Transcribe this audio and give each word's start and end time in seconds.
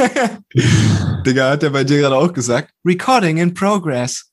Digga, 1.26 1.50
hat 1.50 1.62
der 1.62 1.70
bei 1.70 1.84
dir 1.84 1.98
gerade 1.98 2.16
auch 2.16 2.32
gesagt? 2.32 2.72
Recording 2.84 3.38
in 3.38 3.54
progress. 3.54 4.30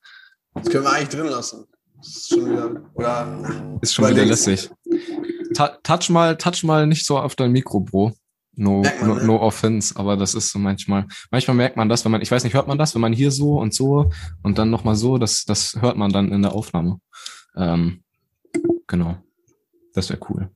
Das 0.54 0.70
können 0.70 0.84
wir 0.84 0.92
eigentlich 0.92 1.10
drin 1.10 1.28
lassen. 1.28 1.66
Ist 2.02 2.30
schon 2.30 2.50
wieder, 2.50 2.72
oder, 2.94 3.80
Ist 3.82 3.94
schon 3.94 4.10
wieder 4.10 4.26
lässig. 4.26 4.70
Touch 5.84 6.10
mal, 6.10 6.38
touch 6.38 6.64
mal 6.64 6.88
nicht 6.88 7.06
so 7.06 7.18
auf 7.18 7.36
dein 7.36 7.52
Mikro, 7.52 7.80
Bro. 7.80 8.14
No, 8.60 8.82
man, 8.82 9.08
no, 9.08 9.16
ne? 9.16 9.24
no 9.24 9.40
offense, 9.40 9.96
aber 9.96 10.18
das 10.18 10.34
ist 10.34 10.52
so 10.52 10.58
manchmal, 10.58 11.06
manchmal 11.30 11.56
merkt 11.56 11.78
man 11.78 11.90
das, 11.90 12.04
wenn 12.04 12.12
man, 12.12 12.22
ich 12.24 12.32
weiß 12.32 12.44
nicht, 12.44 12.56
hört 12.56 12.68
man 12.68 12.80
das, 12.80 12.96
wenn 12.96 13.02
man 13.02 13.14
hier 13.14 13.30
so 13.30 13.60
und 13.60 13.72
so 13.76 14.10
und 14.42 14.58
dann 14.58 14.72
nochmal 14.72 14.96
so, 14.96 15.20
das, 15.20 15.46
das 15.46 15.78
hört 15.80 15.96
man 15.96 16.12
dann 16.12 16.32
in 16.32 16.42
der 16.42 16.54
Aufnahme. 16.54 17.00
Ähm, 17.56 18.04
genau. 18.88 19.18
Das 19.94 20.10
wäre 20.10 20.20
cool. 20.30 20.50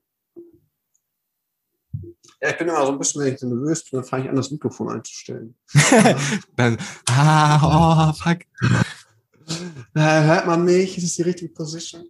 Ja, 2.42 2.50
ich 2.50 2.58
bin 2.58 2.68
immer 2.68 2.86
so 2.86 2.92
ein 2.92 2.98
bisschen, 2.98 3.22
wenn 3.22 3.36
ich 3.36 3.42
nervös 3.42 3.84
bin, 3.84 4.00
dann 4.00 4.10
fange 4.10 4.24
ich 4.24 4.30
an, 4.30 4.36
das 4.36 4.50
Mikrofon 4.50 4.90
einzustellen. 4.90 5.56
Dann, 6.56 6.78
ah, 7.08 8.10
oh, 8.10 8.14
fuck. 8.14 8.40
Äh, 9.94 10.24
hört 10.24 10.48
man 10.48 10.66
mich? 10.66 10.98
Ist 10.98 11.06
das 11.06 11.16
die 11.16 11.22
richtige 11.22 11.54
Position? 11.54 12.06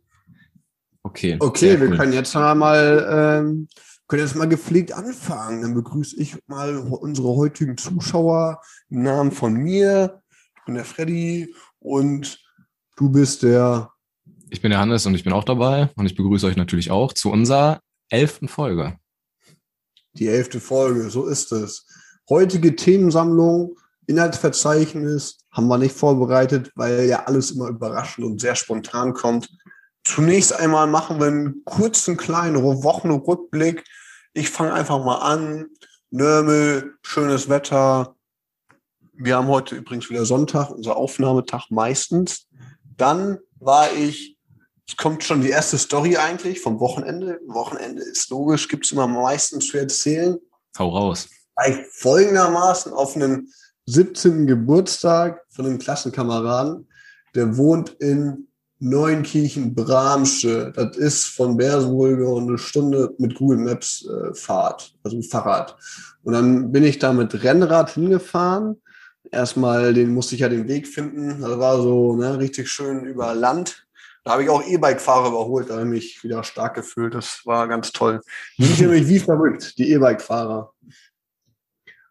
Okay. 1.04 1.36
Okay, 1.40 1.80
wir 1.80 1.90
cool. 1.90 1.98
können 1.98 2.14
jetzt 2.14 2.34
mal, 2.34 3.42
ähm, 3.42 3.68
können 4.08 4.22
jetzt 4.22 4.36
mal 4.36 4.48
gepflegt 4.48 4.94
anfangen. 4.94 5.64
Dann 5.64 5.74
begrüße 5.74 6.18
ich 6.22 6.38
mal 6.48 6.78
unsere 6.78 7.36
heutigen 7.36 7.76
Zuschauer 7.78 8.62
im 8.90 9.04
Namen 9.04 9.32
von 9.32 9.54
mir. 9.54 10.22
Ich 10.56 10.66
bin 10.66 10.76
der 10.76 10.86
Freddy 10.86 11.54
und 11.80 12.40
du 12.96 13.10
bist 13.10 13.44
der. 13.44 13.92
Ich 14.50 14.62
bin 14.62 14.72
der 14.72 14.80
Hannes 14.80 15.06
und 15.06 15.16
ich 15.16 15.24
bin 15.24 15.34
auch 15.34 15.44
dabei 15.44 15.90
und 15.96 16.06
ich 16.06 16.16
begrüße 16.16 16.46
euch 16.46 16.56
natürlich 16.58 16.92
auch 16.92 17.12
zu 17.14 17.32
unserer 17.32 17.82
elften 18.10 18.48
Folge. 18.48 18.98
Die 20.14 20.28
elfte 20.28 20.60
Folge, 20.60 21.10
so 21.10 21.28
ist 21.28 21.52
es. 21.52 21.86
Heutige 22.30 22.76
Themensammlung, 22.76 23.78
Inhaltsverzeichnis 24.08 25.38
haben 25.52 25.68
wir 25.68 25.78
nicht 25.78 25.96
vorbereitet, 25.96 26.72
weil 26.76 27.06
ja 27.06 27.26
alles 27.26 27.52
immer 27.52 27.70
überraschend 27.70 28.26
und 28.26 28.42
sehr 28.42 28.56
spontan 28.56 29.14
kommt. 29.14 29.50
Zunächst 30.04 30.54
einmal 30.54 30.88
machen 30.88 31.20
wir 31.20 31.28
einen 31.28 31.64
kurzen 31.66 32.18
kleinen 32.18 32.62
Wochenrückblick. 32.64 33.84
Ich 34.34 34.50
fange 34.50 34.74
einfach 34.74 35.04
mal 35.04 35.18
an. 35.18 35.68
Nörmel, 36.10 36.96
schönes 37.04 37.50
Wetter. 37.50 38.16
Wir 39.14 39.38
haben 39.38 39.48
heute 39.48 39.76
übrigens 39.76 40.10
wieder 40.10 40.26
Sonntag, 40.26 40.72
unser 40.72 40.96
Aufnahmetag 40.96 41.70
meistens. 41.70 42.48
Dann 42.98 43.38
war 43.60 43.94
ich, 43.94 44.38
kommt 44.98 45.24
schon 45.24 45.42
die 45.42 45.50
erste 45.50 45.78
Story 45.78 46.18
eigentlich 46.18 46.62
vom 46.62 46.80
Wochenende. 46.80 47.40
Wochenende 47.48 48.04
ist 48.04 48.30
logisch, 48.30 48.68
gibt 48.68 48.86
es 48.86 48.92
immer 48.92 49.04
am 49.04 49.14
meisten 49.14 49.62
zu 49.62 49.78
erzählen. 49.78 50.38
Hau 50.78 50.90
raus. 50.90 51.30
War 51.56 51.70
ich 51.70 51.78
folgendermaßen 51.92 52.94
auf 52.94 53.16
einen 53.16 53.52
17. 53.86 54.48
Geburtstag 54.48 55.42
von 55.50 55.66
einem 55.66 55.80
Klassenkameraden, 55.80 56.88
der 57.36 57.58
wohnt 57.58 57.90
in 58.00 58.48
Neunkirchen-Bramsche. 58.80 60.74
Das 60.76 60.98
ist 60.98 61.26
von 61.26 61.56
Bersenbrügge 61.56 62.28
und 62.28 62.50
eine 62.50 62.58
Stunde 62.58 63.14
mit 63.18 63.36
Google 63.36 63.60
Maps 63.60 64.06
äh, 64.06 64.34
Fahrt, 64.34 64.94
also 65.04 65.22
Fahrrad. 65.22 65.78
Und 66.24 66.34
dann 66.34 66.72
bin 66.72 66.84
ich 66.84 67.00
da 67.00 67.14
mit 67.14 67.44
Rennrad 67.44 67.92
hingefahren. 67.92 68.82
Erstmal, 69.32 69.94
den 69.94 70.14
musste 70.14 70.36
ich 70.36 70.42
ja 70.42 70.50
den 70.50 70.68
Weg 70.68 70.88
finden. 70.88 71.42
Das 71.42 71.60
war 71.60 71.82
so 71.82 72.16
ne, 72.16 72.40
richtig 72.40 72.70
schön 72.70 73.06
über 73.06 73.34
Land. 73.36 73.86
Da 74.24 74.34
habe 74.34 74.44
ich 74.44 74.50
auch 74.50 74.64
E-Bike-Fahrer 74.64 75.30
überholt, 75.30 75.70
da 75.70 75.76
habe 75.76 75.84
ich 75.84 75.90
mich 75.90 76.24
wieder 76.24 76.44
stark 76.44 76.76
gefühlt. 76.76 77.16
Das 77.16 77.42
war 77.46 77.68
ganz 77.68 77.92
toll. 77.92 78.22
Die 78.58 78.66
sind 78.66 78.82
nämlich 78.82 79.08
wie 79.08 79.20
verrückt, 79.20 79.78
die 79.78 79.92
E-Bike-Fahrer. 79.92 80.74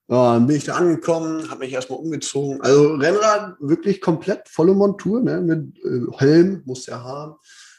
Dann 0.09 0.49
bin 0.49 0.56
ich 0.56 0.65
da 0.65 0.75
angekommen, 0.75 1.49
habe 1.50 1.60
mich 1.60 1.72
erstmal 1.72 2.00
umgezogen. 2.00 2.60
Also 2.62 2.94
Rennrad 2.94 3.54
wirklich 3.60 4.00
komplett 4.00 4.49
volle 4.49 4.75
Montur, 4.75 5.20
ne? 5.20 5.41
mit 5.41 5.78
äh, 5.84 6.19
Helm, 6.19 6.62
muss 6.65 6.87
ja 6.87 7.04
haben. 7.04 7.37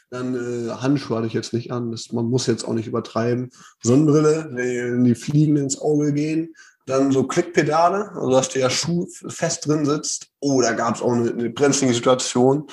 Dann 0.08 0.34
äh, 0.34 0.70
Handschuhe 0.70 1.18
hatte 1.18 1.26
ich 1.26 1.34
jetzt 1.34 1.52
nicht 1.52 1.72
an, 1.72 1.90
das, 1.90 2.10
man 2.10 2.24
muss 2.24 2.46
jetzt 2.46 2.64
auch 2.64 2.72
nicht 2.72 2.86
übertreiben. 2.86 3.50
Sonnenbrille, 3.82 4.50
die, 4.56 5.04
die 5.04 5.14
Fliegen 5.14 5.58
ins 5.58 5.78
Auge 5.78 6.14
gehen. 6.14 6.54
Dann 6.86 7.12
so 7.12 7.24
Klickpedale, 7.24 8.12
also 8.14 8.30
dass 8.30 8.48
der 8.48 8.70
Schuh 8.70 9.06
fest 9.28 9.66
drin 9.66 9.84
sitzt. 9.84 10.28
Oh, 10.40 10.62
da 10.62 10.72
gab 10.72 10.94
es 10.94 11.02
auch 11.02 11.12
eine, 11.12 11.30
eine 11.30 11.50
brenzlige 11.50 11.92
Situation. 11.92 12.66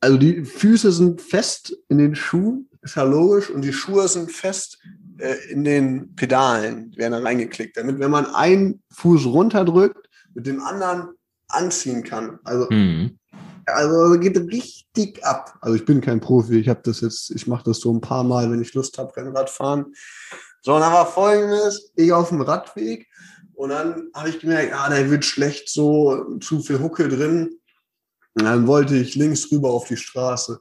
Also 0.00 0.16
die 0.16 0.44
Füße 0.44 0.92
sind 0.92 1.20
fest 1.20 1.76
in 1.88 1.98
den 1.98 2.14
Schuhen, 2.14 2.68
ist 2.82 2.96
ja 2.96 3.02
logisch, 3.02 3.50
und 3.50 3.62
die 3.62 3.72
Schuhe 3.72 4.08
sind 4.08 4.32
fest 4.32 4.78
äh, 5.18 5.34
in 5.50 5.64
den 5.64 6.14
Pedalen, 6.16 6.90
die 6.90 6.98
werden 6.98 7.12
dann 7.12 7.26
reingeklickt, 7.26 7.76
damit 7.76 7.98
wenn 7.98 8.10
man 8.10 8.26
einen 8.26 8.82
Fuß 8.92 9.26
runterdrückt, 9.26 10.08
mit 10.34 10.46
dem 10.46 10.62
anderen 10.62 11.08
anziehen 11.48 12.02
kann. 12.02 12.38
Also, 12.44 12.68
Hm. 12.70 13.18
also 13.66 14.18
geht 14.18 14.38
richtig 14.38 15.22
ab. 15.24 15.58
Also 15.60 15.76
ich 15.76 15.84
bin 15.84 16.00
kein 16.00 16.20
Profi, 16.20 16.58
ich 16.58 16.68
habe 16.68 16.80
das 16.84 17.00
jetzt, 17.02 17.30
ich 17.30 17.46
mache 17.46 17.64
das 17.64 17.80
so 17.80 17.92
ein 17.92 18.00
paar 18.00 18.24
Mal, 18.24 18.50
wenn 18.50 18.62
ich 18.62 18.72
Lust 18.74 18.96
habe, 18.96 19.14
Rennrad 19.16 19.50
fahren. 19.50 19.92
So, 20.62 20.74
und 20.74 20.80
dann 20.80 20.92
war 20.92 21.06
folgendes, 21.06 21.90
ich 21.96 22.12
auf 22.12 22.28
dem 22.28 22.40
Radweg 22.42 23.06
und 23.54 23.70
dann 23.70 24.08
habe 24.14 24.30
ich 24.30 24.38
gemerkt, 24.38 24.72
ah, 24.74 24.88
der 24.88 25.10
wird 25.10 25.24
schlecht, 25.24 25.68
so 25.68 26.38
zu 26.38 26.60
viel 26.60 26.80
Hucke 26.80 27.08
drin. 27.08 27.59
Und 28.34 28.44
dann 28.44 28.66
wollte 28.66 28.96
ich 28.96 29.14
links 29.14 29.50
rüber 29.50 29.70
auf 29.70 29.86
die 29.88 29.96
Straße. 29.96 30.60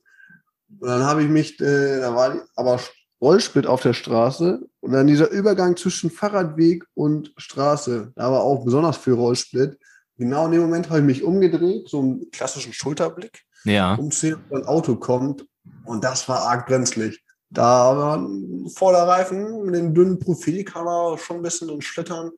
Und 0.80 0.88
dann 0.88 1.04
habe 1.04 1.24
ich 1.24 1.30
mich, 1.30 1.60
äh, 1.60 2.00
da 2.00 2.16
war 2.16 2.36
aber 2.56 2.80
Rollsplit 3.22 3.68
auf 3.68 3.82
der 3.82 3.94
Straße 3.94 4.62
und 4.80 4.92
dann 4.94 5.08
dieser 5.08 5.30
Übergang 5.30 5.76
zwischen 5.76 6.10
Fahrradweg 6.10 6.86
und 6.94 7.34
Straße, 7.38 8.14
da 8.16 8.32
war 8.32 8.42
auch 8.42 8.64
besonders 8.64 8.98
viel 8.98 9.14
Rollsplit. 9.14 9.78
Genau 10.18 10.46
in 10.46 10.54
dem 10.54 10.62
Moment 10.62 10.90
habe 10.90 11.00
ich 11.00 11.06
mich 11.06 11.24
umgedreht, 11.24 11.90
so 11.90 12.00
einen 12.00 12.32
klassischen 12.32 12.72
Schulterblick, 12.72 13.44
Ja. 13.66 13.96
umzählt, 13.96 14.40
ein 14.54 14.64
Auto 14.66 14.96
kommt 14.96 15.46
und 15.86 16.04
das 16.04 16.30
war 16.30 16.44
arg 16.44 16.68
brenzlig. 16.68 17.22
Da 17.50 17.98
war 17.98 18.18
ein 18.18 18.70
Vorderreifen 18.76 19.66
mit 19.66 19.76
dem 19.76 19.94
dünnen 19.94 20.20
Profil, 20.20 20.64
kann 20.64 20.88
er 20.88 21.18
schon 21.18 21.38
ein 21.38 21.42
bisschen 21.44 21.68
ins 21.70 21.86
Schlittern 21.86 22.32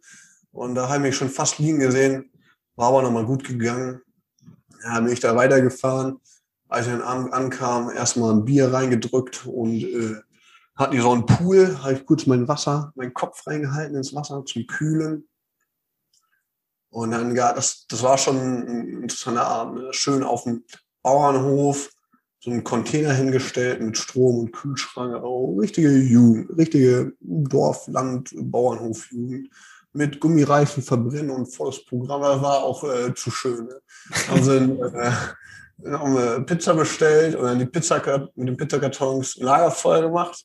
und 0.51 0.73
da 0.75 0.87
habe 0.87 0.95
ich 0.95 1.01
mich 1.01 1.15
schon 1.15 1.29
fast 1.29 1.59
liegen 1.59 1.79
gesehen, 1.79 2.31
war 2.75 2.87
aber 2.87 3.03
nochmal 3.03 3.25
gut 3.25 3.43
gegangen. 3.43 4.01
Ja, 4.83 4.99
bin 4.99 5.13
ich 5.13 5.19
da 5.19 5.35
weitergefahren. 5.35 6.19
Als 6.67 6.87
ich 6.87 6.93
dann 6.93 7.01
an, 7.01 7.33
ankam, 7.33 7.89
erstmal 7.89 8.33
ein 8.33 8.45
Bier 8.45 8.73
reingedrückt 8.73 9.45
und 9.45 9.83
äh, 9.83 10.15
hatten 10.75 10.93
die 10.93 11.01
so 11.01 11.11
einen 11.11 11.25
Pool, 11.25 11.77
habe 11.83 11.93
ich 11.93 12.05
kurz 12.05 12.25
mein 12.25 12.47
Wasser, 12.47 12.93
meinen 12.95 13.13
Kopf 13.13 13.45
reingehalten 13.45 13.95
ins 13.95 14.15
Wasser 14.15 14.43
zum 14.45 14.67
Kühlen. 14.67 15.27
Und 16.89 17.11
dann, 17.11 17.35
ja, 17.35 17.53
das, 17.53 17.85
das 17.87 18.03
war 18.03 18.17
schon 18.17 18.37
ein 18.37 19.03
interessanter 19.03 19.47
Abend. 19.47 19.81
Ne? 19.81 19.93
Schön 19.93 20.23
auf 20.23 20.43
dem 20.43 20.63
Bauernhof, 21.03 21.89
so 22.39 22.51
einen 22.51 22.63
Container 22.63 23.13
hingestellt 23.13 23.81
mit 23.81 23.97
Strom 23.97 24.39
und 24.39 24.51
Kühlschrank. 24.51 25.23
Oh, 25.23 25.57
richtige 25.59 25.95
Jugend, 25.95 26.57
richtige 26.57 27.13
Dorf, 27.19 27.87
Land, 27.87 28.33
Bauernhof-Jugend. 28.35 29.49
Mit 29.93 30.19
Gummireifen 30.19 30.83
verbrennen 30.83 31.31
und 31.31 31.47
volles 31.47 31.83
Programm. 31.85 32.21
War 32.21 32.63
auch 32.63 32.83
äh, 32.83 33.13
zu 33.13 33.29
schön. 33.29 33.65
Ne? 33.65 33.81
Haben 34.29 34.43
sie 34.43 34.57
äh, 34.57 35.11
haben 35.85 36.15
wir 36.15 36.39
Pizza 36.41 36.73
bestellt 36.73 37.35
und 37.35 37.43
dann 37.43 37.59
die 37.59 37.65
Pizza 37.65 38.01
mit 38.35 38.47
den 38.47 38.57
Pizzakartons 38.57 39.37
ein 39.37 39.45
Lagerfeuer 39.45 40.03
gemacht. 40.03 40.43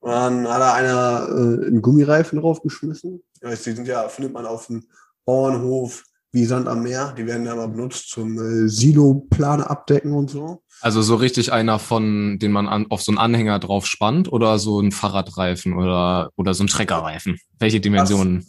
Und 0.00 0.10
dann 0.10 0.48
hat 0.48 0.60
da 0.60 0.74
einer 0.74 1.28
äh, 1.28 1.66
einen 1.66 1.82
Gummireifen 1.82 2.40
draufgeschmissen. 2.40 3.22
Ja, 3.40 3.50
die 3.50 3.56
sind 3.56 3.86
ja, 3.86 4.08
findet 4.08 4.34
man 4.34 4.46
auf 4.46 4.66
dem 4.66 4.84
Bauernhof 5.24 6.04
wie 6.32 6.44
Sand 6.44 6.66
am 6.66 6.82
Meer. 6.82 7.14
Die 7.16 7.26
werden 7.26 7.46
ja 7.46 7.54
mal 7.54 7.68
benutzt 7.68 8.08
zum 8.08 8.38
äh, 8.38 8.68
Silo-Plane 8.68 9.68
abdecken 9.68 10.12
und 10.12 10.30
so. 10.30 10.62
Also 10.80 11.02
so 11.02 11.14
richtig 11.14 11.52
einer 11.52 11.78
von, 11.78 12.38
den 12.40 12.50
man 12.50 12.66
an, 12.66 12.86
auf 12.90 13.02
so 13.02 13.12
einen 13.12 13.18
Anhänger 13.18 13.60
drauf 13.60 13.86
spannt 13.86 14.32
oder 14.32 14.58
so 14.58 14.80
ein 14.80 14.90
Fahrradreifen 14.90 15.74
oder, 15.74 16.30
oder 16.36 16.54
so 16.54 16.64
ein 16.64 16.68
Treckerreifen? 16.68 17.38
Welche 17.60 17.80
Dimensionen? 17.80 18.46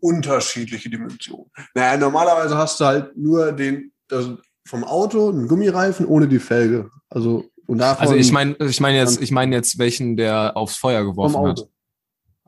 Unterschiedliche 0.00 0.90
Dimensionen. 0.90 1.50
Naja, 1.74 1.96
normalerweise 1.96 2.56
hast 2.56 2.78
du 2.80 2.84
halt 2.84 3.16
nur 3.16 3.52
den, 3.52 3.92
das, 4.08 4.26
vom 4.66 4.84
Auto 4.84 5.30
einen 5.30 5.48
Gummireifen 5.48 6.06
ohne 6.06 6.28
die 6.28 6.38
Felge. 6.38 6.90
Also, 7.08 7.44
und 7.66 7.78
davon 7.78 8.02
Also 8.02 8.14
ich 8.16 8.30
meine, 8.32 8.56
ich 8.60 8.80
meine 8.80 8.98
jetzt, 8.98 9.20
ich 9.22 9.30
meine 9.30 9.54
jetzt 9.56 9.78
welchen, 9.78 10.16
der 10.16 10.56
aufs 10.56 10.76
Feuer 10.76 11.00
vom 11.04 11.10
geworfen 11.12 11.36
hat. 11.48 11.58
Auto. 11.60 11.70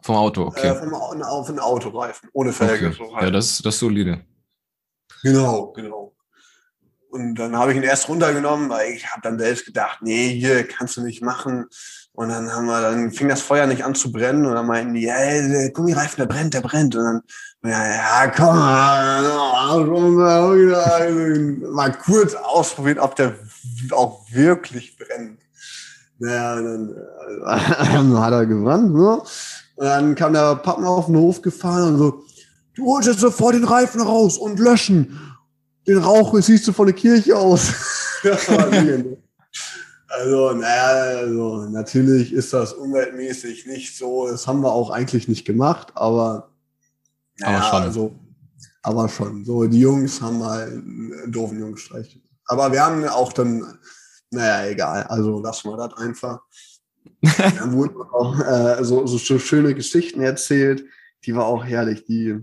Vom 0.02 0.16
Auto, 0.16 0.42
Äh, 0.42 0.46
okay. 0.46 0.74
vom, 0.76 0.94
Au- 0.94 1.22
auf 1.22 1.48
einen 1.48 1.60
Autoreifen, 1.60 2.28
ohne 2.32 2.52
Felge. 2.52 2.88
okay. 2.88 2.96
So 2.98 3.14
halt. 3.14 3.24
Ja, 3.24 3.30
das, 3.30 3.58
das 3.62 3.74
ist 3.74 3.80
solide. 3.80 4.24
Genau, 5.22 5.72
genau. 5.72 6.14
Und 7.10 7.34
dann 7.36 7.56
habe 7.56 7.70
ich 7.72 7.76
ihn 7.76 7.82
erst 7.82 8.08
runtergenommen, 8.08 8.68
weil 8.70 8.92
ich 8.92 9.06
habe 9.10 9.20
dann 9.22 9.38
selbst 9.38 9.66
gedacht, 9.66 9.98
nee, 10.02 10.28
hier 10.30 10.66
kannst 10.66 10.96
du 10.96 11.02
nicht 11.02 11.22
machen. 11.22 11.66
Und 12.14 12.28
dann 12.28 12.52
haben 12.52 12.66
wir, 12.66 12.82
dann 12.82 13.10
fing 13.10 13.28
das 13.28 13.40
Feuer 13.40 13.66
nicht 13.66 13.84
an 13.84 13.94
zu 13.94 14.12
brennen 14.12 14.44
und 14.44 14.54
dann 14.54 14.66
meinten 14.66 14.92
die, 14.92 15.04
ja, 15.04 15.16
der 15.16 15.70
Gummireifen, 15.70 16.18
der 16.18 16.26
brennt, 16.26 16.52
der 16.52 16.60
brennt. 16.60 16.94
Und 16.94 17.04
dann, 17.04 17.22
ja, 17.64 17.88
ja 17.88 18.28
komm, 18.28 18.56
mal, 21.74 21.92
kurz 21.92 22.34
ausprobiert, 22.34 22.98
ob 22.98 23.16
der 23.16 23.34
auch 23.92 24.26
wirklich 24.30 24.98
brennt. 24.98 25.38
Naja, 26.18 26.56
dann 26.56 26.94
äh, 27.46 27.46
hat 28.20 28.32
er 28.32 28.44
gebrannt, 28.46 28.94
ne? 28.94 29.22
Und 29.76 29.86
dann 29.86 30.14
kam 30.14 30.34
der 30.34 30.56
Pappen 30.56 30.84
auf 30.84 31.06
den 31.06 31.16
Hof 31.16 31.40
gefahren 31.40 31.94
und 31.94 31.98
so, 31.98 32.24
du 32.74 32.84
holst 32.86 33.08
jetzt 33.08 33.20
sofort 33.20 33.54
den 33.54 33.64
Reifen 33.64 34.02
raus 34.02 34.36
und 34.36 34.58
löschen. 34.58 35.18
Den 35.86 35.96
Rauch 35.98 36.38
siehst 36.40 36.68
du 36.68 36.72
von 36.72 36.86
der 36.86 36.94
Kirche 36.94 37.36
aus. 37.36 37.72
also, 40.12 40.52
naja, 40.52 41.18
also 41.20 41.68
natürlich 41.68 42.32
ist 42.32 42.52
das 42.52 42.72
umweltmäßig 42.72 43.66
nicht 43.66 43.96
so. 43.96 44.28
Das 44.28 44.46
haben 44.46 44.60
wir 44.60 44.72
auch 44.72 44.90
eigentlich 44.90 45.28
nicht 45.28 45.44
gemacht, 45.44 45.92
aber, 45.94 46.50
naja, 47.38 47.58
aber 47.58 47.70
schon. 47.70 47.82
Also, 47.82 48.18
aber 48.82 49.08
schon. 49.08 49.44
So, 49.44 49.64
die 49.64 49.80
Jungs 49.80 50.20
haben 50.20 50.38
mal 50.38 50.66
einen 50.68 51.32
doofen 51.32 51.58
Jungstreich. 51.58 52.20
Aber 52.46 52.72
wir 52.72 52.84
haben 52.84 53.06
auch 53.06 53.32
dann, 53.32 53.78
naja, 54.30 54.70
egal. 54.70 55.04
Also 55.04 55.40
lassen 55.40 55.70
wir 55.70 55.76
das 55.76 55.96
einfach. 55.96 56.40
dann 57.36 57.72
wurden 57.72 58.02
auch 58.02 58.38
äh, 58.40 58.84
so, 58.84 59.06
so 59.06 59.38
schöne 59.38 59.74
Geschichten 59.74 60.20
erzählt. 60.20 60.84
Die 61.24 61.34
war 61.34 61.46
auch 61.46 61.64
herrlich. 61.64 62.04
Die 62.04 62.38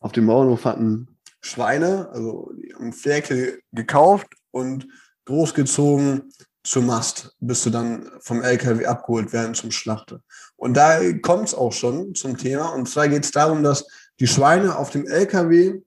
auf 0.00 0.12
dem 0.12 0.26
Bauernhof 0.26 0.64
hatten 0.64 1.08
Schweine, 1.40 2.08
also 2.12 2.52
die 2.56 2.72
haben 2.74 2.92
Ferkel 2.92 3.60
gekauft 3.72 4.28
und 4.52 4.86
großgezogen 5.24 6.32
zum 6.64 6.86
Mast, 6.86 7.34
bis 7.40 7.64
du 7.64 7.70
dann 7.70 8.10
vom 8.20 8.42
LKW 8.42 8.86
abgeholt 8.86 9.32
werden 9.32 9.54
zum 9.54 9.70
Schlachter. 9.70 10.20
Und 10.56 10.74
da 10.74 11.00
kommt 11.20 11.48
es 11.48 11.54
auch 11.54 11.72
schon 11.72 12.14
zum 12.14 12.38
Thema. 12.38 12.68
Und 12.68 12.88
zwar 12.88 13.08
geht 13.08 13.24
es 13.24 13.32
darum, 13.32 13.62
dass 13.62 13.86
die 14.20 14.28
Schweine 14.28 14.76
auf 14.76 14.90
dem 14.90 15.06
LKW 15.06 15.80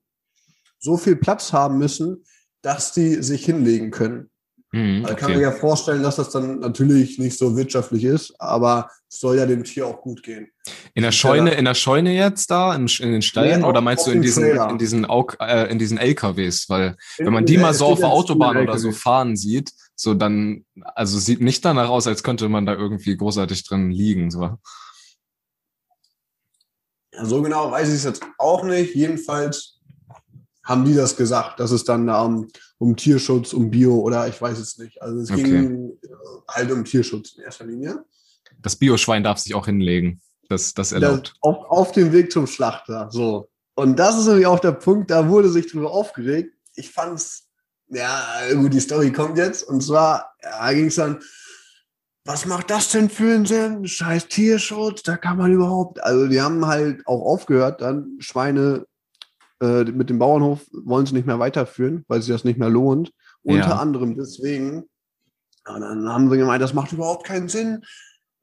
so 0.80 0.98
viel 0.98 1.16
Platz 1.16 1.54
haben 1.54 1.78
müssen, 1.78 2.26
dass 2.62 2.92
die 2.92 3.24
sich 3.24 3.46
hinlegen 3.46 3.92
können. 3.92 4.30
Mhm, 4.76 5.04
okay. 5.04 5.08
Da 5.08 5.14
kann 5.14 5.32
man 5.32 5.42
ja 5.42 5.52
vorstellen, 5.52 6.04
dass 6.04 6.18
das 6.18 6.32
dann 6.32 6.60
natürlich 6.60 7.18
nicht 7.20 7.38
so 7.38 7.56
wirtschaftlich 7.56 8.04
ist, 8.04 8.34
aber 8.40 8.90
es 9.10 9.20
soll 9.20 9.38
ja 9.38 9.46
dem 9.46 9.64
Tier 9.64 9.88
auch 9.88 10.02
gut 10.02 10.22
gehen. 10.22 10.50
In 10.94 11.04
der 11.04 11.14
Scheune, 11.14 11.52
in 11.54 11.64
der 11.64 11.76
Scheune 11.76 12.14
jetzt 12.14 12.52
da, 12.52 12.76
in, 12.76 12.88
in 13.00 13.14
den 13.14 13.22
Stallen, 13.22 13.62
nee, 13.62 13.66
oder 13.66 13.80
meinst 13.80 14.06
du 14.06 14.12
in 14.12 14.22
diesen, 14.22 14.44
in 14.44 14.78
diesen, 14.78 15.08
äh, 15.40 15.72
in 15.72 15.80
diesen 15.80 15.98
LKWs? 15.98 16.68
Weil, 16.68 16.98
wenn 17.18 17.32
man 17.32 17.46
die 17.46 17.58
mal 17.58 17.74
so 17.74 17.86
auf 17.86 18.00
der 18.00 18.10
Autobahn 18.10 18.58
oder 18.58 18.78
so 18.78 18.92
fahren 18.92 19.38
sieht, 19.38 19.72
so 19.96 20.14
dann, 20.14 20.66
also 20.82 21.18
sieht 21.20 21.42
nicht 21.42 21.64
danach 21.64 21.90
aus, 21.90 22.08
als 22.08 22.24
könnte 22.24 22.50
man 22.50 22.66
da 22.66 22.74
irgendwie 22.74 23.16
großartig 23.16 23.64
drin 23.66 23.92
liegen, 23.92 24.30
so. 24.30 24.58
Ja, 27.14 27.26
so 27.26 27.42
genau 27.42 27.72
weiß 27.72 27.88
ich 27.90 27.96
es 27.96 28.04
jetzt 28.04 28.24
auch 28.38 28.64
nicht. 28.64 28.94
Jedenfalls 28.94 29.80
haben 30.64 30.84
die 30.84 30.96
das 30.96 31.16
gesagt, 31.16 31.60
dass 31.60 31.72
es 31.72 31.84
dann 31.84 32.10
um, 32.10 32.48
um 32.78 32.96
Tierschutz, 32.96 33.54
um 33.54 33.70
Bio 33.70 34.00
oder 34.00 34.28
ich 34.28 34.42
weiß 34.42 34.58
es 34.60 34.78
nicht. 34.78 35.02
Also 35.02 35.20
es 35.20 35.32
okay. 35.32 35.44
ging 35.44 35.98
halt 36.50 36.72
um 36.72 36.84
Tierschutz 36.84 37.36
in 37.36 37.44
erster 37.44 37.66
Linie. 37.66 38.04
Das 38.62 38.76
Bioschwein 38.76 39.24
darf 39.24 39.38
sich 39.38 39.54
auch 39.54 39.66
hinlegen. 39.66 40.22
Das, 40.50 40.74
das 40.74 40.92
erlaubt. 40.92 41.30
Das 41.30 41.36
auf, 41.42 41.66
auf 41.70 41.92
dem 41.92 42.12
Weg 42.12 42.32
zum 42.32 42.48
Schlachter. 42.48 43.10
So. 43.12 43.50
Und 43.76 43.98
das 43.98 44.18
ist 44.18 44.28
nämlich 44.28 44.48
auch 44.48 44.60
der 44.60 44.72
Punkt, 44.74 45.12
da 45.12 45.30
wurde 45.30 45.50
sich 45.50 45.72
drüber 45.72 45.92
aufgeregt. 45.92 46.54
Ich 46.76 46.92
fand 46.92 47.20
es 47.20 47.45
ja, 47.90 48.24
gut, 48.56 48.74
die 48.74 48.80
Story 48.80 49.12
kommt 49.12 49.38
jetzt. 49.38 49.64
Und 49.64 49.82
zwar 49.82 50.34
ja, 50.44 50.72
ging 50.74 50.88
es 50.88 50.96
dann, 50.96 51.20
was 52.26 52.46
macht 52.46 52.72
das 52.72 52.90
denn 52.90 53.10
für 53.10 53.36
einen 53.36 53.46
Sinn? 53.46 53.88
Scheiß 53.88 54.28
Tierschutz, 54.28 55.04
da 55.04 55.16
kann 55.18 55.38
man 55.38 55.52
überhaupt. 55.52 56.04
Also, 56.04 56.28
die 56.28 56.42
haben 56.42 56.66
halt 56.66 57.06
auch 57.06 57.22
aufgehört, 57.22 57.82
dann 57.82 58.18
Schweine 58.20 58.86
äh, 59.62 59.84
mit 59.84 60.10
dem 60.10 60.20
Bauernhof 60.20 60.62
wollen 60.72 61.06
sie 61.06 61.14
nicht 61.14 61.28
mehr 61.28 61.40
weiterführen, 61.40 62.04
weil 62.08 62.22
sich 62.22 62.34
das 62.34 62.44
nicht 62.44 62.60
mehr 62.60 62.70
lohnt. 62.70 63.12
Unter 63.44 63.70
ja. 63.70 63.78
anderem 63.78 64.16
deswegen. 64.16 64.90
Und 65.68 65.82
dann 65.82 66.10
haben 66.10 66.30
sie 66.30 66.38
gemeint, 66.38 66.64
das 66.64 66.74
macht 66.74 66.92
überhaupt 66.92 67.26
keinen 67.26 67.48
Sinn. 67.48 67.84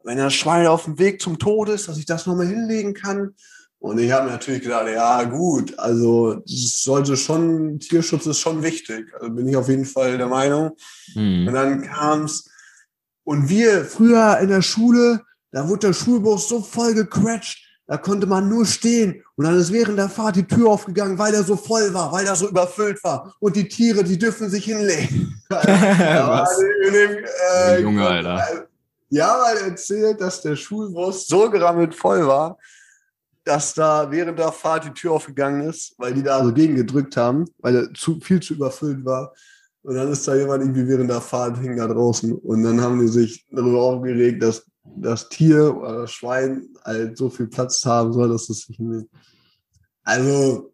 Wenn 0.05 0.19
das 0.19 0.35
Schwein 0.35 0.67
auf 0.67 0.85
dem 0.85 0.99
Weg 0.99 1.21
zum 1.21 1.39
Tod 1.39 1.69
ist, 1.69 1.89
dass 1.89 1.99
ich 1.99 2.07
das 2.07 2.27
nochmal 2.27 2.47
hinlegen 2.47 2.95
kann. 2.95 3.35
Und 3.83 3.99
ich 3.99 4.13
habe 4.13 4.31
natürlich 4.31 4.63
gedacht, 4.63 4.87
ja 4.87 5.25
gut, 5.25 5.77
also 5.77 6.41
sollte 6.47 7.17
schon, 7.17 7.81
Tierschutz 7.81 8.27
ist 8.27 8.39
schon 8.39 8.63
wichtig. 8.63 9.07
Also 9.15 9.35
bin 9.35 9.49
ich 9.49 9.57
auf 9.57 9.69
jeden 9.69 9.85
Fall 9.85 10.17
der 10.17 10.29
Meinung. 10.29 10.77
Hm. 11.15 11.49
Und 11.49 11.53
dann 11.53 11.83
kam 11.83 12.23
es, 12.23 12.49
und 13.25 13.49
wir 13.49 13.85
früher 13.85 14.39
in 14.39 14.51
der 14.51 14.63
Schule, 14.63 15.23
da 15.51 15.69
wurde 15.69 15.89
der 15.89 15.95
Schulbus 15.95 16.49
so 16.49 16.63
voll 16.63 16.95
gecratcht, 16.95 17.59
da 17.89 17.97
konnte 17.97 18.29
man 18.29 18.49
nur 18.49 18.67
stehen. 18.67 19.25
Und 19.35 19.47
dann 19.47 19.59
ist 19.59 19.73
während 19.73 19.99
der 19.99 20.09
Fahrt 20.09 20.37
die 20.37 20.47
Tür 20.47 20.71
aufgegangen, 20.71 21.19
weil 21.19 21.35
er 21.35 21.43
so 21.43 21.57
voll 21.57 21.93
war, 21.93 22.13
weil 22.13 22.25
er 22.25 22.37
so 22.37 22.49
überfüllt 22.49 23.03
war. 23.03 23.35
Und 23.41 23.57
die 23.57 23.67
Tiere, 23.67 24.05
die 24.05 24.17
dürfen 24.17 24.49
sich 24.49 24.65
hinlegen. 24.65 25.43
Was? 25.49 26.57
Dem, 26.57 27.25
äh, 27.57 27.81
Junge, 27.81 28.07
Alter. 28.07 28.69
Ja, 29.09 29.43
weil 29.45 29.57
er 29.57 29.67
erzählt, 29.71 30.21
dass 30.21 30.41
der 30.41 30.55
Schulbus 30.55 31.27
so 31.27 31.51
gerammelt 31.51 31.97
voll 31.97 32.25
war, 32.29 32.59
dass 33.45 33.75
da 33.75 34.11
während 34.11 34.39
der 34.39 34.53
Fahrt 34.53 34.85
die 34.85 34.93
Tür 34.93 35.13
aufgegangen 35.13 35.69
ist, 35.69 35.95
weil 35.99 36.15
die 36.15 36.23
da 36.23 36.45
so 36.45 36.53
gegen 36.53 36.77
gedrückt 36.77 37.17
haben, 37.17 37.47
weil 37.59 37.77
er 37.77 37.95
zu, 37.95 38.21
viel 38.21 38.41
zu 38.41 38.55
überfüllt 38.55 39.05
war. 39.05 39.33
Und 39.83 39.97
dann 39.97 40.13
ist 40.13 40.27
da 40.29 40.35
jemand 40.35 40.63
irgendwie 40.63 40.87
während 40.87 41.11
der 41.11 41.21
Fahrt 41.21 41.59
hing 41.59 41.77
da 41.77 41.89
draußen. 41.89 42.33
Und 42.33 42.63
dann 42.63 42.81
haben 42.81 43.01
die 43.01 43.09
sich 43.09 43.45
darüber 43.51 43.83
aufgeregt, 43.83 44.43
dass 44.43 44.65
das 44.85 45.29
Tier 45.29 45.77
oder 45.77 46.03
das 46.03 46.13
Schwein 46.13 46.69
halt 46.85 47.17
so 47.17 47.31
viel 47.31 47.49
Platz 47.49 47.85
haben 47.85 48.13
soll, 48.13 48.29
dass 48.29 48.49
es 48.49 48.63
sich 48.63 48.79
nicht. 48.79 49.09
Also 50.05 50.73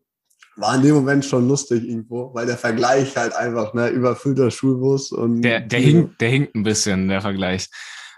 war 0.56 0.74
in 0.74 0.82
dem 0.82 0.96
Moment 0.96 1.24
schon 1.24 1.48
lustig 1.48 1.84
irgendwo, 1.84 2.34
weil 2.34 2.46
der 2.46 2.58
Vergleich 2.58 3.16
halt 3.16 3.34
einfach, 3.34 3.74
ne, 3.74 3.88
überfüllter 3.88 4.50
Schulbus 4.50 5.12
und. 5.12 5.42
Der, 5.42 5.60
der 5.60 5.80
hinkt, 5.80 6.20
der 6.20 6.28
hinkt 6.28 6.54
ein 6.54 6.64
bisschen, 6.64 7.08
der 7.08 7.20
Vergleich. 7.20 7.68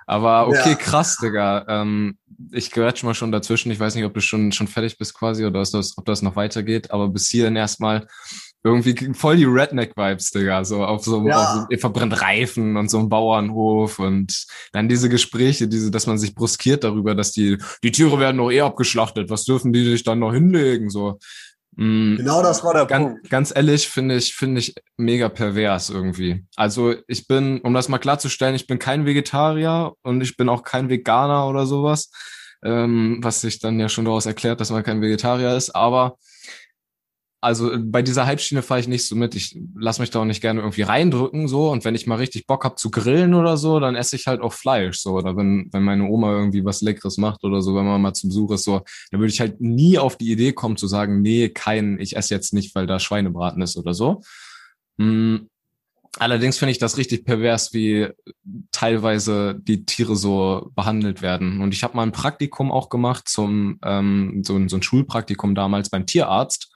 Aber 0.07 0.49
okay, 0.49 0.71
ja. 0.71 0.75
krass, 0.75 1.19
Digga. 1.19 1.67
Ähm, 1.69 2.19
ich 2.53 2.71
gehört 2.71 3.03
mal 3.03 3.15
schon 3.15 3.33
dazwischen. 3.33 3.71
Ich 3.71 3.81
weiß 3.81 3.95
nicht, 3.95 4.05
ob 4.05 4.15
du 4.15 4.21
schon, 4.21 4.53
schon 4.53 4.69
fertig 4.69 4.99
bist 4.99 5.15
quasi 5.15 5.45
oder 5.45 5.61
das, 5.61 5.97
ob 5.97 6.05
das 6.05 6.23
noch 6.23 6.37
weitergeht, 6.37 6.91
aber 6.91 7.09
bis 7.09 7.29
hierhin 7.29 7.57
erstmal 7.57 8.07
irgendwie 8.63 9.15
voll 9.15 9.37
die 9.37 9.45
Redneck-Vibes, 9.45 10.31
Digga. 10.33 10.65
So 10.65 10.85
auf 10.85 11.05
so, 11.05 11.27
ja. 11.27 11.39
auf 11.39 11.67
so 11.71 11.79
verbrennt 11.79 12.21
Reifen 12.21 12.77
und 12.77 12.91
so 12.91 12.99
einem 12.99 13.09
Bauernhof 13.09 13.99
und 13.99 14.47
dann 14.73 14.89
diese 14.89 15.09
Gespräche, 15.09 15.69
diese, 15.69 15.91
dass 15.91 16.07
man 16.07 16.19
sich 16.19 16.35
bruskiert 16.35 16.85
darüber, 16.85 17.15
dass 17.15 17.33
die, 17.33 17.59
die 17.83 17.93
Tiere 17.93 18.19
werden 18.19 18.37
doch 18.37 18.51
eh 18.51 18.61
abgeschlachtet. 18.61 19.31
Was 19.31 19.45
dürfen 19.45 19.73
die 19.73 19.85
sich 19.85 20.05
dann 20.05 20.19
noch 20.19 20.33
hinlegen? 20.33 20.91
So. 20.91 21.19
Mm, 21.77 22.17
genau 22.17 22.43
das 22.43 22.63
war 22.63 22.75
der 22.75 22.85
ganz, 22.85 23.07
Punkt. 23.07 23.31
Ganz 23.31 23.53
ehrlich, 23.55 23.89
finde 23.89 24.17
ich, 24.17 24.35
finde 24.35 24.61
ich 24.61 24.75
mega 24.99 25.31
pervers 25.31 25.89
irgendwie. 25.89 26.45
Also 26.57 26.95
ich 27.07 27.27
bin, 27.27 27.61
um 27.63 27.73
das 27.73 27.89
mal 27.89 27.99
klarzustellen, 27.99 28.55
ich 28.55 28.67
bin 28.67 28.79
kein 28.79 29.07
Vegetarier 29.07 29.93
und 30.03 30.21
ich 30.21 30.37
bin 30.37 30.51
auch 30.51 30.63
kein 30.63 30.91
Veganer 30.91 31.49
oder 31.49 31.65
sowas, 31.65 32.11
ähm, 32.63 33.19
was 33.23 33.41
sich 33.41 33.59
dann 33.59 33.81
ja 33.81 33.89
schon 33.89 34.05
daraus 34.05 34.27
erklärt, 34.27 34.61
dass 34.61 34.71
man 34.71 34.83
kein 34.83 35.01
Vegetarier 35.01 35.57
ist. 35.57 35.71
Aber 35.71 36.17
also 37.43 37.71
bei 37.79 38.03
dieser 38.03 38.27
Halbschiene 38.27 38.61
fahre 38.61 38.81
ich 38.81 38.89
nicht 38.89 39.07
so 39.07 39.17
mit. 39.17 39.35
Ich 39.35 39.59
lasse 39.75 40.03
mich 40.03 40.11
da 40.11 40.21
auch 40.21 40.27
nicht 40.27 40.43
gerne 40.43 40.61
irgendwie 40.61 40.83
reindrücken 40.83 41.49
so. 41.49 41.71
Und 41.71 41.87
wenn 41.87 41.95
ich 41.95 42.07
mal 42.07 42.17
richtig 42.17 42.47
Bock 42.47 42.65
hab 42.65 42.79
zu 42.79 42.91
grillen 42.91 43.33
oder 43.33 43.57
so, 43.57 43.81
dann 43.81 43.97
esse 43.97 44.17
ich 44.17 44.27
halt 44.27 44.43
auch 44.43 44.53
Fleisch 44.53 44.99
so. 44.99 45.13
Oder 45.15 45.37
wenn 45.37 45.69
wenn 45.73 45.83
meine 45.83 46.05
Oma 46.05 46.33
irgendwie 46.33 46.65
was 46.65 46.83
Leckeres 46.83 47.17
macht 47.17 47.43
oder 47.45 47.63
so, 47.63 47.75
wenn 47.75 47.87
man 47.87 48.01
mal 48.03 48.13
zum 48.13 48.29
Besuch 48.29 48.53
ist 48.53 48.65
so, 48.65 48.83
dann 49.11 49.21
würde 49.21 49.33
ich 49.33 49.41
halt 49.41 49.61
nie 49.61 49.99
auf 49.99 50.17
die 50.17 50.31
Idee 50.31 50.53
kommen 50.53 50.77
zu 50.77 50.87
sagen, 50.87 51.23
nee, 51.23 51.49
kein, 51.49 51.99
ich 51.99 52.17
esse 52.17 52.35
jetzt 52.35 52.53
nicht, 52.53 52.75
weil 52.75 52.87
da 52.87 52.99
Schweinebraten 52.99 53.63
ist 53.63 53.77
oder 53.79 53.95
so. 53.95 54.21
Hm. 54.99 55.49
Allerdings 56.19 56.59
finde 56.59 56.73
ich 56.73 56.79
das 56.79 56.97
richtig 56.97 57.25
pervers, 57.25 57.73
wie 57.73 58.09
teilweise 58.73 59.57
die 59.63 59.85
Tiere 59.85 60.17
so 60.17 60.73
behandelt 60.75 61.23
werden. 61.23 61.61
Und 61.61 61.73
ich 61.73 61.85
habe 61.85 61.97
mal 61.97 62.03
ein 62.03 62.13
Praktikum 62.13 62.73
auch 62.73 62.89
gemacht 62.89 63.29
zum 63.29 63.79
ähm, 63.85 64.43
so, 64.45 64.61
so 64.69 64.77
ein 64.77 64.83
Schulpraktikum 64.83 65.55
damals 65.55 65.89
beim 65.89 66.07
Tierarzt. 66.07 66.73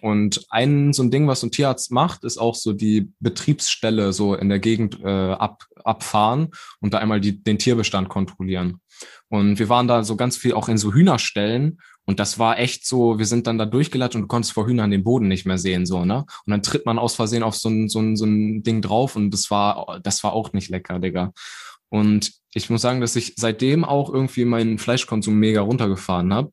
Und 0.00 0.44
ein 0.50 0.92
so 0.92 1.02
ein 1.02 1.10
Ding, 1.10 1.26
was 1.26 1.40
so 1.40 1.48
ein 1.48 1.50
Tierarzt 1.50 1.90
macht, 1.90 2.22
ist 2.22 2.38
auch 2.38 2.54
so 2.54 2.72
die 2.72 3.12
Betriebsstelle 3.18 4.12
so 4.12 4.34
in 4.36 4.48
der 4.48 4.60
Gegend 4.60 5.00
äh, 5.02 5.32
ab, 5.32 5.64
abfahren 5.82 6.50
und 6.80 6.94
da 6.94 6.98
einmal 6.98 7.20
die, 7.20 7.42
den 7.42 7.58
Tierbestand 7.58 8.08
kontrollieren. 8.08 8.80
Und 9.28 9.58
wir 9.58 9.68
waren 9.68 9.88
da 9.88 10.04
so 10.04 10.14
ganz 10.14 10.36
viel 10.36 10.52
auch 10.52 10.68
in 10.68 10.78
so 10.78 10.92
Hühnerstellen 10.92 11.78
und 12.08 12.18
das 12.18 12.38
war 12.38 12.58
echt 12.58 12.86
so, 12.86 13.18
wir 13.18 13.26
sind 13.26 13.46
dann 13.46 13.58
da 13.58 13.66
durchgelatscht 13.66 14.16
und 14.16 14.22
du 14.22 14.28
konntest 14.28 14.54
vor 14.54 14.66
Hühnern 14.66 14.90
den 14.90 15.04
Boden 15.04 15.28
nicht 15.28 15.44
mehr 15.44 15.58
sehen, 15.58 15.84
so, 15.84 16.06
ne? 16.06 16.24
Und 16.46 16.50
dann 16.50 16.62
tritt 16.62 16.86
man 16.86 16.98
aus 16.98 17.14
Versehen 17.14 17.42
auf 17.42 17.54
so 17.54 17.68
ein, 17.68 17.90
so 17.90 18.00
ein, 18.00 18.16
so 18.16 18.24
ein 18.24 18.62
Ding 18.62 18.80
drauf 18.80 19.14
und 19.14 19.30
das 19.30 19.50
war, 19.50 20.00
das 20.02 20.24
war 20.24 20.32
auch 20.32 20.54
nicht 20.54 20.70
lecker, 20.70 21.00
Digga. 21.00 21.34
Und 21.90 22.32
ich 22.54 22.70
muss 22.70 22.80
sagen, 22.80 23.02
dass 23.02 23.14
ich 23.14 23.34
seitdem 23.36 23.84
auch 23.84 24.10
irgendwie 24.10 24.46
meinen 24.46 24.78
Fleischkonsum 24.78 25.34
mega 25.34 25.60
runtergefahren 25.60 26.32
habe. 26.32 26.50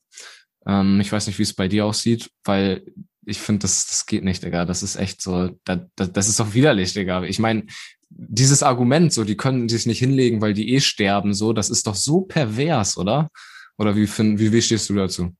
Ähm, 0.68 1.00
ich 1.00 1.10
weiß 1.10 1.26
nicht, 1.28 1.40
wie 1.40 1.44
es 1.44 1.54
bei 1.54 1.70
dir 1.70 1.86
aussieht, 1.86 2.32
weil 2.44 2.84
ich 3.26 3.40
finde, 3.40 3.60
das, 3.60 3.88
das 3.88 4.06
geht 4.06 4.26
nicht, 4.26 4.44
Digga. 4.44 4.66
Das 4.66 4.84
ist 4.84 4.98
echt 4.98 5.22
so, 5.22 5.52
das, 5.64 5.80
das, 5.96 6.12
das 6.12 6.28
ist 6.28 6.42
doch 6.42 6.54
widerlich, 6.54 6.92
Digga. 6.92 7.24
Ich 7.24 7.40
meine, 7.40 7.64
dieses 8.10 8.62
Argument, 8.62 9.14
so, 9.14 9.24
die 9.24 9.38
können 9.38 9.70
sich 9.70 9.86
nicht 9.86 10.00
hinlegen, 10.00 10.42
weil 10.42 10.54
die 10.54 10.74
eh 10.74 10.82
sterben, 10.82 11.34
so, 11.34 11.54
das 11.54 11.70
ist 11.70 11.88
doch 11.88 11.96
so 11.96 12.24
pervers, 12.24 12.98
oder? 12.98 13.30
Oder 13.78 13.96
wie, 13.96 14.06
find, 14.06 14.38
wie, 14.38 14.52
wie 14.52 14.62
stehst 14.62 14.90
du 14.90 14.96
dazu? 14.96 15.34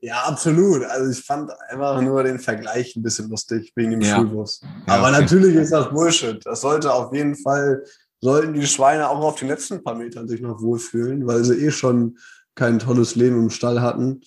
Ja, 0.00 0.22
absolut. 0.24 0.84
Also 0.84 1.10
ich 1.10 1.24
fand 1.24 1.50
einfach 1.68 2.00
nur 2.00 2.22
den 2.22 2.38
Vergleich 2.38 2.94
ein 2.96 3.02
bisschen 3.02 3.28
lustig 3.28 3.72
wegen 3.74 3.92
dem 3.92 4.00
ja. 4.00 4.16
Schulbus. 4.16 4.60
Aber 4.86 5.04
ja, 5.04 5.10
okay. 5.10 5.20
natürlich 5.22 5.56
ist 5.56 5.72
das 5.72 5.90
Bullshit. 5.90 6.44
Das 6.44 6.60
sollte 6.60 6.92
auf 6.92 7.12
jeden 7.12 7.34
Fall, 7.34 7.82
sollten 8.20 8.54
die 8.54 8.66
Schweine 8.66 9.08
auch 9.08 9.20
auf 9.20 9.38
den 9.38 9.48
letzten 9.48 9.82
paar 9.82 9.94
Metern 9.94 10.28
sich 10.28 10.40
noch 10.40 10.60
wohlfühlen, 10.60 11.26
weil 11.26 11.44
sie 11.44 11.54
eh 11.54 11.70
schon 11.70 12.18
kein 12.54 12.78
tolles 12.78 13.14
Leben 13.14 13.36
im 13.36 13.50
Stall 13.50 13.80
hatten. 13.80 14.20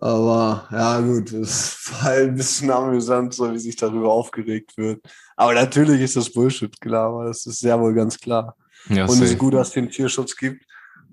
Aber 0.00 0.68
ja, 0.70 1.00
gut, 1.00 1.32
es 1.32 1.90
war 1.90 2.02
halt 2.02 2.28
ein 2.28 2.36
bisschen 2.36 2.70
amüsant, 2.70 3.34
so 3.34 3.52
wie 3.52 3.58
sich 3.58 3.76
darüber 3.76 4.12
aufgeregt 4.12 4.76
wird. 4.76 5.00
Aber 5.36 5.54
natürlich 5.54 6.00
ist 6.00 6.16
das 6.16 6.30
Bullshit, 6.30 6.78
klar, 6.80 7.08
aber 7.08 7.26
das 7.26 7.46
ist 7.46 7.60
sehr 7.60 7.80
wohl 7.80 7.94
ganz 7.94 8.18
klar. 8.18 8.56
Ja, 8.88 9.04
Und 9.04 9.22
es 9.22 9.30
ist 9.30 9.38
gut, 9.38 9.54
dass 9.54 9.68
es 9.68 9.74
den 9.74 9.90
Tierschutz 9.90 10.36
gibt. 10.36 10.64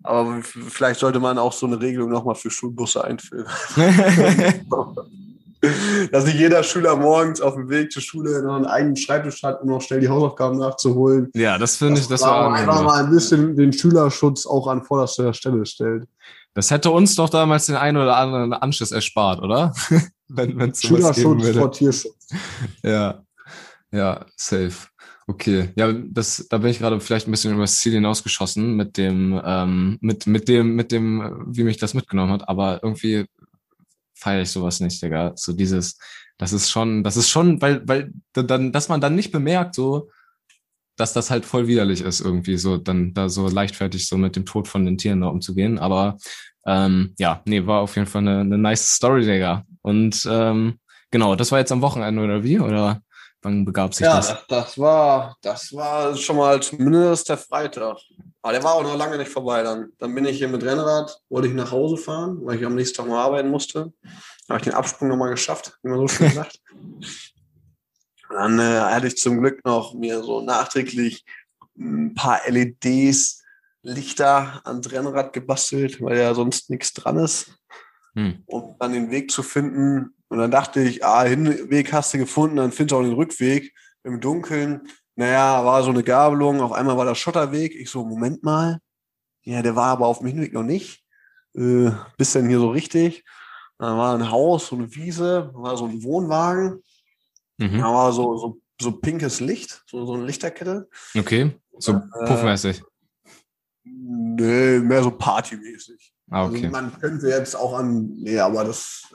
Aber 0.03 0.41
vielleicht 0.43 0.99
sollte 0.99 1.19
man 1.19 1.37
auch 1.37 1.53
so 1.53 1.65
eine 1.65 1.79
Regelung 1.79 2.09
nochmal 2.09 2.35
für 2.35 2.51
Schulbusse 2.51 3.03
einführen. 3.03 3.47
dass 6.11 6.25
nicht 6.25 6.37
jeder 6.37 6.61
Schüler 6.63 6.95
morgens 6.95 7.39
auf 7.39 7.55
dem 7.55 7.69
Weg 7.69 7.91
zur 7.91 8.01
Schule 8.01 8.43
noch 8.43 8.55
einen 8.55 8.65
eigenen 8.65 8.97
Schreibtisch 8.97 9.43
hat, 9.43 9.61
um 9.61 9.69
noch 9.69 9.81
schnell 9.81 10.01
die 10.01 10.09
Hausaufgaben 10.09 10.57
nachzuholen. 10.57 11.29
ja, 11.33 11.57
das 11.57 11.77
finde 11.77 12.01
ich, 12.01 12.07
das 12.07 12.21
war 12.21 12.49
war 12.49 12.53
einfach 12.53 12.83
mal 12.83 13.03
ein 13.03 13.09
bisschen 13.09 13.55
den 13.55 13.71
Schülerschutz 13.71 14.45
auch 14.45 14.67
an 14.67 14.83
vorderster 14.83 15.33
Stelle 15.33 15.65
stellt. 15.65 16.05
Das 16.53 16.69
hätte 16.69 16.91
uns 16.91 17.15
doch 17.15 17.29
damals 17.29 17.65
den 17.67 17.75
einen 17.75 17.97
oder 17.97 18.17
anderen 18.17 18.53
Anschiss 18.53 18.91
erspart, 18.91 19.41
oder? 19.41 19.73
wenn 20.27 20.73
Schülerschutz 20.75 21.49
vor 21.49 21.71
Tierschutz. 21.71 22.27
Ja, 22.83 23.23
ja, 23.91 24.25
safe. 24.35 24.87
Okay, 25.27 25.71
ja, 25.75 25.93
das, 25.93 26.47
da 26.49 26.57
bin 26.57 26.69
ich 26.71 26.79
gerade 26.79 26.99
vielleicht 26.99 27.27
ein 27.27 27.31
bisschen 27.31 27.53
über 27.53 27.63
das 27.63 27.77
Ziel 27.77 27.93
hinausgeschossen 27.93 28.75
mit 28.75 28.97
dem, 28.97 29.39
ähm, 29.45 29.97
mit, 30.01 30.27
mit 30.27 30.49
dem, 30.49 30.75
mit 30.75 30.91
dem, 30.91 31.45
wie 31.47 31.63
mich 31.63 31.77
das 31.77 31.93
mitgenommen 31.93 32.31
hat, 32.33 32.49
aber 32.49 32.81
irgendwie 32.83 33.25
feiere 34.13 34.41
ich 34.41 34.49
sowas 34.49 34.79
nicht, 34.81 35.01
Digga. 35.01 35.31
So 35.35 35.53
dieses, 35.53 35.97
das 36.37 36.51
ist 36.51 36.69
schon, 36.69 37.03
das 37.03 37.15
ist 37.17 37.29
schon, 37.29 37.61
weil, 37.61 37.87
weil 37.87 38.11
dann, 38.33 38.71
dass 38.73 38.89
man 38.89 38.99
dann 38.99 39.15
nicht 39.15 39.31
bemerkt, 39.31 39.75
so, 39.75 40.09
dass 40.97 41.13
das 41.13 41.31
halt 41.31 41.45
voll 41.45 41.67
widerlich 41.67 42.01
ist, 42.01 42.19
irgendwie 42.19 42.57
so, 42.57 42.77
dann 42.77 43.13
da 43.13 43.29
so 43.29 43.47
leichtfertig 43.47 44.07
so 44.07 44.17
mit 44.17 44.35
dem 44.35 44.45
Tod 44.45 44.67
von 44.67 44.85
den 44.85 44.97
Tieren 44.97 45.21
da 45.21 45.27
umzugehen. 45.27 45.79
Aber 45.79 46.17
ähm, 46.65 47.13
ja, 47.17 47.41
nee, 47.45 47.65
war 47.65 47.81
auf 47.81 47.95
jeden 47.95 48.07
Fall 48.07 48.21
eine, 48.21 48.41
eine 48.41 48.57
nice 48.57 48.91
Story, 48.91 49.25
Digga. 49.25 49.63
Und 49.81 50.27
ähm, 50.29 50.79
genau, 51.11 51.35
das 51.35 51.51
war 51.51 51.59
jetzt 51.59 51.71
am 51.71 51.81
Wochenende 51.81 52.21
oder 52.21 52.43
wie? 52.43 52.59
Oder 52.59 53.01
wann 53.43 53.65
begab 53.65 53.93
sich 53.93 54.05
Ja, 54.05 54.15
das? 54.17 54.27
das, 54.27 54.45
das, 54.47 54.77
war, 54.79 55.37
das 55.41 55.73
war 55.73 56.15
schon 56.15 56.37
mal 56.37 56.61
zumindest 56.61 57.29
der 57.29 57.37
Freitag. 57.37 57.97
Aber 58.41 58.53
der 58.53 58.63
war 58.63 58.73
auch 58.73 58.83
noch 58.83 58.97
lange 58.97 59.17
nicht 59.17 59.31
vorbei. 59.31 59.63
Dann, 59.63 59.91
dann 59.99 60.13
bin 60.15 60.25
ich 60.25 60.37
hier 60.37 60.47
mit 60.47 60.63
Rennrad, 60.63 61.17
wollte 61.29 61.47
ich 61.47 61.53
nach 61.53 61.71
Hause 61.71 61.97
fahren, 61.97 62.39
weil 62.43 62.57
ich 62.57 62.65
am 62.65 62.75
nächsten 62.75 62.97
Tag 62.97 63.07
mal 63.07 63.21
arbeiten 63.23 63.49
musste. 63.49 63.93
Habe 64.49 64.57
ich 64.59 64.63
den 64.63 64.73
Absprung 64.73 65.07
nochmal 65.09 65.29
geschafft, 65.31 65.77
wie 65.83 65.89
man 65.89 65.99
so 65.99 66.07
schön 66.07 66.29
sagt. 66.33 66.59
Und 68.29 68.35
dann 68.35 68.59
äh, 68.59 68.79
hatte 68.79 69.07
ich 69.07 69.17
zum 69.17 69.39
Glück 69.39 69.63
noch 69.65 69.93
mir 69.93 70.23
so 70.23 70.41
nachträglich 70.41 71.23
ein 71.77 72.13
paar 72.15 72.41
LEDs, 72.47 73.41
Lichter 73.81 74.61
ans 74.65 74.91
Rennrad 74.91 75.33
gebastelt, 75.33 76.01
weil 76.01 76.17
ja 76.17 76.33
sonst 76.33 76.69
nichts 76.69 76.93
dran 76.93 77.17
ist 77.17 77.51
Hm. 78.15 78.43
um 78.45 78.75
dann 78.79 78.93
den 78.93 79.09
Weg 79.11 79.31
zu 79.31 79.41
finden. 79.41 80.15
Und 80.33 80.39
dann 80.39 80.49
dachte 80.49 80.81
ich, 80.81 81.05
ah, 81.05 81.21
Hinweg 81.25 81.93
hast 81.93 82.11
du 82.11 82.17
gefunden, 82.17 82.55
dann 82.55 82.71
findest 82.71 82.93
du 82.93 82.97
auch 82.97 83.03
den 83.03 83.13
Rückweg 83.13 83.71
im 84.03 84.19
Dunkeln. 84.19 84.87
Naja, 85.15 85.63
war 85.63 85.83
so 85.83 85.91
eine 85.91 86.01
Gabelung, 86.01 86.59
auf 86.59 86.71
einmal 86.71 86.97
war 86.97 87.05
der 87.05 87.13
Schotterweg. 87.13 87.75
Ich 87.75 87.91
so, 87.91 88.03
Moment 88.03 88.41
mal. 88.41 88.79
Ja, 89.43 89.61
der 89.61 89.75
war 89.75 89.89
aber 89.89 90.07
auf 90.07 90.17
dem 90.17 90.29
Hinweg 90.29 90.51
noch 90.51 90.63
nicht. 90.63 91.03
Äh, 91.55 91.91
bis 92.17 92.33
denn 92.33 92.49
hier 92.49 92.57
so 92.57 92.71
richtig. 92.71 93.23
Da 93.77 93.95
war 93.95 94.15
ein 94.15 94.31
Haus, 94.31 94.65
so 94.69 94.75
eine 94.75 94.95
Wiese, 94.95 95.51
da 95.53 95.61
war 95.61 95.77
so 95.77 95.85
ein 95.85 96.01
Wohnwagen. 96.01 96.81
Mhm. 97.59 97.77
Da 97.77 97.93
war 97.93 98.11
so, 98.11 98.35
so, 98.35 98.57
so 98.81 98.91
pinkes 98.91 99.39
Licht, 99.39 99.83
so, 99.85 100.03
so 100.03 100.13
eine 100.15 100.25
Lichterkette. 100.25 100.89
Okay, 101.15 101.51
so 101.77 101.91
Äh, 101.91 102.25
puffmäßig. 102.25 102.81
Nee, 103.83 104.79
mehr 104.79 105.03
so 105.03 105.11
partymäßig. 105.11 106.11
Ah, 106.31 106.45
okay. 106.45 106.55
Also 106.55 106.69
man 106.69 106.99
könnte 106.99 107.27
jetzt 107.27 107.55
auch 107.55 107.77
an, 107.77 108.07
nee, 108.15 108.39
aber 108.39 108.63
das. 108.63 109.13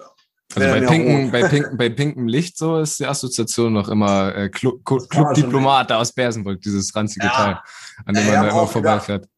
Also 0.55 0.69
bei 0.69 0.81
pinken, 0.81 1.31
bei, 1.31 1.43
pinken, 1.47 1.77
bei 1.77 1.89
pinkem 1.91 2.27
Licht 2.27 2.57
so 2.57 2.79
ist 2.79 2.99
die 2.99 3.07
Assoziation 3.07 3.73
noch 3.75 3.89
immer 3.89 4.35
äh, 4.35 4.49
Club, 4.49 4.83
Clubdiplomat 4.85 5.91
da 5.91 5.99
aus 5.99 6.13
Bersenburg, 6.13 6.61
dieses 6.63 6.95
ranzige 6.97 7.27
Ja. 7.27 7.33
Teil, 7.33 7.59
an 8.07 8.15
dem 8.15 8.27
man 8.27 8.35
da 8.35 8.49
immer 8.49 8.67
vorbeifährt. 8.67 9.29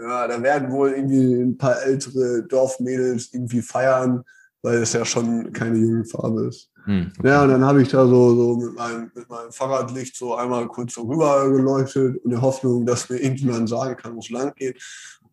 Ja, 0.00 0.28
da 0.28 0.40
werden 0.40 0.70
wohl 0.70 0.90
irgendwie 0.90 1.42
ein 1.42 1.56
paar 1.56 1.82
ältere 1.82 2.44
Dorfmädels 2.44 3.32
irgendwie 3.32 3.62
feiern, 3.62 4.22
weil 4.62 4.82
es 4.82 4.92
ja 4.92 5.04
schon 5.04 5.52
keine 5.52 5.78
Jugendfarbe 5.78 6.46
ist. 6.46 6.70
Hm, 6.84 7.10
okay. 7.18 7.28
Ja, 7.28 7.42
und 7.42 7.48
dann 7.48 7.64
habe 7.64 7.82
ich 7.82 7.88
da 7.88 8.06
so, 8.06 8.36
so 8.36 8.56
mit, 8.56 8.76
meinem, 8.76 9.10
mit 9.14 9.28
meinem 9.28 9.50
Fahrradlicht 9.50 10.16
so 10.16 10.36
einmal 10.36 10.68
kurz 10.68 10.94
so 10.94 11.02
rüber 11.02 11.50
geleuchtet 11.50 12.22
in 12.24 12.30
der 12.30 12.40
Hoffnung, 12.40 12.86
dass 12.86 13.08
mir 13.08 13.16
irgendjemand 13.16 13.68
sagen 13.68 13.96
kann, 13.96 14.14
wo 14.14 14.20
es 14.20 14.30
lang 14.30 14.54
geht. 14.54 14.80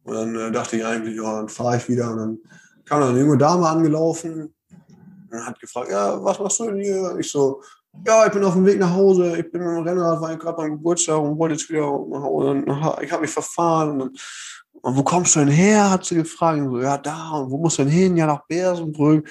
Und 0.01 0.15
dann 0.15 0.35
äh, 0.35 0.51
dachte 0.51 0.77
ich 0.77 0.85
eigentlich, 0.85 1.17
ja, 1.17 1.37
dann 1.37 1.49
fahre 1.49 1.77
ich 1.77 1.87
wieder. 1.87 2.11
Und 2.11 2.17
dann 2.17 2.37
kam 2.85 3.01
dann 3.01 3.09
eine 3.09 3.19
junge 3.19 3.37
Dame 3.37 3.67
angelaufen 3.67 4.55
und 5.33 5.45
hat 5.45 5.59
gefragt, 5.59 5.89
ja, 5.91 6.23
was 6.23 6.39
machst 6.39 6.59
du 6.59 6.65
denn 6.65 6.79
hier? 6.79 7.17
Ich 7.19 7.31
so, 7.31 7.61
ja, 8.05 8.25
ich 8.25 8.31
bin 8.31 8.43
auf 8.43 8.53
dem 8.53 8.65
Weg 8.65 8.79
nach 8.79 8.93
Hause, 8.93 9.37
ich 9.37 9.51
bin 9.51 9.61
mit 9.61 9.77
dem 9.77 9.83
Rennrad, 9.83 10.21
war 10.21 10.35
gerade 10.37 10.57
beim 10.57 10.71
Geburtstag 10.71 11.19
und 11.19 11.37
wollte 11.37 11.55
jetzt 11.55 11.69
wieder 11.69 11.81
nach 11.81 12.23
Hause. 12.23 12.49
Und 12.49 12.67
ich 13.01 13.11
habe 13.11 13.21
mich 13.21 13.31
verfahren. 13.31 14.01
Und, 14.01 14.19
und 14.81 14.97
wo 14.97 15.03
kommst 15.03 15.35
du 15.35 15.39
denn 15.39 15.49
her? 15.49 15.89
hat 15.89 16.05
sie 16.05 16.15
gefragt. 16.15 16.59
Ich 16.59 16.65
so, 16.65 16.79
ja, 16.79 16.97
da. 16.97 17.31
Und 17.31 17.51
wo 17.51 17.57
musst 17.57 17.77
du 17.77 17.83
denn 17.83 17.91
hin? 17.91 18.17
Ja, 18.17 18.25
nach 18.25 18.45
Bersenbrück. 18.47 19.29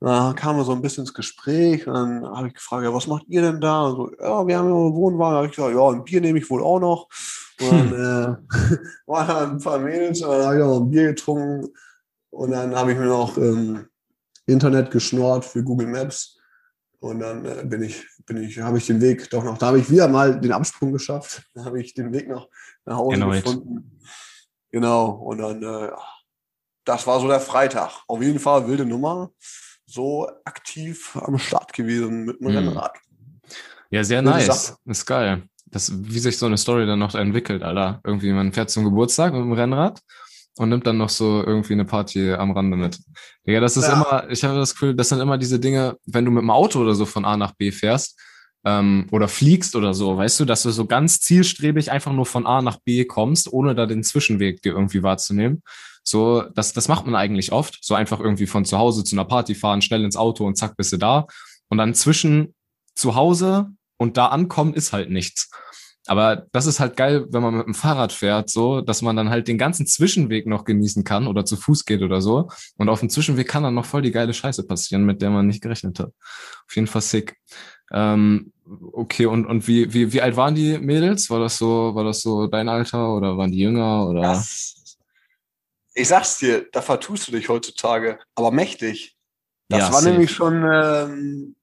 Und 0.00 0.08
dann 0.08 0.34
kamen 0.34 0.58
wir 0.58 0.64
so 0.64 0.72
ein 0.72 0.82
bisschen 0.82 1.02
ins 1.02 1.14
Gespräch. 1.14 1.86
Und 1.86 1.94
dann 1.94 2.24
habe 2.24 2.48
ich 2.48 2.54
gefragt, 2.54 2.84
ja, 2.84 2.94
was 2.94 3.06
macht 3.06 3.24
ihr 3.28 3.42
denn 3.42 3.60
da? 3.60 3.86
Und 3.86 3.96
so, 3.96 4.10
ja, 4.12 4.46
wir 4.46 4.58
haben 4.58 4.68
ja 4.68 4.74
einen 4.74 4.94
Wohnwagen. 4.94 5.32
Da 5.32 5.36
habe 5.36 5.46
ich 5.48 5.56
gesagt, 5.56 5.74
ja, 5.74 5.88
ein 5.88 6.04
Bier 6.04 6.20
nehme 6.20 6.38
ich 6.38 6.48
wohl 6.48 6.62
auch 6.62 6.80
noch. 6.80 7.08
Und 7.60 7.92
dann 7.92 7.92
äh, 8.52 8.76
waren 9.06 9.28
da 9.28 9.42
ein 9.42 9.60
paar 9.60 9.78
Mädels 9.78 10.22
und 10.22 10.30
dann 10.30 10.44
habe 10.44 10.54
ich 10.54 10.60
noch 10.60 10.80
ein 10.80 10.90
Bier 10.90 11.06
getrunken. 11.08 11.68
Und 12.30 12.50
dann 12.50 12.74
habe 12.74 12.92
ich 12.92 12.98
mir 12.98 13.06
noch 13.06 13.36
ähm, 13.38 13.86
Internet 14.46 14.90
geschnort 14.90 15.44
für 15.44 15.62
Google 15.62 15.88
Maps. 15.88 16.38
Und 17.00 17.20
dann 17.20 17.44
äh, 17.44 17.64
bin 17.66 17.82
ich, 17.82 18.06
bin 18.24 18.38
ich, 18.38 18.58
habe 18.60 18.78
ich 18.78 18.86
den 18.86 19.00
Weg 19.00 19.28
doch 19.30 19.44
noch, 19.44 19.58
da 19.58 19.66
habe 19.66 19.78
ich 19.78 19.90
wieder 19.90 20.08
mal 20.08 20.40
den 20.40 20.52
Absprung 20.52 20.92
geschafft. 20.92 21.42
Da 21.54 21.64
habe 21.66 21.80
ich 21.80 21.92
den 21.94 22.12
Weg 22.12 22.28
noch 22.28 22.48
nach 22.86 22.96
Hause 22.96 23.14
Erneut. 23.20 23.44
gefunden. 23.44 23.98
Genau. 24.70 25.10
Und 25.10 25.38
dann, 25.38 25.62
äh, 25.62 25.90
das 26.84 27.06
war 27.06 27.20
so 27.20 27.28
der 27.28 27.40
Freitag. 27.40 27.90
Auf 28.08 28.22
jeden 28.22 28.38
Fall 28.38 28.66
wilde 28.66 28.84
Nummer. 28.86 29.30
So 29.86 30.28
aktiv 30.44 31.14
am 31.16 31.38
Start 31.38 31.72
gewesen 31.74 32.24
mit 32.24 32.40
dem 32.40 32.48
Mhm. 32.50 32.56
Rennrad. 32.56 32.98
Ja, 33.90 34.02
sehr 34.02 34.22
Gute 34.22 34.34
nice. 34.34 34.46
Sache. 34.46 34.78
Ist 34.86 35.06
geil. 35.06 35.42
Das, 35.66 35.92
wie 35.94 36.18
sich 36.18 36.38
so 36.38 36.46
eine 36.46 36.56
Story 36.56 36.86
dann 36.86 36.98
noch 37.00 37.14
entwickelt, 37.14 37.62
Alter. 37.62 38.00
Irgendwie, 38.04 38.32
man 38.32 38.52
fährt 38.52 38.70
zum 38.70 38.84
Geburtstag 38.84 39.32
mit 39.32 39.42
dem 39.42 39.52
Rennrad 39.52 40.00
und 40.56 40.68
nimmt 40.68 40.86
dann 40.86 40.98
noch 40.98 41.08
so 41.08 41.42
irgendwie 41.44 41.72
eine 41.72 41.84
Party 41.84 42.32
am 42.32 42.52
Rande 42.52 42.76
mit. 42.76 42.98
Digga, 43.46 43.60
das 43.60 43.76
ist 43.76 43.86
Ja. 43.88 43.94
immer, 43.94 44.30
ich 44.30 44.44
habe 44.44 44.56
das 44.56 44.72
Gefühl, 44.72 44.94
das 44.94 45.08
sind 45.08 45.20
immer 45.20 45.38
diese 45.38 45.58
Dinge, 45.58 45.96
wenn 46.06 46.24
du 46.24 46.30
mit 46.30 46.42
dem 46.42 46.50
Auto 46.50 46.80
oder 46.80 46.94
so 46.94 47.06
von 47.06 47.24
A 47.24 47.36
nach 47.36 47.52
B 47.52 47.70
fährst, 47.72 48.18
ähm, 48.64 49.06
oder 49.10 49.28
fliegst 49.28 49.76
oder 49.76 49.92
so, 49.92 50.16
weißt 50.16 50.40
du, 50.40 50.44
dass 50.44 50.62
du 50.62 50.70
so 50.70 50.86
ganz 50.86 51.20
zielstrebig 51.20 51.90
einfach 51.90 52.12
nur 52.12 52.24
von 52.26 52.46
A 52.46 52.62
nach 52.62 52.78
B 52.84 53.04
kommst, 53.04 53.52
ohne 53.52 53.74
da 53.74 53.86
den 53.86 54.02
Zwischenweg 54.02 54.62
dir 54.62 54.72
irgendwie 54.72 55.02
wahrzunehmen. 55.02 55.62
So, 56.02 56.42
das, 56.54 56.72
das 56.72 56.88
macht 56.88 57.04
man 57.06 57.14
eigentlich 57.14 57.52
oft. 57.52 57.78
So 57.82 57.94
einfach 57.94 58.20
irgendwie 58.20 58.46
von 58.46 58.64
zu 58.64 58.78
Hause 58.78 59.04
zu 59.04 59.16
einer 59.16 59.24
Party 59.24 59.54
fahren, 59.54 59.82
schnell 59.82 60.04
ins 60.04 60.16
Auto 60.16 60.46
und 60.46 60.56
zack, 60.56 60.76
bist 60.76 60.92
du 60.92 60.96
da. 60.96 61.26
Und 61.68 61.78
dann 61.78 61.94
zwischen 61.94 62.54
zu 62.94 63.14
Hause 63.14 63.68
und 63.96 64.16
da 64.16 64.26
ankommen 64.26 64.74
ist 64.74 64.92
halt 64.92 65.10
nichts. 65.10 65.50
Aber 66.06 66.46
das 66.52 66.66
ist 66.66 66.80
halt 66.80 66.96
geil, 66.96 67.26
wenn 67.30 67.42
man 67.42 67.56
mit 67.56 67.66
dem 67.66 67.74
Fahrrad 67.74 68.12
fährt, 68.12 68.50
so, 68.50 68.82
dass 68.82 69.00
man 69.00 69.16
dann 69.16 69.30
halt 69.30 69.48
den 69.48 69.56
ganzen 69.58 69.86
Zwischenweg 69.86 70.46
noch 70.46 70.64
genießen 70.64 71.02
kann 71.04 71.26
oder 71.26 71.44
zu 71.44 71.56
Fuß 71.56 71.84
geht 71.86 72.02
oder 72.02 72.20
so. 72.20 72.48
Und 72.76 72.88
auf 72.90 73.00
dem 73.00 73.08
Zwischenweg 73.08 73.48
kann 73.48 73.62
dann 73.62 73.74
noch 73.74 73.86
voll 73.86 74.02
die 74.02 74.12
geile 74.12 74.34
Scheiße 74.34 74.66
passieren, 74.66 75.04
mit 75.04 75.22
der 75.22 75.30
man 75.30 75.46
nicht 75.46 75.62
gerechnet 75.62 75.98
hat. 75.98 76.12
Auf 76.66 76.76
jeden 76.76 76.86
Fall 76.88 77.02
sick. 77.02 77.36
Ähm, 77.92 78.52
okay, 78.92 79.26
und, 79.26 79.46
und 79.46 79.66
wie, 79.66 79.92
wie, 79.94 80.12
wie 80.12 80.20
alt 80.20 80.36
waren 80.36 80.54
die 80.54 80.78
Mädels? 80.78 81.30
War 81.30 81.40
das 81.40 81.56
so, 81.56 81.94
war 81.94 82.04
das 82.04 82.20
so 82.20 82.46
dein 82.48 82.68
Alter 82.68 83.14
oder 83.14 83.36
waren 83.38 83.52
die 83.52 83.58
jünger 83.58 84.06
oder? 84.08 84.22
Das, 84.22 84.98
ich 85.94 86.08
sag's 86.08 86.38
dir, 86.38 86.66
da 86.72 86.82
vertust 86.82 87.28
du 87.28 87.32
dich 87.32 87.48
heutzutage, 87.48 88.18
aber 88.34 88.50
mächtig. 88.50 89.16
Das 89.68 89.80
Ja, 89.80 89.92
war 89.92 90.00
safe. 90.00 90.10
nämlich 90.12 90.30
schon, 90.30 90.64
ähm, 90.70 91.56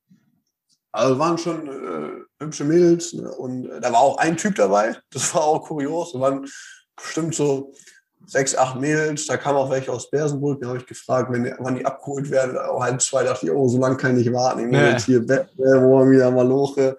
also 0.92 1.18
waren 1.20 1.38
schon 1.38 1.68
äh, 1.68 2.44
hübsche 2.44 2.64
Mädels 2.66 3.14
ne? 3.14 3.32
und 3.32 3.70
äh, 3.70 3.80
da 3.80 3.92
war 3.92 4.00
auch 4.00 4.18
ein 4.18 4.38
Typ 4.38 4.56
dabei, 4.56 4.96
das 5.12 5.34
war 5.34 5.44
auch 5.44 5.64
kurios. 5.64 6.14
Da 6.14 6.20
waren 6.20 6.46
bestimmt 6.96 7.36
so 7.36 7.74
sechs, 8.28 8.56
acht 8.56 8.80
Mädels, 8.80 9.26
da 9.26 9.38
kamen 9.38 9.58
auch 9.58 9.70
welche 9.72 9.92
aus 9.92 10.10
Bersenburg, 10.10 10.62
da 10.62 10.68
habe 10.68 10.78
ich 10.78 10.86
gefragt, 10.86 11.32
wenn 11.32 11.44
die, 11.44 11.54
wann 11.60 11.76
die 11.76 11.86
abgeholt 11.86 12.30
werden, 12.30 12.58
auch 12.58 12.82
halb 12.82 13.02
zwei, 13.02 13.24
dachte 13.24 13.46
ich, 13.46 13.52
oh, 13.52 13.68
so 13.68 13.80
lange 13.80 13.98
kann 13.98 14.12
ich 14.18 14.26
nicht 14.26 14.34
warten, 14.34 14.60
ich 14.60 14.66
muss 14.68 14.80
Nee. 14.80 14.92
jetzt 14.92 15.06
hier 15.06 15.26
Bett, 15.26 15.48
äh, 15.58 15.80
morgen 15.80 16.12
wieder 16.12 16.30
mal 16.30 16.48
loche. 16.48 16.98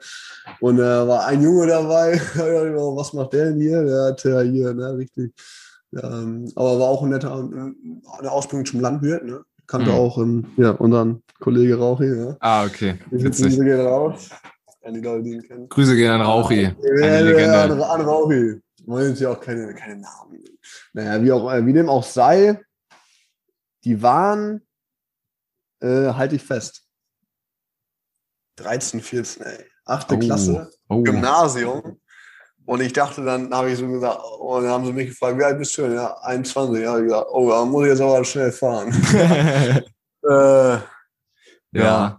Und 0.61 0.79
äh, 0.79 0.83
war 1.09 1.27
ein 1.27 1.43
Junge 1.43 1.67
dabei, 1.69 2.21
Da 2.35 2.45
dachte 2.45 2.69
ich, 2.69 2.77
oh, 2.77 2.97
was 2.97 3.13
macht 3.13 3.33
der 3.35 3.47
denn 3.47 3.61
hier? 3.61 3.85
Der 3.85 4.05
hat 4.07 4.25
ja 4.25 4.41
hier, 4.41 4.75
ne, 4.75 4.97
richtig. 4.97 5.33
Ähm, 5.95 6.51
aber 6.57 6.79
war 6.81 6.89
auch 6.89 7.03
ein 7.03 7.11
netter, 7.11 7.49
äh, 7.53 8.19
eine 8.19 8.31
Ausbildung 8.31 8.67
zum 8.67 8.81
Landwirt, 8.81 9.25
ne? 9.25 9.43
Kannte 9.73 9.91
Mhm. 9.91 9.97
auch 9.97 10.19
ähm, 10.19 10.53
ja, 10.59 10.71
unseren 10.73 11.23
Kollege 11.41 11.79
Rauchi, 11.79 12.05
ne? 12.05 12.37
Ah, 12.41 12.67
okay. 12.67 12.99
Witzig. 13.11 13.47
Grüße 13.47 13.65
gehen 13.65 13.81
raus. 13.81 14.29
An 14.85 14.93
die 14.93 15.01
Leute, 15.01 15.23
die 15.23 15.31
ihn 15.33 15.43
kennen. 15.43 15.67
Grüße 15.71 15.97
gehen 15.97 16.11
an 16.11 16.21
Rauchi. 16.21 16.75
Ja, 17.01 17.21
ja. 17.23 17.63
An, 17.65 17.81
an 17.81 18.01
Rauchi. 18.03 18.61
Wollen 18.85 19.09
jetzt 19.11 19.21
ja 19.21 19.31
auch 19.31 19.41
keine, 19.41 19.75
keine 19.75 19.97
Namen. 19.97 20.45
Naja, 20.93 21.23
wie 21.25 21.33
auch, 21.33 21.51
äh, 21.51 21.65
wie 21.65 21.73
dem 21.73 21.89
auch 21.89 22.05
sei, 22.05 22.61
die 23.85 24.03
waren 24.03 24.61
äh, 25.81 26.13
halte 26.13 26.37
ich 26.37 26.43
fest. 26.43 26.83
13, 28.57 29.01
14, 29.01 29.43
ey. 29.43 29.65
Achte 29.87 30.17
Oh, 30.17 30.19
Klasse, 30.19 30.71
oh. 30.91 31.03
Gymnasium. 31.03 31.99
Und 32.65 32.81
ich 32.81 32.93
dachte 32.93 33.25
dann, 33.25 33.53
habe 33.53 33.71
ich 33.71 33.79
so 33.79 33.89
gesagt, 33.89 34.21
oh, 34.23 34.57
und 34.57 34.65
dann 34.65 34.73
haben 34.73 34.87
sie 34.87 34.93
mich 34.93 35.09
gefragt, 35.09 35.39
wie 35.39 35.45
alt 35.45 35.59
bist 35.59 35.77
du 35.77 35.83
denn? 35.83 35.95
Ja, 35.95 36.17
21. 36.23 36.83
Ja, 36.83 36.97
ich 36.97 37.05
gesagt, 37.05 37.27
oh, 37.31 37.51
da 37.51 37.65
muss 37.65 37.85
ich 37.85 37.91
jetzt 37.91 38.01
aber 38.01 38.25
schnell 38.25 38.53
fahren. 38.53 38.93
äh, 40.29 40.79
ja. 41.73 42.19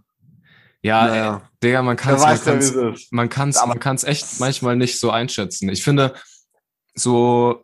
Ja, 0.85 1.07
naja. 1.07 1.35
ey, 1.35 1.41
Digga, 1.63 1.81
man 1.81 1.95
kann 1.95 2.15
es 2.15 2.21
man 2.21 2.39
kann's, 2.41 2.75
man 3.12 3.29
kann's, 3.29 3.65
man 3.65 3.79
kann's 3.79 4.03
echt 4.03 4.39
manchmal 4.39 4.75
nicht 4.75 5.00
so 5.00 5.12
einschätzen. 5.12 5.69
Ich 5.69 5.81
finde, 5.81 6.13
so, 6.93 7.63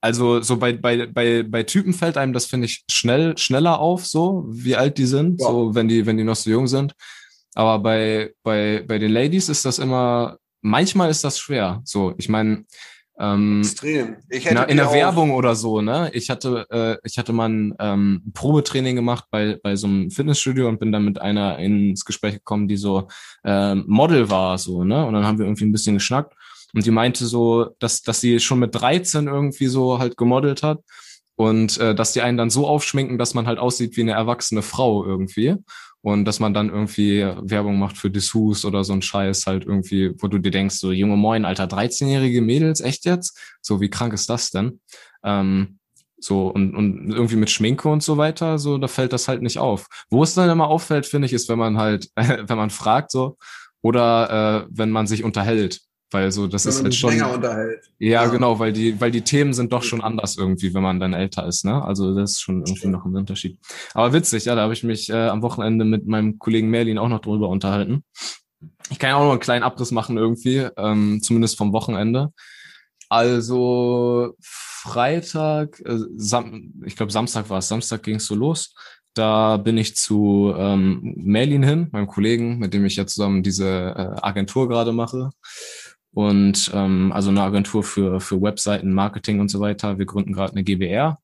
also 0.00 0.42
so 0.42 0.56
bei, 0.56 0.72
bei, 0.72 1.06
bei, 1.06 1.44
bei 1.44 1.62
Typen 1.62 1.92
fällt 1.94 2.16
einem 2.16 2.32
das, 2.32 2.46
finde 2.46 2.66
ich, 2.66 2.84
schnell, 2.90 3.38
schneller 3.38 3.78
auf, 3.78 4.06
so, 4.06 4.44
wie 4.48 4.74
alt 4.74 4.98
die 4.98 5.06
sind, 5.06 5.40
Ja. 5.40 5.46
so, 5.46 5.74
wenn 5.76 5.86
die, 5.86 6.04
wenn 6.04 6.16
die 6.16 6.24
noch 6.24 6.34
so 6.34 6.50
jung 6.50 6.66
sind. 6.66 6.94
Aber 7.54 7.78
bei, 7.78 8.34
bei, 8.42 8.84
bei 8.86 8.98
den 8.98 9.12
Ladies 9.12 9.48
ist 9.48 9.64
das 9.64 9.78
immer, 9.78 10.36
manchmal 10.66 11.10
ist 11.10 11.24
das 11.24 11.38
schwer. 11.38 11.80
So, 11.84 12.14
ich 12.18 12.28
meine, 12.28 12.64
ähm, 13.18 13.60
Extrem. 13.60 14.16
Ich 14.28 14.44
in, 14.46 14.76
der- 14.76 14.92
Werbung 14.92 15.30
oder 15.30 15.54
so, 15.54 15.80
ne? 15.80 16.10
Ich 16.12 16.28
hatte, 16.28 16.66
äh, 16.70 16.96
ich 17.02 17.16
hatte 17.16 17.32
mal 17.32 17.48
ein 17.48 17.74
ähm, 17.78 18.22
Probetraining 18.34 18.94
gemacht 18.94 19.24
bei, 19.30 19.58
bei 19.62 19.74
so 19.76 19.86
einem 19.86 20.10
Fitnessstudio 20.10 20.68
und 20.68 20.78
bin 20.78 20.92
dann 20.92 21.04
mit 21.04 21.20
einer 21.20 21.58
ins 21.58 22.04
Gespräch 22.04 22.34
gekommen, 22.34 22.68
die 22.68 22.76
so 22.76 23.08
ähm, 23.44 23.84
Model 23.86 24.28
war, 24.28 24.58
so, 24.58 24.84
ne? 24.84 25.06
Und 25.06 25.14
dann 25.14 25.24
haben 25.24 25.38
wir 25.38 25.46
irgendwie 25.46 25.64
ein 25.64 25.72
bisschen 25.72 25.94
geschnackt 25.94 26.34
und 26.74 26.84
die 26.84 26.90
meinte 26.90 27.24
so, 27.24 27.70
dass, 27.78 28.02
dass 28.02 28.20
sie 28.20 28.38
schon 28.38 28.58
mit 28.58 28.74
13 28.74 29.28
irgendwie 29.28 29.66
so 29.68 29.98
halt 29.98 30.18
gemodelt 30.18 30.62
hat 30.62 30.80
und 31.36 31.78
äh, 31.78 31.94
dass 31.94 32.12
die 32.12 32.20
einen 32.20 32.36
dann 32.36 32.50
so 32.50 32.66
aufschminken, 32.66 33.16
dass 33.16 33.32
man 33.32 33.46
halt 33.46 33.58
aussieht 33.58 33.96
wie 33.96 34.02
eine 34.02 34.12
erwachsene 34.12 34.60
Frau 34.62 35.04
irgendwie. 35.06 35.54
Und 36.06 36.24
dass 36.24 36.38
man 36.38 36.54
dann 36.54 36.68
irgendwie 36.68 37.22
Werbung 37.42 37.80
macht 37.80 37.98
für 37.98 38.12
Dessous 38.12 38.64
oder 38.64 38.84
so 38.84 38.92
ein 38.92 39.02
Scheiß 39.02 39.48
halt 39.48 39.64
irgendwie, 39.64 40.12
wo 40.18 40.28
du 40.28 40.38
dir 40.38 40.52
denkst, 40.52 40.76
so 40.76 40.92
junge 40.92 41.16
Moin, 41.16 41.44
Alter, 41.44 41.64
13-jährige 41.64 42.42
Mädels, 42.42 42.80
echt 42.80 43.06
jetzt? 43.06 43.36
So, 43.60 43.80
wie 43.80 43.90
krank 43.90 44.12
ist 44.12 44.30
das 44.30 44.52
denn? 44.52 44.78
Ähm, 45.24 45.80
so, 46.16 46.46
und, 46.46 46.76
und 46.76 47.10
irgendwie 47.10 47.34
mit 47.34 47.50
Schminke 47.50 47.88
und 47.88 48.04
so 48.04 48.18
weiter, 48.18 48.60
so, 48.60 48.78
da 48.78 48.86
fällt 48.86 49.12
das 49.12 49.26
halt 49.26 49.42
nicht 49.42 49.58
auf. 49.58 49.88
Wo 50.08 50.22
es 50.22 50.34
dann 50.34 50.48
immer 50.48 50.68
auffällt, 50.68 51.06
finde 51.06 51.26
ich, 51.26 51.32
ist, 51.32 51.48
wenn 51.48 51.58
man 51.58 51.76
halt, 51.76 52.08
wenn 52.14 52.56
man 52.56 52.70
fragt, 52.70 53.10
so, 53.10 53.36
oder 53.82 54.62
äh, 54.62 54.68
wenn 54.70 54.92
man 54.92 55.08
sich 55.08 55.24
unterhält. 55.24 55.80
Weil 56.12 56.30
so, 56.30 56.46
das 56.46 56.64
wenn 56.64 56.70
ist 56.72 56.82
halt 56.84 56.94
schon. 56.94 57.10
länger 57.10 57.32
unterhält. 57.34 57.84
Ja, 57.98 58.24
Ja. 58.24 58.28
genau, 58.28 58.58
weil 58.60 58.72
die, 58.72 59.00
weil 59.00 59.10
die 59.10 59.22
Themen 59.22 59.52
sind 59.52 59.72
doch 59.72 59.82
schon 59.82 60.00
anders 60.00 60.36
irgendwie, 60.36 60.72
wenn 60.72 60.82
man 60.82 61.00
dann 61.00 61.12
älter 61.14 61.46
ist, 61.46 61.64
ne? 61.64 61.82
Also 61.84 62.14
das 62.14 62.32
ist 62.32 62.40
schon 62.42 62.64
irgendwie 62.64 62.88
noch 62.88 63.04
ein 63.04 63.16
Unterschied. 63.16 63.58
Aber 63.92 64.12
witzig, 64.12 64.44
ja, 64.44 64.54
da 64.54 64.62
habe 64.62 64.72
ich 64.72 64.84
mich 64.84 65.10
äh, 65.10 65.26
am 65.28 65.42
Wochenende 65.42 65.84
mit 65.84 66.06
meinem 66.06 66.38
Kollegen 66.38 66.70
Merlin 66.70 66.98
auch 66.98 67.08
noch 67.08 67.20
drüber 67.20 67.48
unterhalten. 67.48 68.04
Ich 68.90 69.00
kann 69.00 69.10
ja 69.10 69.16
auch 69.16 69.24
noch 69.24 69.32
einen 69.32 69.40
kleinen 69.40 69.64
Abriss 69.64 69.90
machen 69.90 70.16
irgendwie, 70.16 70.68
ähm, 70.76 71.20
zumindest 71.22 71.58
vom 71.58 71.72
Wochenende. 71.72 72.32
Also 73.08 74.34
Freitag, 74.40 75.80
äh, 75.80 75.98
Sam 76.16 76.72
ich 76.84 76.96
glaube 76.96 77.12
Samstag 77.12 77.50
war 77.50 77.58
es, 77.58 77.68
Samstag 77.68 78.02
ging 78.04 78.16
es 78.16 78.26
so 78.26 78.34
los. 78.34 78.74
Da 79.14 79.56
bin 79.56 79.78
ich 79.78 79.96
zu 79.96 80.52
ähm, 80.56 81.14
Merlin 81.16 81.62
hin, 81.62 81.88
meinem 81.90 82.06
Kollegen, 82.06 82.58
mit 82.58 82.74
dem 82.74 82.84
ich 82.84 82.96
ja 82.96 83.06
zusammen 83.06 83.42
diese 83.42 83.66
äh, 83.66 84.20
Agentur 84.22 84.68
gerade 84.68 84.92
mache. 84.92 85.30
Und 86.16 86.70
ähm, 86.72 87.12
also 87.12 87.28
eine 87.28 87.42
Agentur 87.42 87.84
für, 87.84 88.20
für 88.22 88.40
Webseiten, 88.40 88.94
Marketing 88.94 89.38
und 89.38 89.50
so 89.50 89.60
weiter. 89.60 89.98
Wir 89.98 90.06
gründen 90.06 90.32
gerade 90.32 90.52
eine 90.52 90.64
GBR. 90.64 91.18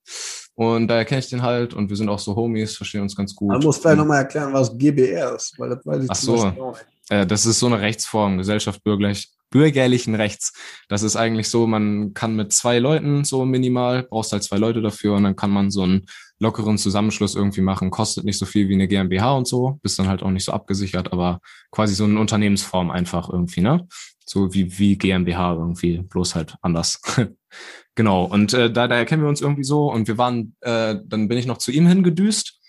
Und 0.54 0.88
daher 0.88 1.06
kenne 1.06 1.20
ich 1.20 1.30
den 1.30 1.40
halt 1.40 1.72
und 1.72 1.88
wir 1.88 1.96
sind 1.96 2.10
auch 2.10 2.18
so 2.18 2.36
Homies, 2.36 2.76
verstehen 2.76 3.00
uns 3.00 3.16
ganz 3.16 3.34
gut. 3.34 3.48
Man 3.48 3.62
muss 3.62 3.78
vielleicht 3.78 3.96
nochmal 3.96 4.18
erklären, 4.18 4.52
was 4.52 4.76
GBR 4.76 5.34
ist, 5.34 5.58
weil 5.58 5.70
das 5.70 5.86
weiß 5.86 6.04
ich 6.04 6.10
Ach 6.10 6.14
so. 6.14 6.74
Äh, 7.08 7.26
das 7.26 7.46
ist 7.46 7.58
so 7.58 7.68
eine 7.68 7.80
Rechtsform, 7.80 8.36
Gesellschaft 8.36 8.84
bürgerlich, 8.84 9.30
bürgerlichen 9.48 10.14
Rechts. 10.14 10.52
Das 10.90 11.02
ist 11.02 11.16
eigentlich 11.16 11.48
so, 11.48 11.66
man 11.66 12.12
kann 12.12 12.36
mit 12.36 12.52
zwei 12.52 12.78
Leuten 12.78 13.24
so 13.24 13.46
minimal, 13.46 14.02
brauchst 14.02 14.32
halt 14.32 14.42
zwei 14.42 14.58
Leute 14.58 14.82
dafür 14.82 15.14
und 15.14 15.22
dann 15.22 15.36
kann 15.36 15.50
man 15.50 15.70
so 15.70 15.84
einen 15.84 16.04
lockeren 16.38 16.76
Zusammenschluss 16.76 17.34
irgendwie 17.34 17.62
machen. 17.62 17.90
Kostet 17.90 18.24
nicht 18.24 18.38
so 18.38 18.44
viel 18.44 18.68
wie 18.68 18.74
eine 18.74 18.88
GmbH 18.88 19.32
und 19.32 19.48
so, 19.48 19.78
bist 19.82 19.98
dann 19.98 20.08
halt 20.08 20.22
auch 20.22 20.30
nicht 20.30 20.44
so 20.44 20.52
abgesichert, 20.52 21.14
aber 21.14 21.40
quasi 21.70 21.94
so 21.94 22.04
eine 22.04 22.20
Unternehmensform 22.20 22.90
einfach 22.90 23.30
irgendwie, 23.30 23.62
ne? 23.62 23.88
So 24.24 24.52
wie, 24.54 24.78
wie 24.78 24.96
GmbH 24.96 25.54
irgendwie, 25.54 25.98
bloß 25.98 26.34
halt 26.34 26.56
anders. 26.62 27.00
genau. 27.94 28.24
Und 28.24 28.54
äh, 28.54 28.70
da, 28.70 28.88
daher 28.88 29.04
kennen 29.04 29.22
wir 29.22 29.28
uns 29.28 29.40
irgendwie 29.40 29.64
so 29.64 29.90
und 29.90 30.08
wir 30.08 30.18
waren, 30.18 30.54
äh, 30.60 30.96
dann 31.04 31.28
bin 31.28 31.38
ich 31.38 31.46
noch 31.46 31.58
zu 31.58 31.72
ihm 31.72 31.86
hingedüst, 31.86 32.60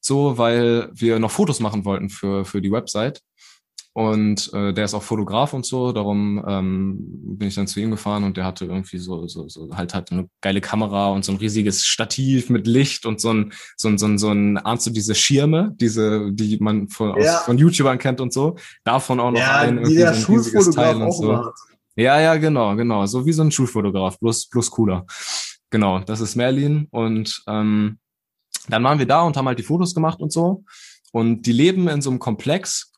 so, 0.00 0.38
weil 0.38 0.90
wir 0.92 1.18
noch 1.18 1.30
Fotos 1.30 1.60
machen 1.60 1.84
wollten 1.84 2.08
für, 2.08 2.44
für 2.44 2.60
die 2.60 2.72
Website. 2.72 3.20
Und 3.98 4.52
äh, 4.54 4.72
der 4.72 4.84
ist 4.84 4.94
auch 4.94 5.02
Fotograf 5.02 5.52
und 5.54 5.66
so, 5.66 5.90
darum 5.90 6.40
ähm, 6.46 6.98
bin 7.36 7.48
ich 7.48 7.56
dann 7.56 7.66
zu 7.66 7.80
ihm 7.80 7.90
gefahren 7.90 8.22
und 8.22 8.36
der 8.36 8.44
hatte 8.44 8.66
irgendwie 8.66 8.98
so, 8.98 9.26
so, 9.26 9.48
so 9.48 9.76
halt 9.76 9.92
halt 9.92 10.12
eine 10.12 10.28
geile 10.40 10.60
Kamera 10.60 11.08
und 11.08 11.24
so 11.24 11.32
ein 11.32 11.38
riesiges 11.38 11.84
Stativ 11.84 12.48
mit 12.48 12.68
Licht 12.68 13.06
und 13.06 13.20
so 13.20 13.32
ein, 13.34 13.52
so 13.76 13.88
ein, 13.88 13.98
so 13.98 14.06
ein, 14.06 14.16
so 14.16 14.30
ein, 14.30 14.56
ahnst 14.56 14.86
du 14.86 14.90
diese 14.90 15.16
Schirme, 15.16 15.72
diese, 15.80 16.30
die 16.32 16.58
man 16.60 16.88
von, 16.88 17.10
aus, 17.10 17.24
Ja. 17.24 17.38
von 17.38 17.58
YouTubern 17.58 17.98
kennt 17.98 18.20
und 18.20 18.32
so, 18.32 18.54
davon 18.84 19.18
auch 19.18 19.32
noch 19.32 19.40
Ja, 19.40 19.56
ein, 19.56 19.84
wie 19.84 19.96
der 19.96 20.14
so 20.14 20.30
ein 20.30 20.38
riesiges 20.38 20.66
Schulfotograf 20.66 20.74
Teil 20.92 20.94
und 20.94 21.02
auch 21.02 21.12
so. 21.20 21.32
macht. 21.32 21.54
Ja, 21.96 22.20
ja, 22.20 22.36
genau, 22.36 22.76
genau. 22.76 23.04
So 23.06 23.26
wie 23.26 23.32
so 23.32 23.42
ein 23.42 23.50
Schulfotograf, 23.50 24.16
bloß, 24.20 24.46
bloß 24.48 24.70
cooler. 24.70 25.06
Genau, 25.70 25.98
das 25.98 26.20
ist 26.20 26.36
Merlin. 26.36 26.86
Und 26.92 27.42
ähm, 27.48 27.98
dann 28.68 28.84
waren 28.84 29.00
wir 29.00 29.06
da 29.06 29.22
und 29.22 29.36
haben 29.36 29.48
halt 29.48 29.58
die 29.58 29.64
Fotos 29.64 29.92
gemacht 29.92 30.20
und 30.20 30.32
so. 30.32 30.62
Und 31.10 31.46
die 31.46 31.52
leben 31.52 31.88
in 31.88 32.00
so 32.00 32.10
einem 32.10 32.20
Komplex, 32.20 32.92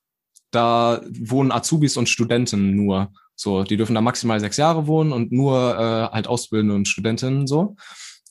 da 0.51 1.01
wohnen 1.21 1.53
Azubis 1.53 1.97
und 1.97 2.09
Studenten 2.09 2.75
nur. 2.75 3.13
So, 3.37 3.65
die 3.65 3.77
dürfen 3.77 3.95
da 3.95 4.01
maximal 4.01 4.39
sechs 4.41 4.57
Jahre 4.57 4.87
wohnen 4.87 5.13
und 5.13 5.33
nur 5.33 5.75
äh, 5.79 6.13
halt 6.15 6.29
Auszubildende 6.29 6.75
und 6.75 6.89
Studentinnen 6.89 7.47
so. 7.47 7.77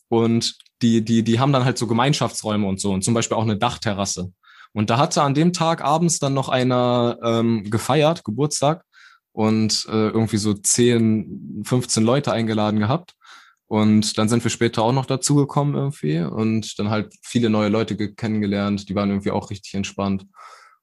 Und 0.08 0.56
die, 0.82 1.04
die, 1.04 1.24
die 1.24 1.40
haben 1.40 1.54
dann 1.54 1.66
halt 1.66 1.78
so 1.78 1.88
Gemeinschaftsräume 1.88 2.68
und 2.68 2.80
so 2.80 2.92
und 2.94 3.04
zum 3.04 3.14
Beispiel 3.14 3.38
auch 3.38 3.44
eine 3.44 3.58
Dachterrasse. 3.58 4.32
Und 4.74 4.90
da 4.90 4.98
hatte 4.98 5.24
an 5.24 5.34
dem 5.34 5.52
Tag 5.52 5.84
abends 5.84 6.20
dann 6.20 6.34
noch 6.36 6.50
einer 6.50 7.18
ähm, 7.24 7.70
gefeiert, 7.70 8.24
Geburtstag, 8.24 8.84
und 9.32 9.86
äh, 9.90 10.10
irgendwie 10.10 10.38
so 10.38 10.54
10, 10.54 11.64
15 11.64 12.04
Leute 12.04 12.32
eingeladen 12.32 12.80
gehabt. 12.80 13.14
Und 13.68 14.18
dann 14.18 14.28
sind 14.28 14.44
wir 14.44 14.50
später 14.52 14.82
auch 14.82 14.92
noch 14.92 15.06
dazugekommen 15.06 15.76
irgendwie 15.76 16.20
und 16.20 16.78
dann 16.80 16.90
halt 16.90 17.14
viele 17.22 17.50
neue 17.52 17.70
Leute 17.70 17.96
ge- 17.96 18.16
kennengelernt, 18.16 18.90
die 18.90 18.96
waren 18.96 19.10
irgendwie 19.10 19.32
auch 19.32 19.52
richtig 19.52 19.76
entspannt. 19.76 20.26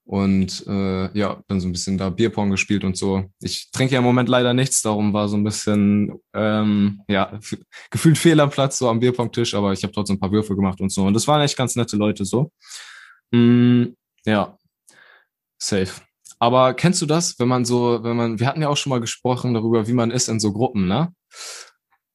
Und 0.07 0.65
äh, 0.69 1.19
ja, 1.19 1.43
dann 1.49 1.61
so 1.61 1.67
ein 1.67 1.73
bisschen 1.73 1.99
da 1.99 2.11
Bierpong 2.11 2.51
gespielt 2.51 2.85
und 2.85 2.97
so. 2.97 3.25
Ich 3.41 3.73
trinke 3.73 3.95
ja 3.95 3.99
im 3.99 4.05
Moment 4.05 4.29
leider 4.29 4.55
nichts, 4.55 4.81
darum 4.81 5.13
war 5.13 5.29
so 5.29 5.37
ein 5.37 5.43
bisschen, 5.43 6.13
ähm, 6.33 7.03
ja, 7.09 7.41
gefühlt 7.91 8.17
fehl 8.17 8.39
am 8.39 8.51
Platz 8.51 8.79
so 8.79 8.89
am 8.89 9.01
Bierpong-Tisch, 9.01 9.55
aber 9.55 9.73
ich 9.73 9.83
habe 9.83 9.93
trotzdem 9.93 10.17
ein 10.17 10.21
paar 10.21 10.31
Würfe 10.31 10.55
gemacht 10.55 10.81
und 10.81 10.93
so. 10.93 11.05
Und 11.05 11.15
das 11.15 11.27
waren 11.27 11.43
echt 11.43 11.57
ganz 11.57 11.75
nette 11.75 11.97
Leute 11.97 12.25
so. 12.25 12.53
Mm, 13.33 13.87
ja, 14.25 14.57
safe. 15.59 16.01
Aber 16.39 16.75
kennst 16.75 17.03
du 17.03 17.07
das, 17.07 17.37
wenn 17.41 17.49
man 17.49 17.65
so, 17.65 18.05
wenn 18.05 18.17
man, 18.17 18.39
wir 18.39 18.47
hatten 18.47 18.63
ja 18.63 18.69
auch 18.69 18.77
schon 18.77 18.91
mal 18.91 19.01
gesprochen 19.01 19.55
darüber, 19.55 19.89
wie 19.89 19.93
man 19.93 20.13
ist 20.13 20.29
in 20.29 20.39
so 20.39 20.53
Gruppen, 20.53 20.87
ne? 20.87 21.13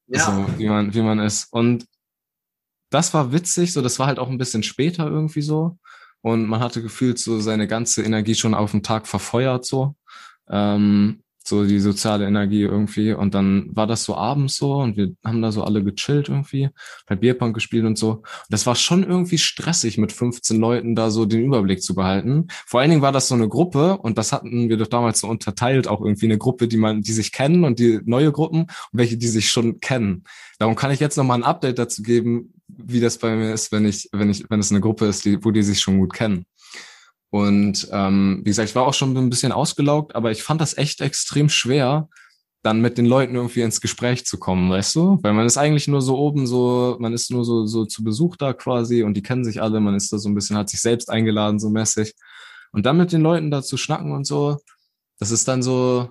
Ja. 0.07 0.25
So, 0.25 0.59
wie 0.59 0.69
man, 0.69 0.93
wie 0.93 1.01
man 1.01 1.19
ist. 1.19 1.51
Und 1.51 1.85
das 2.89 3.13
war 3.13 3.33
witzig, 3.33 3.73
so, 3.73 3.81
das 3.81 3.99
war 3.99 4.07
halt 4.07 4.19
auch 4.19 4.29
ein 4.29 4.37
bisschen 4.37 4.63
später 4.63 5.07
irgendwie 5.07 5.41
so. 5.41 5.77
Und 6.21 6.47
man 6.47 6.59
hatte 6.59 6.81
gefühlt 6.81 7.19
so 7.19 7.39
seine 7.39 7.67
ganze 7.67 8.03
Energie 8.03 8.35
schon 8.35 8.53
auf 8.53 8.71
den 8.71 8.83
Tag 8.83 9.07
verfeuert, 9.07 9.65
so. 9.65 9.95
Ähm, 10.49 11.23
so 11.43 11.65
die 11.65 11.79
soziale 11.79 12.27
Energie 12.27 12.61
irgendwie. 12.61 13.13
Und 13.13 13.33
dann 13.33 13.69
war 13.73 13.87
das 13.87 14.03
so 14.03 14.15
abends 14.15 14.57
so 14.57 14.75
und 14.75 14.97
wir 14.97 15.11
haben 15.23 15.41
da 15.41 15.51
so 15.51 15.63
alle 15.63 15.83
gechillt 15.83 16.29
irgendwie, 16.29 16.69
bei 17.07 17.15
Bierpong 17.15 17.53
gespielt 17.53 17.85
und 17.85 17.97
so. 17.97 18.11
Und 18.11 18.25
das 18.49 18.65
war 18.65 18.75
schon 18.75 19.03
irgendwie 19.03 19.37
stressig, 19.37 19.97
mit 19.97 20.11
15 20.11 20.59
Leuten 20.59 20.95
da 20.95 21.09
so 21.09 21.25
den 21.25 21.43
Überblick 21.45 21.81
zu 21.81 21.95
behalten. 21.95 22.47
Vor 22.65 22.79
allen 22.79 22.89
Dingen 22.89 23.01
war 23.01 23.11
das 23.11 23.27
so 23.27 23.35
eine 23.35 23.49
Gruppe 23.49 23.97
und 23.97 24.17
das 24.17 24.31
hatten 24.31 24.69
wir 24.69 24.77
doch 24.77 24.87
damals 24.87 25.19
so 25.19 25.27
unterteilt, 25.27 25.87
auch 25.87 26.01
irgendwie 26.01 26.27
eine 26.27 26.37
Gruppe, 26.37 26.67
die 26.67 26.77
man, 26.77 27.01
die 27.01 27.13
sich 27.13 27.31
kennen 27.31 27.63
und 27.63 27.79
die 27.79 27.99
neue 28.05 28.31
Gruppen 28.31 28.61
und 28.61 28.69
welche, 28.93 29.17
die 29.17 29.27
sich 29.27 29.49
schon 29.49 29.79
kennen. 29.79 30.23
Darum 30.59 30.75
kann 30.75 30.91
ich 30.91 30.99
jetzt 30.99 31.17
nochmal 31.17 31.39
ein 31.39 31.43
Update 31.43 31.79
dazu 31.79 32.03
geben, 32.03 32.53
wie 32.67 32.99
das 32.99 33.17
bei 33.17 33.35
mir 33.35 33.53
ist, 33.53 33.71
wenn 33.71 33.85
ich, 33.85 34.09
wenn 34.11 34.29
ich, 34.29 34.45
wenn 34.49 34.59
es 34.59 34.71
eine 34.71 34.81
Gruppe 34.81 35.07
ist, 35.07 35.25
die, 35.25 35.43
wo 35.43 35.51
die 35.51 35.63
sich 35.63 35.79
schon 35.79 35.97
gut 35.97 36.13
kennen. 36.13 36.45
Und 37.31 37.87
ähm, 37.91 38.41
wie 38.41 38.49
gesagt, 38.49 38.69
ich 38.69 38.75
war 38.75 38.85
auch 38.85 38.93
schon 38.93 39.17
ein 39.17 39.29
bisschen 39.29 39.53
ausgelaugt, 39.53 40.15
aber 40.15 40.31
ich 40.31 40.43
fand 40.43 40.61
das 40.61 40.77
echt 40.77 41.01
extrem 41.01 41.47
schwer, 41.49 42.09
dann 42.61 42.81
mit 42.81 42.97
den 42.97 43.05
Leuten 43.05 43.35
irgendwie 43.35 43.61
ins 43.61 43.81
Gespräch 43.81 44.25
zu 44.25 44.37
kommen, 44.37 44.69
weißt 44.69 44.95
du? 44.95 45.17
Weil 45.23 45.33
man 45.33 45.45
ist 45.45 45.57
eigentlich 45.57 45.87
nur 45.87 46.01
so 46.01 46.17
oben, 46.17 46.45
so, 46.45 46.97
man 46.99 47.13
ist 47.13 47.31
nur 47.31 47.43
so, 47.43 47.65
so 47.65 47.85
zu 47.85 48.03
Besuch 48.03 48.35
da 48.35 48.53
quasi 48.53 49.03
und 49.03 49.15
die 49.15 49.23
kennen 49.23 49.45
sich 49.45 49.61
alle, 49.61 49.79
man 49.79 49.95
ist 49.95 50.13
da 50.13 50.19
so 50.19 50.29
ein 50.29 50.35
bisschen, 50.35 50.57
hat 50.57 50.69
sich 50.69 50.81
selbst 50.81 51.09
eingeladen, 51.09 51.59
so 51.59 51.69
mäßig. 51.69 52.13
Und 52.73 52.85
dann 52.85 52.97
mit 52.97 53.11
den 53.11 53.21
Leuten 53.21 53.49
da 53.49 53.63
zu 53.63 53.77
schnacken 53.77 54.11
und 54.11 54.27
so, 54.27 54.59
das 55.17 55.31
ist 55.31 55.47
dann 55.47 55.63
so, 55.63 56.09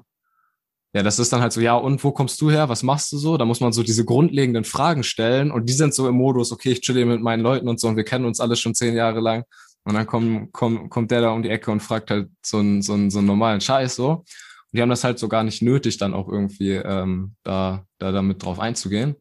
ja, 0.92 1.02
das 1.02 1.18
ist 1.18 1.32
dann 1.32 1.40
halt 1.40 1.52
so, 1.52 1.60
ja, 1.60 1.76
und 1.76 2.02
wo 2.02 2.10
kommst 2.10 2.40
du 2.40 2.50
her? 2.50 2.68
Was 2.68 2.82
machst 2.82 3.12
du 3.12 3.18
so? 3.18 3.36
Da 3.36 3.44
muss 3.44 3.60
man 3.60 3.72
so 3.72 3.82
diese 3.82 4.04
grundlegenden 4.04 4.64
Fragen 4.64 5.04
stellen 5.04 5.52
und 5.52 5.68
die 5.68 5.72
sind 5.72 5.94
so 5.94 6.08
im 6.08 6.16
Modus, 6.16 6.50
okay, 6.50 6.72
ich 6.72 6.80
chill 6.80 6.96
hier 6.96 7.06
mit 7.06 7.20
meinen 7.20 7.42
Leuten 7.42 7.68
und 7.68 7.78
so 7.78 7.88
und 7.88 7.96
wir 7.96 8.04
kennen 8.04 8.24
uns 8.24 8.40
alle 8.40 8.56
schon 8.56 8.74
zehn 8.74 8.96
Jahre 8.96 9.20
lang. 9.20 9.44
Und 9.84 9.94
dann 9.94 10.06
kommt, 10.06 10.52
kommt, 10.52 10.90
kommt 10.90 11.10
der 11.10 11.22
da 11.22 11.30
um 11.30 11.42
die 11.42 11.48
Ecke 11.48 11.70
und 11.70 11.80
fragt 11.80 12.10
halt 12.10 12.30
so 12.44 12.58
einen, 12.58 12.82
so 12.82 12.92
einen, 12.92 13.10
so 13.10 13.18
einen 13.18 13.26
normalen 13.26 13.60
Scheiß 13.60 13.96
so. 13.96 14.10
Und 14.10 14.26
die 14.72 14.82
haben 14.82 14.90
das 14.90 15.04
halt 15.04 15.18
so 15.18 15.28
gar 15.28 15.42
nicht 15.42 15.62
nötig, 15.62 15.96
dann 15.98 16.14
auch 16.14 16.28
irgendwie 16.28 16.72
ähm, 16.72 17.34
da, 17.42 17.84
da 17.98 18.12
damit 18.12 18.42
drauf 18.44 18.60
einzugehen. 18.60 19.16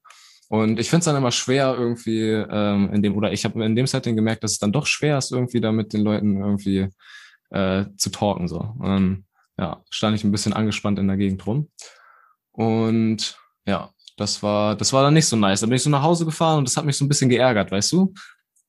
Und 0.50 0.80
ich 0.80 0.90
finde 0.90 1.00
es 1.00 1.06
dann 1.06 1.16
immer 1.16 1.32
schwer 1.32 1.76
irgendwie 1.78 2.22
ähm, 2.22 2.92
in 2.94 3.04
dem, 3.04 3.16
oder 3.16 3.32
ich 3.32 3.46
habe 3.46 3.64
in 3.64 3.76
dem 3.76 3.88
Setting 3.88 4.16
gemerkt, 4.16 4.44
dass 4.44 4.54
es 4.54 4.60
dann 4.60 4.72
doch 4.72 4.88
schwer 4.88 5.18
ist, 5.18 5.32
irgendwie 5.32 5.62
da 5.62 5.72
mit 5.72 5.94
den 5.94 6.02
Leuten 6.02 6.42
irgendwie 6.42 6.90
äh, 7.52 7.86
zu 7.98 8.10
talken. 8.10 8.48
So. 8.48 8.76
Dann, 8.82 9.26
ja, 9.58 9.84
stand 9.90 10.16
ich 10.16 10.24
ein 10.24 10.32
bisschen 10.32 10.54
angespannt 10.54 10.98
in 11.00 11.08
der 11.08 11.18
Gegend 11.18 11.46
rum. 11.46 11.70
Und 12.52 13.38
ja, 13.66 13.92
das 14.18 14.42
war, 14.42 14.76
das 14.76 14.92
war 14.92 15.04
dann 15.04 15.14
nicht 15.14 15.28
so 15.28 15.36
nice. 15.36 15.62
Da 15.62 15.68
bin 15.68 15.76
ich 15.76 15.84
so 15.84 15.90
nach 15.90 16.04
Hause 16.04 16.26
gefahren 16.26 16.58
und 16.60 16.68
das 16.68 16.78
hat 16.78 16.86
mich 16.86 16.98
so 16.98 17.06
ein 17.06 17.10
bisschen 17.10 17.30
geärgert, 17.30 17.72
weißt 17.72 17.92
du? 17.92 18.14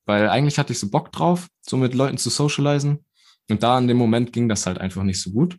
Weil 0.05 0.29
eigentlich 0.29 0.57
hatte 0.57 0.73
ich 0.73 0.79
so 0.79 0.89
Bock 0.89 1.11
drauf, 1.11 1.47
so 1.61 1.77
mit 1.77 1.93
Leuten 1.93 2.17
zu 2.17 2.29
socialisen. 2.29 3.05
Und 3.49 3.63
da 3.63 3.77
in 3.77 3.87
dem 3.87 3.97
Moment 3.97 4.33
ging 4.33 4.49
das 4.49 4.65
halt 4.65 4.79
einfach 4.79 5.03
nicht 5.03 5.21
so 5.21 5.31
gut 5.31 5.57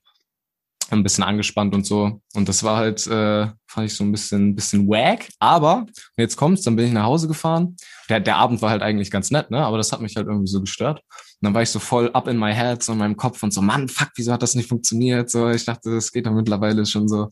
ein 0.92 1.02
bisschen 1.02 1.24
angespannt 1.24 1.74
und 1.74 1.87
so. 1.87 2.20
Und 2.35 2.48
das 2.48 2.62
war 2.62 2.76
halt, 2.76 3.07
äh, 3.07 3.48
fand 3.66 3.87
ich 3.87 3.94
so 3.94 4.05
ein 4.05 4.12
bisschen, 4.12 4.55
bisschen 4.55 4.87
wack. 4.88 5.28
Aber 5.38 5.87
jetzt 6.16 6.37
kommt's, 6.37 6.62
dann 6.62 6.76
bin 6.76 6.87
ich 6.87 6.92
nach 6.92 7.05
Hause 7.05 7.28
gefahren. 7.28 7.76
Der, 8.09 8.20
der 8.20 8.37
Abend 8.37 8.62
war 8.62 8.70
halt 8.70 8.83
eigentlich 8.83 9.11
ganz 9.11 9.31
nett, 9.31 9.50
ne? 9.50 9.64
Aber 9.64 9.78
das 9.78 9.92
hat 9.92 10.00
mich 10.00 10.16
halt 10.16 10.26
irgendwie 10.26 10.50
so 10.50 10.61
gestört. 10.61 11.00
Und 11.00 11.46
dann 11.46 11.55
war 11.55 11.62
ich 11.62 11.70
so 11.70 11.78
voll 11.78 12.11
up 12.12 12.28
in 12.28 12.38
my 12.38 12.52
head, 12.52 12.83
so 12.83 12.92
in 12.92 12.98
meinem 12.98 13.16
Kopf 13.16 13.42
und 13.42 13.52
so, 13.52 13.62
Mann, 13.62 13.88
fuck, 13.88 14.11
wieso 14.16 14.33
hat 14.33 14.42
das 14.42 14.55
nicht 14.55 14.68
funktioniert? 14.68 15.31
So, 15.31 15.48
ich 15.48 15.64
dachte, 15.64 15.90
das 15.90 16.12
geht 16.12 16.26
doch 16.26 16.33
mittlerweile 16.33 16.85
schon 16.87 17.09
so. 17.09 17.31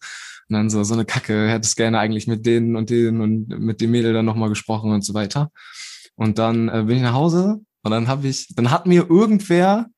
Und 0.49 0.55
dann 0.55 0.71
so, 0.71 0.83
so 0.83 0.95
eine 0.95 1.05
Kacke, 1.05 1.49
hättest 1.49 1.77
gerne 1.77 1.99
eigentlich 1.99 2.27
mit 2.27 2.45
denen 2.47 2.77
und 2.77 2.91
denen 2.91 3.21
und 3.21 3.49
mit 3.49 3.81
dem 3.81 3.91
Mädel 3.91 4.13
dann 4.13 4.25
nochmal 4.25 4.49
gesprochen 4.49 4.91
und 4.91 5.05
so 5.05 5.15
weiter. 5.15 5.51
Und 6.21 6.39
dann 6.39 6.69
äh, 6.69 6.83
bin 6.83 6.99
ich 6.99 7.03
nach 7.03 7.15
Hause 7.15 7.61
und 7.83 7.91
dann 7.91 8.07
habe 8.07 8.29
ich, 8.29 8.55
dann 8.55 8.71
hat 8.71 8.85
mir 8.85 9.09
irgendwer 9.09 9.89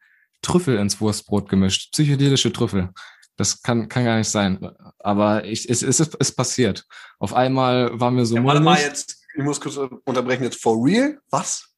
Trüffel 0.41 0.79
ins 0.79 1.01
Wurstbrot 1.01 1.49
gemischt, 1.49 1.91
psychedelische 1.91 2.53
Trüffel. 2.53 2.91
Das 3.37 3.61
kann, 3.61 3.89
kann 3.89 4.05
gar 4.05 4.19
nicht 4.19 4.29
sein. 4.29 4.71
Aber 5.01 5.45
ich, 5.45 5.69
es, 5.69 5.83
es 5.83 5.99
ist, 5.99 6.15
ist 6.15 6.37
passiert. 6.37 6.87
Auf 7.19 7.35
einmal 7.35 7.99
war 7.99 8.13
mir 8.13 8.25
so. 8.25 8.37
Ja, 8.37 8.45
warte 8.45 8.61
mal 8.61 8.79
jetzt, 8.79 9.21
ich 9.37 9.43
muss 9.43 9.61
kurz 9.61 9.77
unterbrechen 10.05 10.45
jetzt. 10.45 10.63
For 10.63 10.77
real? 10.77 11.19
Was? 11.29 11.75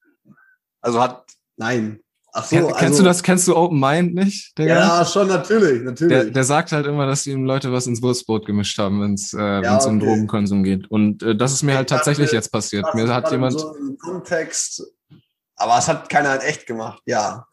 Also 0.82 1.00
hat, 1.00 1.24
nein. 1.56 2.00
Ach 2.36 2.44
so, 2.44 2.56
kennst 2.56 2.82
also, 2.82 2.98
du 2.98 3.04
das? 3.04 3.22
Kennst 3.22 3.46
du 3.46 3.56
Open 3.56 3.78
Mind 3.78 4.12
nicht? 4.12 4.58
Digga? 4.58 4.74
Ja, 4.74 5.04
schon 5.04 5.28
natürlich, 5.28 5.82
natürlich. 5.82 6.12
Der, 6.12 6.24
der 6.24 6.42
sagt 6.42 6.72
halt 6.72 6.84
immer, 6.84 7.06
dass 7.06 7.28
ihm 7.28 7.44
Leute 7.44 7.72
was 7.72 7.86
ins 7.86 8.02
Wurstbrot 8.02 8.44
gemischt 8.44 8.76
haben, 8.76 9.00
wenn 9.02 9.14
es 9.14 9.32
äh, 9.34 9.38
ja, 9.62 9.76
okay. 9.76 9.88
um 9.88 10.00
Drogenkonsum 10.00 10.64
geht. 10.64 10.90
Und 10.90 11.22
äh, 11.22 11.36
das 11.36 11.52
ist 11.52 11.62
mir 11.62 11.76
halt 11.76 11.88
tatsächlich 11.88 12.26
dachte, 12.26 12.36
jetzt 12.36 12.50
passiert. 12.50 12.92
Mir 12.92 13.06
hat 13.14 13.30
jemand 13.30 13.60
so 13.60 13.72
einen 13.76 13.96
Kontext, 13.98 14.82
aber 15.54 15.78
es 15.78 15.86
hat 15.86 16.08
keiner 16.08 16.34
in 16.34 16.40
echt 16.40 16.66
gemacht. 16.66 17.00
Ja, 17.06 17.46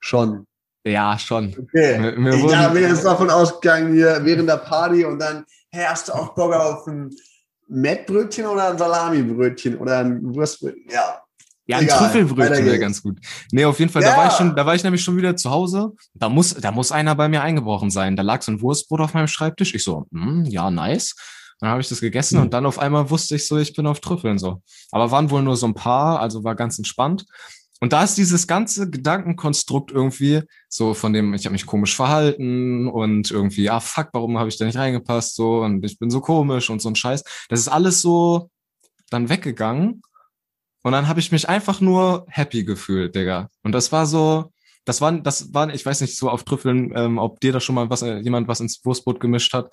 schon. 0.00 0.44
Ja, 0.84 1.16
schon. 1.16 1.54
Okay. 1.56 1.98
Mir, 2.00 2.18
mir 2.18 2.34
ich 2.34 2.42
wurden, 2.42 2.72
bin 2.72 2.82
jetzt 2.82 3.04
davon 3.04 3.30
ausgegangen, 3.30 3.92
hier 3.92 4.18
während 4.24 4.48
der 4.48 4.56
Party 4.56 5.04
und 5.04 5.20
dann, 5.20 5.44
hey, 5.70 5.84
hast 5.88 6.08
du 6.08 6.14
auch 6.14 6.34
Bock 6.34 6.52
auf 6.52 6.84
ein 6.88 7.14
Mettbrötchen 7.68 8.46
oder 8.46 8.70
ein 8.70 8.78
Salamibrötchen 8.78 9.78
oder 9.78 9.98
ein 9.98 10.34
Wurstbrötchen? 10.34 10.90
Ja. 10.90 11.09
Ja, 11.70 11.76
ein 11.76 11.84
Egal, 11.84 11.98
Trüffelbrötchen 11.98 12.66
wäre 12.66 12.80
ganz 12.80 13.00
gut. 13.00 13.20
Nee, 13.52 13.64
auf 13.64 13.78
jeden 13.78 13.92
Fall, 13.92 14.02
ja. 14.02 14.10
da 14.10 14.16
war 14.16 14.26
ich 14.26 14.32
schon, 14.32 14.56
da 14.56 14.66
war 14.66 14.74
ich 14.74 14.82
nämlich 14.82 15.04
schon 15.04 15.16
wieder 15.16 15.36
zu 15.36 15.52
Hause. 15.52 15.92
Da 16.14 16.28
muss, 16.28 16.52
da 16.52 16.72
muss 16.72 16.90
einer 16.90 17.14
bei 17.14 17.28
mir 17.28 17.42
eingebrochen 17.42 17.90
sein. 17.90 18.16
Da 18.16 18.24
lag 18.24 18.42
so 18.42 18.50
ein 18.50 18.60
Wurstbrot 18.60 19.00
auf 19.00 19.14
meinem 19.14 19.28
Schreibtisch. 19.28 19.72
Ich 19.72 19.84
so, 19.84 20.08
hm, 20.12 20.46
ja, 20.46 20.68
nice. 20.72 21.14
Dann 21.60 21.70
habe 21.70 21.80
ich 21.80 21.88
das 21.88 22.00
gegessen 22.00 22.38
mhm. 22.38 22.42
und 22.42 22.54
dann 22.54 22.66
auf 22.66 22.80
einmal 22.80 23.08
wusste 23.08 23.36
ich 23.36 23.46
so, 23.46 23.56
ich 23.56 23.72
bin 23.72 23.86
auf 23.86 24.00
Trüffeln 24.00 24.36
so. 24.40 24.62
Aber 24.90 25.12
waren 25.12 25.30
wohl 25.30 25.42
nur 25.42 25.56
so 25.56 25.66
ein 25.66 25.74
paar, 25.74 26.18
also 26.18 26.42
war 26.42 26.56
ganz 26.56 26.76
entspannt. 26.76 27.24
Und 27.78 27.92
da 27.92 28.02
ist 28.02 28.16
dieses 28.16 28.48
ganze 28.48 28.90
Gedankenkonstrukt 28.90 29.92
irgendwie 29.92 30.42
so 30.68 30.92
von 30.92 31.12
dem, 31.12 31.34
ich 31.34 31.44
habe 31.44 31.52
mich 31.52 31.66
komisch 31.66 31.94
verhalten 31.94 32.88
und 32.88 33.30
irgendwie, 33.30 33.70
ah 33.70 33.78
fuck, 33.78 34.08
warum 34.12 34.38
habe 34.38 34.48
ich 34.48 34.58
da 34.58 34.64
nicht 34.64 34.76
reingepasst 34.76 35.36
so 35.36 35.60
und 35.60 35.84
ich 35.84 36.00
bin 36.00 36.10
so 36.10 36.20
komisch 36.20 36.68
und 36.68 36.82
so 36.82 36.88
ein 36.88 36.96
Scheiß. 36.96 37.22
Das 37.48 37.60
ist 37.60 37.68
alles 37.68 38.02
so 38.02 38.50
dann 39.10 39.28
weggegangen 39.28 40.02
und 40.82 40.92
dann 40.92 41.08
habe 41.08 41.20
ich 41.20 41.32
mich 41.32 41.48
einfach 41.48 41.80
nur 41.80 42.26
happy 42.28 42.64
gefühlt, 42.64 43.14
Digga. 43.14 43.48
Und 43.62 43.72
das 43.72 43.92
war 43.92 44.06
so, 44.06 44.52
das 44.84 45.00
war, 45.00 45.12
das 45.12 45.52
war, 45.52 45.72
ich 45.72 45.84
weiß 45.84 46.00
nicht 46.00 46.16
so 46.16 46.30
auf 46.30 46.44
Trüffeln, 46.44 46.92
ähm, 46.94 47.18
ob 47.18 47.40
dir 47.40 47.52
da 47.52 47.60
schon 47.60 47.74
mal 47.74 47.90
was, 47.90 48.02
äh, 48.02 48.18
jemand 48.18 48.48
was 48.48 48.60
ins 48.60 48.84
Wurstbrot 48.84 49.20
gemischt 49.20 49.52
hat. 49.52 49.72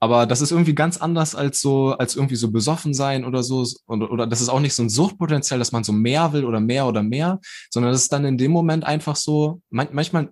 Aber 0.00 0.26
das 0.26 0.40
ist 0.40 0.52
irgendwie 0.52 0.74
ganz 0.74 0.96
anders 0.96 1.34
als 1.34 1.60
so, 1.60 1.90
als 1.90 2.14
irgendwie 2.14 2.36
so 2.36 2.50
besoffen 2.50 2.94
sein 2.94 3.24
oder 3.24 3.42
so. 3.42 3.66
Oder, 3.86 4.10
oder 4.10 4.26
das 4.26 4.40
ist 4.40 4.48
auch 4.48 4.60
nicht 4.60 4.74
so 4.74 4.82
ein 4.82 4.88
Suchtpotenzial, 4.88 5.58
dass 5.58 5.72
man 5.72 5.84
so 5.84 5.92
mehr 5.92 6.32
will 6.32 6.44
oder 6.44 6.60
mehr 6.60 6.86
oder 6.86 7.02
mehr, 7.02 7.40
sondern 7.70 7.92
das 7.92 8.02
ist 8.02 8.12
dann 8.12 8.24
in 8.24 8.38
dem 8.38 8.52
Moment 8.52 8.84
einfach 8.84 9.16
so, 9.16 9.60
man, 9.70 9.88
manchmal, 9.92 10.30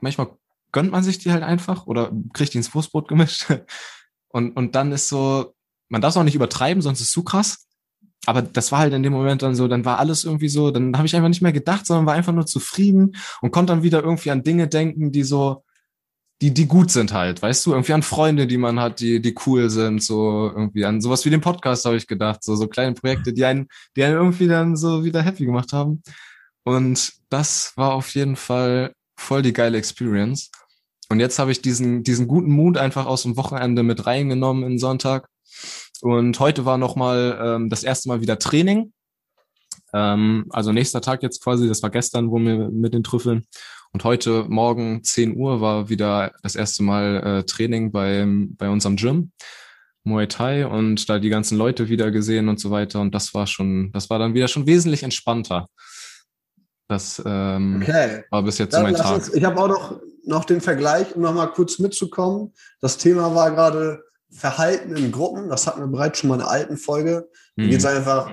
manchmal 0.00 0.28
gönnt 0.70 0.92
man 0.92 1.02
sich 1.02 1.18
die 1.18 1.32
halt 1.32 1.42
einfach 1.42 1.86
oder 1.86 2.12
kriegt 2.32 2.54
die 2.54 2.58
ins 2.58 2.68
Fußbrot 2.68 3.08
gemischt. 3.08 3.46
Und, 4.34 4.56
und 4.56 4.74
dann 4.74 4.92
ist 4.92 5.10
so, 5.10 5.54
man 5.90 6.00
darf 6.00 6.12
es 6.12 6.16
auch 6.16 6.24
nicht 6.24 6.34
übertreiben, 6.34 6.80
sonst 6.82 7.02
ist 7.02 7.08
es 7.08 7.12
zu 7.12 7.22
krass. 7.22 7.66
Aber 8.26 8.42
das 8.42 8.70
war 8.70 8.80
halt 8.80 8.92
in 8.92 9.02
dem 9.02 9.12
Moment 9.12 9.42
dann 9.42 9.56
so, 9.56 9.66
dann 9.66 9.84
war 9.84 9.98
alles 9.98 10.24
irgendwie 10.24 10.48
so, 10.48 10.70
dann 10.70 10.96
habe 10.96 11.06
ich 11.06 11.16
einfach 11.16 11.28
nicht 11.28 11.42
mehr 11.42 11.52
gedacht, 11.52 11.86
sondern 11.86 12.06
war 12.06 12.14
einfach 12.14 12.32
nur 12.32 12.46
zufrieden 12.46 13.16
und 13.40 13.50
konnte 13.50 13.72
dann 13.72 13.82
wieder 13.82 14.02
irgendwie 14.02 14.30
an 14.30 14.44
Dinge 14.44 14.68
denken, 14.68 15.10
die 15.10 15.24
so, 15.24 15.64
die, 16.40 16.52
die 16.52 16.66
gut 16.66 16.90
sind 16.90 17.12
halt, 17.12 17.42
weißt 17.42 17.66
du, 17.66 17.72
irgendwie 17.72 17.92
an 17.92 18.02
Freunde, 18.02 18.46
die 18.46 18.58
man 18.58 18.80
hat, 18.80 19.00
die, 19.00 19.20
die 19.20 19.34
cool 19.46 19.70
sind, 19.70 20.02
so 20.02 20.50
irgendwie 20.54 20.84
an 20.84 21.00
sowas 21.00 21.24
wie 21.24 21.30
den 21.30 21.40
Podcast 21.40 21.84
habe 21.84 21.96
ich 21.96 22.06
gedacht, 22.06 22.42
so, 22.42 22.56
so 22.56 22.66
kleine 22.68 22.94
Projekte, 22.94 23.32
die 23.32 23.44
einen, 23.44 23.68
die 23.96 24.04
einen 24.04 24.16
irgendwie 24.16 24.48
dann 24.48 24.76
so 24.76 25.04
wieder 25.04 25.22
happy 25.22 25.44
gemacht 25.44 25.72
haben. 25.72 26.02
Und 26.64 27.12
das 27.28 27.72
war 27.76 27.92
auf 27.92 28.08
jeden 28.14 28.36
Fall 28.36 28.92
voll 29.16 29.42
die 29.42 29.52
geile 29.52 29.78
Experience. 29.78 30.50
Und 31.08 31.20
jetzt 31.20 31.38
habe 31.38 31.52
ich 31.52 31.62
diesen, 31.62 32.02
diesen 32.02 32.26
guten 32.26 32.50
Mut 32.50 32.76
einfach 32.78 33.06
aus 33.06 33.22
dem 33.22 33.36
Wochenende 33.36 33.82
mit 33.82 34.06
reingenommen 34.06 34.64
in 34.64 34.78
Sonntag. 34.78 35.28
Und 36.02 36.40
heute 36.40 36.64
war 36.64 36.78
nochmal 36.78 37.38
ähm, 37.40 37.70
das 37.70 37.84
erste 37.84 38.08
Mal 38.08 38.20
wieder 38.20 38.36
Training. 38.36 38.92
Ähm, 39.92 40.46
also 40.50 40.72
nächster 40.72 41.00
Tag 41.00 41.22
jetzt 41.22 41.44
quasi, 41.44 41.68
das 41.68 41.80
war 41.84 41.90
gestern, 41.90 42.32
wo 42.32 42.40
wir 42.40 42.70
mit 42.70 42.92
den 42.92 43.04
Trüffeln. 43.04 43.46
Und 43.92 44.02
heute 44.02 44.46
Morgen 44.48 45.04
10 45.04 45.36
Uhr 45.36 45.60
war 45.60 45.88
wieder 45.88 46.32
das 46.42 46.56
erste 46.56 46.82
Mal 46.82 47.22
äh, 47.24 47.44
Training 47.44 47.92
bei, 47.92 48.26
bei 48.26 48.68
unserem 48.68 48.96
Gym, 48.96 49.30
Muay 50.02 50.26
Thai, 50.26 50.66
und 50.66 51.08
da 51.08 51.20
die 51.20 51.28
ganzen 51.28 51.56
Leute 51.56 51.88
wieder 51.88 52.10
gesehen 52.10 52.48
und 52.48 52.58
so 52.58 52.72
weiter. 52.72 53.00
Und 53.00 53.14
das 53.14 53.32
war 53.32 53.46
schon, 53.46 53.92
das 53.92 54.10
war 54.10 54.18
dann 54.18 54.34
wieder 54.34 54.48
schon 54.48 54.66
wesentlich 54.66 55.04
entspannter. 55.04 55.68
Das 56.88 57.22
ähm, 57.24 57.80
okay. 57.80 58.24
war 58.28 58.42
bis 58.42 58.58
jetzt 58.58 58.72
dann 58.72 58.82
mein 58.82 58.96
Tag. 58.96 59.14
Uns, 59.14 59.32
ich 59.32 59.44
habe 59.44 59.60
auch 59.60 59.68
noch, 59.68 60.00
noch 60.24 60.46
den 60.46 60.60
Vergleich, 60.60 61.14
um 61.14 61.22
nochmal 61.22 61.52
kurz 61.52 61.78
mitzukommen. 61.78 62.52
Das 62.80 62.98
Thema 62.98 63.32
war 63.36 63.52
gerade 63.52 64.02
Verhalten 64.32 64.96
in 64.96 65.12
Gruppen. 65.12 65.48
Das 65.48 65.66
hatten 65.66 65.80
wir 65.80 65.86
bereits 65.86 66.18
schon 66.18 66.28
mal 66.28 66.36
in 66.36 66.40
einer 66.40 66.50
alten 66.50 66.76
Folge. 66.76 67.28
Da 67.56 67.62
mhm. 67.62 67.70
geht 67.70 67.78
es 67.78 67.86
einfach 67.86 68.30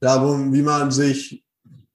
darum, 0.00 0.52
wie 0.52 0.62
man 0.62 0.90
sich 0.90 1.44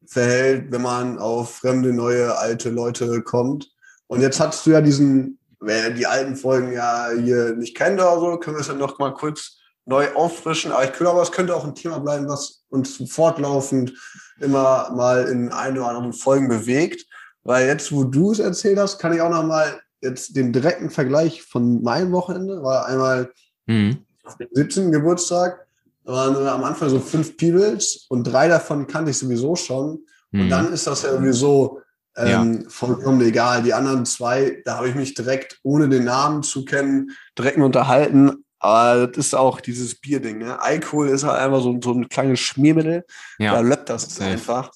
verhält, 0.08 0.72
wenn 0.72 0.82
man 0.82 1.20
auf 1.20 1.56
fremde, 1.56 1.94
neue, 1.94 2.38
alte 2.38 2.70
Leute 2.70 3.22
kommt. 3.22 3.72
Und 4.08 4.22
jetzt 4.22 4.40
hast 4.40 4.66
du 4.66 4.72
ja 4.72 4.82
diesen, 4.82 5.40
wer 5.60 5.90
die 5.92 6.06
alten 6.06 6.36
Folgen 6.36 6.74
ja 6.74 7.10
hier 7.18 7.56
nicht 7.56 7.78
kennt 7.78 8.00
oder 8.00 8.20
so, 8.20 8.38
können 8.38 8.58
wir 8.58 8.62
es 8.62 8.68
dann 8.68 8.78
noch 8.78 9.00
mal 9.00 9.14
kurz 9.14 9.58
neu 9.86 10.14
auffrischen. 10.16 10.72
Aber 10.72 10.84
ich 10.84 10.94
glaube, 10.94 11.22
es 11.22 11.32
könnte 11.32 11.56
auch 11.56 11.66
ein 11.66 11.76
Thema 11.76 12.00
bleiben, 12.00 12.28
was 12.28 12.64
uns 12.70 13.02
fortlaufend 13.10 13.94
immer 14.40 14.92
mal 14.92 15.28
in 15.28 15.52
ein 15.52 15.78
oder 15.78 15.88
anderen 15.88 16.14
Folgen 16.14 16.50
bewegt. 16.50 17.06
Weil 17.44 17.68
jetzt, 17.68 17.92
wo 17.92 18.04
du 18.04 18.32
es 18.32 18.40
erzählt 18.40 18.78
hast, 18.78 19.00
kann 19.00 19.14
ich 19.14 19.22
auch 19.22 19.30
noch 19.30 19.46
mal 19.46 19.82
jetzt 20.02 20.36
den 20.36 20.54
direkten 20.54 20.90
Vergleich 20.90 21.44
von 21.44 21.82
meinem 21.84 22.12
Wochenende, 22.12 22.64
war 22.64 22.88
einmal 22.88 23.32
mhm. 23.68 24.00
auf 24.24 24.38
dem 24.38 24.48
17. 24.52 24.92
Geburtstag 24.92 25.68
da 26.04 26.14
waren 26.14 26.48
am 26.48 26.64
Anfang 26.64 26.90
so 26.90 27.00
fünf 27.00 27.38
Peoples 27.38 28.06
und 28.10 28.24
drei 28.24 28.48
davon 28.48 28.88
kannte 28.88 29.12
ich 29.12 29.18
sowieso 29.18 29.56
schon. 29.56 30.06
Und 30.34 30.46
mhm. 30.46 30.50
dann 30.50 30.74
ist 30.74 30.88
das 30.88 31.04
ja 31.04 31.12
irgendwie 31.12 31.34
so 31.34 31.80
ähm, 32.18 32.62
ja. 32.64 32.70
vollkommen 32.70 33.22
egal. 33.22 33.64
Die 33.64 33.74
anderen 33.74 34.06
zwei, 34.06 34.62
da 34.66 34.78
habe 34.78 34.90
ich 34.90 34.96
mich 34.96 35.14
direkt, 35.14 35.60
ohne 35.64 35.90
den 35.90 36.06
Namen 36.06 36.44
zu 36.44 36.66
kennen, 36.66 37.12
direkt 37.38 37.58
unterhalten. 37.58 38.46
Aber 38.60 39.08
das 39.08 39.28
ist 39.28 39.36
auch 39.36 39.60
dieses 39.60 39.96
Bierding. 39.96 40.40
Ne? 40.40 40.62
Alkohol 40.62 41.10
ist 41.10 41.24
halt 41.24 41.40
einfach 41.40 41.62
so, 41.62 41.80
so 41.84 41.94
ein 41.94 42.10
kleines 42.10 42.40
Schmiermittel. 42.40 43.06
Ja. 43.40 43.54
Da 43.54 43.62
löppt 43.62 43.90
das 43.90 44.04
Safe. 44.16 44.32
einfach. 44.32 44.72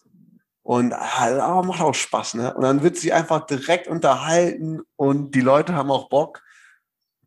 Und 0.66 0.94
ah, 0.94 1.62
macht 1.62 1.80
auch 1.80 1.94
Spaß. 1.94 2.34
Ne? 2.34 2.52
Und 2.56 2.64
dann 2.64 2.82
wird 2.82 2.98
sie 2.98 3.14
einfach 3.14 3.46
direkt 3.46 3.88
unterhalten 3.88 4.82
und 4.96 5.36
die 5.36 5.42
Leute 5.42 5.76
haben 5.76 5.92
auch 5.92 6.10
Bock. 6.10 6.42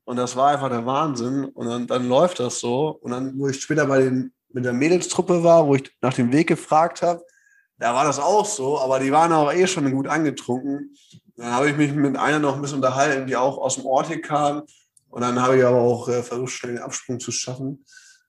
Und 0.03 0.17
das 0.17 0.35
war 0.35 0.49
einfach 0.49 0.71
der 0.71 0.85
Wahnsinn. 0.85 1.45
Und 1.45 1.69
dann, 1.69 1.87
dann 1.87 2.09
läuft 2.09 2.41
das 2.41 2.59
so. 2.59 2.99
Und 3.01 3.13
dann, 3.13 3.39
wo 3.39 3.47
ich 3.47 3.63
später 3.63 3.87
bei 3.87 4.01
den, 4.01 4.33
mit 4.49 4.65
der 4.65 4.73
Mädelstruppe 4.73 5.45
war, 5.45 5.69
wo 5.69 5.77
ich 5.77 5.89
nach 6.01 6.15
dem 6.15 6.33
Weg 6.33 6.49
gefragt 6.49 7.01
habe, 7.03 7.23
da 7.79 7.95
war 7.95 8.05
das 8.05 8.19
auch 8.19 8.45
so, 8.45 8.81
aber 8.81 8.99
die 8.99 9.13
waren 9.13 9.33
auch 9.33 9.53
eh 9.53 9.69
schon 9.69 9.89
gut 9.93 10.09
angetrunken. 10.09 10.97
Dann 11.37 11.53
habe 11.53 11.71
ich 11.71 11.77
mich 11.77 11.93
mit 11.93 12.17
einer 12.17 12.41
noch 12.41 12.57
ein 12.57 12.61
bisschen 12.61 12.79
unterhalten, 12.79 13.29
die 13.29 13.37
auch 13.37 13.57
aus 13.59 13.77
dem 13.77 13.87
Ort 13.87 14.09
hier 14.09 14.21
kam. 14.21 14.65
Und 15.11 15.21
dann 15.21 15.41
habe 15.41 15.59
ich 15.59 15.65
aber 15.65 15.79
auch 15.79 16.09
äh, 16.09 16.25
versucht, 16.25 16.51
schnell 16.51 16.73
den 16.73 16.83
Absprung 16.83 17.21
zu 17.21 17.31
schaffen. 17.31 17.85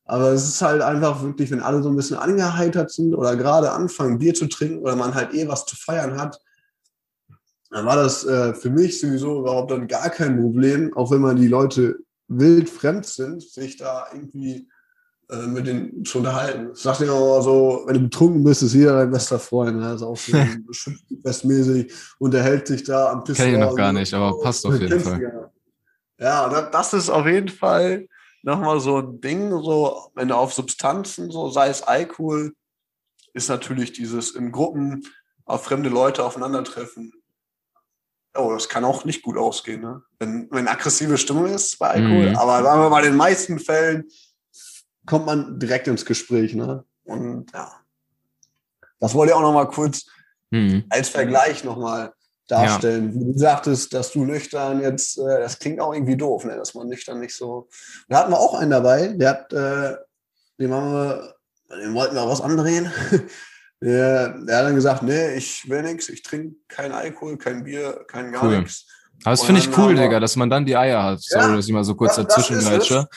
Aber 0.10 0.32
es 0.32 0.44
ist 0.44 0.62
halt 0.64 0.82
einfach 0.82 1.22
wirklich, 1.22 1.52
wenn 1.52 1.60
alle 1.60 1.84
so 1.84 1.90
ein 1.90 1.96
bisschen 1.96 2.18
angeheitert 2.18 2.90
sind 2.90 3.14
oder 3.14 3.36
gerade 3.36 3.72
anfangen, 3.72 4.18
Bier 4.18 4.34
zu 4.34 4.48
trinken 4.48 4.80
oder 4.80 4.96
man 4.96 5.14
halt 5.14 5.36
eh 5.36 5.48
was 5.48 5.68
zu 5.68 5.76
feiern 5.76 6.20
hat, 6.20 6.42
dann 7.70 7.86
war 7.86 7.96
das 7.96 8.26
äh, 8.26 8.56
für 8.56 8.72
mich 8.72 9.00
sowieso 9.00 9.42
überhaupt 9.42 9.70
dann 9.70 9.88
gar 9.88 10.10
kein 10.10 10.42
Problem, 10.42 10.92
auch 10.98 11.12
wenn 11.12 11.22
man 11.22 11.36
die 11.36 11.48
Leute 11.48 12.00
wild 12.28 12.72
fremd 12.72 13.06
sind, 13.06 13.44
sich 13.44 13.78
da 13.78 14.08
irgendwie 14.12 14.68
äh, 15.30 15.46
mit 15.46 15.68
denen 15.68 16.04
zu 16.04 16.18
unterhalten. 16.18 16.72
Ich 16.74 16.82
sag 16.82 16.98
dir 16.98 17.04
immer 17.06 17.44
so, 17.44 17.84
wenn 17.86 17.94
du 17.94 18.02
betrunken 18.02 18.44
bist, 18.44 18.64
ist 18.64 18.74
jeder 18.74 18.94
dein 18.94 19.12
bester 19.12 19.38
Freund. 19.38 19.78
Ne? 19.78 19.94
ist 19.94 20.02
auch 20.02 20.18
so 20.18 20.36
bestmäßig, 21.22 21.94
unterhält 22.18 22.66
sich 22.66 22.82
da 22.82 23.12
am 23.12 23.24
Tisch. 23.24 23.38
Kenn 23.38 23.54
ich 23.54 23.60
noch 23.60 23.76
gar 23.76 23.94
nicht, 23.94 24.12
aber 24.12 24.42
passt 24.42 24.66
auf 24.66 24.74
jeden 24.82 25.00
Fall. 25.00 25.52
Ja, 26.20 26.68
das 26.72 26.94
ist 26.94 27.12
auf 27.12 27.28
jeden 27.28 27.50
Fall 27.50 28.08
nochmal 28.42 28.80
so 28.80 29.00
ein 29.00 29.22
Ding, 29.22 29.50
so, 29.50 30.12
wenn 30.16 30.30
du 30.30 30.36
auf 30.36 30.54
Substanzen, 30.54 31.32
so 31.32 31.50
sei 31.50 31.70
es 31.70 31.82
Alkohol, 31.82 32.54
ist 33.34 33.50
natürlich 33.50 33.94
dieses 33.94 34.32
in 34.32 34.52
Gruppen 34.52 35.06
auf 35.46 35.64
fremde 35.64 35.90
Leute 35.90 36.24
aufeinandertreffen. 36.24 37.14
Oh, 38.36 38.52
das 38.54 38.70
kann 38.70 38.86
auch 38.86 39.06
nicht 39.06 39.24
gut 39.24 39.38
ausgehen, 39.38 39.82
ne? 39.82 40.04
Wenn, 40.20 40.48
wenn 40.52 40.68
aggressive 40.68 41.18
Stimmung 41.18 41.48
ist 41.48 41.80
bei 41.80 41.90
Alkohol. 41.90 42.30
Mhm. 42.30 42.36
Aber 42.38 42.64
sagen 42.64 42.82
wir 42.82 42.90
mal, 42.90 43.04
in 43.04 43.12
den 43.12 43.18
meisten 43.18 43.60
Fällen 43.60 44.08
kommt 45.06 45.26
man 45.26 45.60
direkt 45.60 45.88
ins 45.88 46.06
Gespräch, 46.06 46.54
ne? 46.54 46.86
Und 47.04 47.52
ja. 47.52 47.74
Das 49.00 49.14
wollte 49.14 49.32
ich 49.32 49.36
auch 49.36 49.42
nochmal 49.42 49.68
kurz 49.68 50.06
mhm. 50.52 50.86
als 50.90 51.10
Vergleich 51.10 51.64
nochmal 51.64 52.14
darstellen. 52.50 53.14
Ja. 53.14 53.14
Wie 53.14 53.34
du 53.34 53.40
sagtest, 53.40 53.94
dass 53.94 54.12
du 54.12 54.26
nüchtern 54.26 54.82
jetzt, 54.82 55.18
äh, 55.18 55.40
das 55.40 55.60
klingt 55.60 55.80
auch 55.80 55.94
irgendwie 55.94 56.18
doof, 56.18 56.46
ne? 56.46 56.56
dass 56.58 56.74
man 56.74 56.88
nüchtern 56.88 57.20
nicht 57.20 57.36
so. 57.36 57.70
Da 58.08 58.20
hatten 58.20 58.32
wir 58.32 58.40
auch 58.40 58.56
einen 58.56 58.72
dabei, 58.72 59.08
der 59.08 59.30
hat, 59.30 59.54
äh, 59.54 59.96
haben 60.68 60.94
wir, 60.94 61.36
dem 61.70 61.94
wollten 61.94 62.16
wir 62.16 62.28
was 62.28 62.42
andrehen. 62.42 62.92
der, 63.82 64.30
der 64.40 64.58
hat 64.58 64.66
dann 64.66 64.76
gesagt, 64.76 65.04
nee, 65.04 65.36
ich 65.36 65.70
will 65.70 65.84
nichts, 65.84 66.10
ich 66.10 66.24
trinke 66.24 66.56
kein 66.68 66.92
Alkohol, 66.92 67.38
kein 67.38 67.64
Bier, 67.64 68.04
kein 68.08 68.32
gar 68.32 68.44
cool. 68.44 68.60
nichts. 68.60 68.86
Aber 69.24 69.32
das 69.32 69.44
finde 69.44 69.62
ich 69.62 69.78
cool, 69.78 69.96
Digga, 69.96 70.20
dass 70.20 70.36
man 70.36 70.50
dann 70.50 70.66
die 70.66 70.78
Eier 70.78 71.04
hat. 71.04 71.22
Sorry, 71.22 71.50
ja, 71.50 71.56
dass 71.58 71.68
ich 71.68 71.74
mal 71.74 71.84
so 71.84 71.94
kurz 71.96 72.16
dazwischen 72.16 72.60
greife. 72.60 73.08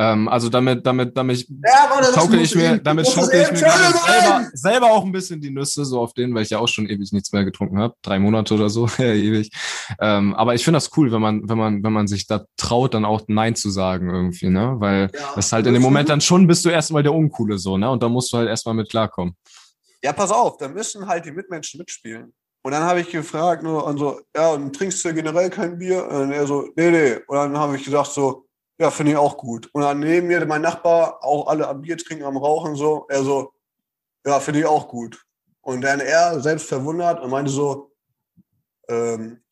Ähm, 0.00 0.28
also 0.28 0.48
damit, 0.48 0.86
damit, 0.86 1.16
damit 1.16 1.44
ja, 1.48 2.12
schaukel 2.14 2.40
ich 2.40 2.54
mir, 2.54 2.78
damit 2.78 3.08
schaukel 3.08 3.42
ich 3.42 3.50
mir 3.50 3.58
selber, 3.58 4.48
selber 4.52 4.86
auch 4.92 5.04
ein 5.04 5.10
bisschen 5.10 5.40
die 5.40 5.50
Nüsse 5.50 5.84
so 5.84 6.00
auf 6.00 6.14
denen, 6.14 6.32
weil 6.36 6.44
ich 6.44 6.50
ja 6.50 6.60
auch 6.60 6.68
schon 6.68 6.88
ewig 6.88 7.10
nichts 7.10 7.32
mehr 7.32 7.44
getrunken 7.44 7.80
habe, 7.80 7.94
drei 8.02 8.20
Monate 8.20 8.54
oder 8.54 8.70
so, 8.70 8.86
ja, 8.98 9.12
ewig. 9.12 9.50
Ähm, 10.00 10.34
aber 10.34 10.54
ich 10.54 10.62
finde 10.62 10.76
das 10.76 10.96
cool, 10.96 11.10
wenn 11.10 11.20
man, 11.20 11.48
wenn 11.48 11.58
man, 11.58 11.82
wenn 11.82 11.92
man 11.92 12.06
sich 12.06 12.28
da 12.28 12.44
traut, 12.56 12.94
dann 12.94 13.04
auch 13.04 13.22
Nein 13.26 13.56
zu 13.56 13.70
sagen 13.70 14.08
irgendwie, 14.08 14.50
ne? 14.50 14.76
Weil 14.78 15.10
ja, 15.12 15.32
das 15.34 15.52
halt 15.52 15.66
in 15.66 15.74
dem 15.74 15.82
Moment 15.82 16.08
dann 16.08 16.20
schon 16.20 16.46
bist 16.46 16.64
du 16.64 16.68
erstmal 16.68 17.02
der 17.02 17.12
Uncoole 17.12 17.58
so, 17.58 17.76
ne? 17.76 17.90
Und 17.90 18.00
da 18.00 18.08
musst 18.08 18.32
du 18.32 18.36
halt 18.36 18.48
erstmal 18.48 18.76
mit 18.76 18.88
klarkommen. 18.90 19.36
Ja, 20.00 20.12
pass 20.12 20.30
auf, 20.30 20.58
da 20.58 20.68
müssen 20.68 21.08
halt 21.08 21.24
die 21.24 21.32
Mitmenschen 21.32 21.78
mitspielen. 21.78 22.32
Und 22.62 22.72
dann 22.72 22.84
habe 22.84 23.00
ich 23.00 23.10
gefragt, 23.10 23.64
nur 23.64 23.84
und 23.84 23.98
so, 23.98 24.20
ja, 24.36 24.50
und 24.50 24.76
trinkst 24.76 25.04
du 25.04 25.12
generell 25.12 25.50
kein 25.50 25.76
Bier? 25.78 26.06
Und 26.06 26.30
er 26.30 26.46
so, 26.46 26.68
nee, 26.76 26.90
nee. 26.90 27.14
Und 27.26 27.36
dann 27.36 27.56
habe 27.58 27.76
ich 27.76 27.84
gesagt 27.84 28.12
so, 28.12 28.47
ja, 28.78 28.90
finde 28.90 29.12
ich 29.12 29.18
auch 29.18 29.36
gut. 29.36 29.68
Und 29.72 29.82
dann 29.82 30.00
neben 30.00 30.28
mir 30.28 30.44
mein 30.46 30.62
Nachbar, 30.62 31.24
auch 31.24 31.48
alle 31.48 31.66
am 31.66 31.82
Bier 31.82 31.98
trinken, 31.98 32.24
am 32.24 32.36
Rauchen 32.36 32.76
so. 32.76 33.06
Er 33.08 33.22
so, 33.24 33.52
ja, 34.24 34.38
finde 34.40 34.60
ich 34.60 34.66
auch 34.66 34.88
gut. 34.88 35.24
Und 35.60 35.80
dann 35.82 36.00
er 36.00 36.40
selbst 36.40 36.68
verwundert 36.68 37.20
und 37.20 37.30
meinte 37.30 37.50
so, 37.50 37.92
ähm, 38.88 39.42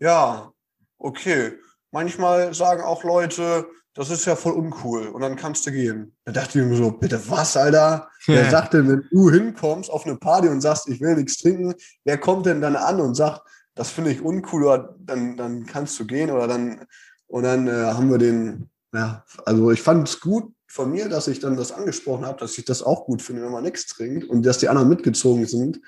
ja, 0.00 0.52
okay. 0.98 1.52
Manchmal 1.92 2.54
sagen 2.54 2.82
auch 2.82 3.04
Leute, 3.04 3.66
das 3.94 4.10
ist 4.10 4.24
ja 4.24 4.34
voll 4.34 4.54
uncool 4.54 5.08
und 5.08 5.20
dann 5.20 5.36
kannst 5.36 5.66
du 5.66 5.70
gehen. 5.70 6.16
Da 6.24 6.32
dachte 6.32 6.58
ich 6.58 6.64
mir 6.64 6.76
so, 6.76 6.90
bitte 6.90 7.20
was, 7.28 7.56
Alter? 7.56 8.08
Wer 8.26 8.50
sagt 8.50 8.74
denn, 8.74 8.88
wenn 8.88 9.08
du 9.10 9.30
hinkommst 9.30 9.90
auf 9.90 10.06
eine 10.06 10.16
Party 10.16 10.48
und 10.48 10.62
sagst, 10.62 10.88
ich 10.88 11.00
will 11.00 11.14
nichts 11.16 11.38
trinken, 11.38 11.74
wer 12.04 12.16
kommt 12.18 12.46
denn 12.46 12.62
dann 12.62 12.76
an 12.76 13.00
und 13.00 13.14
sagt, 13.14 13.42
das 13.74 13.90
finde 13.90 14.10
ich 14.10 14.22
uncool 14.22 14.64
oder 14.64 14.96
dann, 14.98 15.36
dann 15.36 15.66
kannst 15.66 16.00
du 16.00 16.06
gehen 16.06 16.30
oder 16.30 16.48
dann, 16.48 16.86
und 17.26 17.42
dann 17.42 17.66
äh, 17.66 17.92
haben 17.92 18.10
wir 18.10 18.18
den 18.18 18.70
ja, 18.92 19.24
also 19.44 19.70
ich 19.70 19.80
fand 19.80 20.08
es 20.08 20.20
gut 20.20 20.52
von 20.66 20.90
mir, 20.90 21.08
dass 21.08 21.28
ich 21.28 21.40
dann 21.40 21.56
das 21.56 21.72
angesprochen 21.72 22.24
habe, 22.24 22.38
dass 22.40 22.56
ich 22.56 22.64
das 22.64 22.82
auch 22.82 23.04
gut 23.04 23.22
finde, 23.22 23.42
wenn 23.42 23.52
man 23.52 23.64
nichts 23.64 23.86
trinkt 23.86 24.24
und 24.28 24.44
dass 24.44 24.58
die 24.58 24.68
anderen 24.68 24.88
mitgezogen 24.88 25.46
sind. 25.46 25.80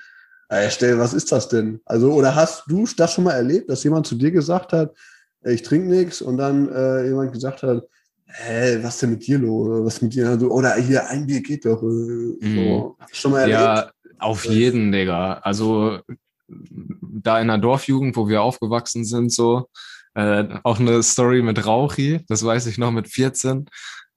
Ey, 0.49 0.69
stell, 0.69 0.99
was 0.99 1.13
ist 1.13 1.31
das 1.31 1.49
denn? 1.49 1.81
Also, 1.85 2.13
oder 2.13 2.35
hast 2.35 2.65
du 2.67 2.85
das 2.95 3.13
schon 3.13 3.23
mal 3.23 3.33
erlebt, 3.33 3.69
dass 3.69 3.83
jemand 3.83 4.05
zu 4.05 4.15
dir 4.15 4.31
gesagt 4.31 4.73
hat, 4.73 4.95
ich 5.43 5.63
trinke 5.63 5.87
nichts 5.87 6.21
und 6.21 6.37
dann 6.37 6.69
äh, 6.69 7.07
jemand 7.07 7.33
gesagt 7.33 7.63
hat, 7.63 7.87
hä, 8.25 8.79
was 8.81 8.99
denn 8.99 9.11
mit 9.11 9.25
dir 9.25 9.39
los? 9.39 9.85
Was 9.85 10.01
mit 10.01 10.13
dir? 10.13 10.29
Also, 10.29 10.49
oder 10.49 10.75
hier, 10.75 11.07
ein 11.09 11.25
Bier 11.25 11.41
geht 11.41 11.65
doch. 11.65 11.81
Äh, 11.81 11.85
so. 11.85 12.37
Mhm. 12.41 12.95
Schon 13.11 13.31
mal 13.31 13.41
erlebt? 13.41 13.59
Ja, 13.59 13.91
auf 14.19 14.45
jeden, 14.45 14.91
Digga. 14.91 15.39
Also 15.39 15.99
da 16.47 17.41
in 17.41 17.47
der 17.47 17.57
Dorfjugend, 17.57 18.15
wo 18.15 18.27
wir 18.27 18.41
aufgewachsen 18.41 19.03
sind, 19.03 19.31
so, 19.31 19.67
äh, 20.15 20.45
auch 20.63 20.79
eine 20.79 21.03
Story 21.03 21.41
mit 21.41 21.65
Rauchi, 21.65 22.21
das 22.27 22.43
weiß 22.43 22.65
ich 22.67 22.77
noch 22.77 22.91
mit 22.91 23.07
14, 23.07 23.65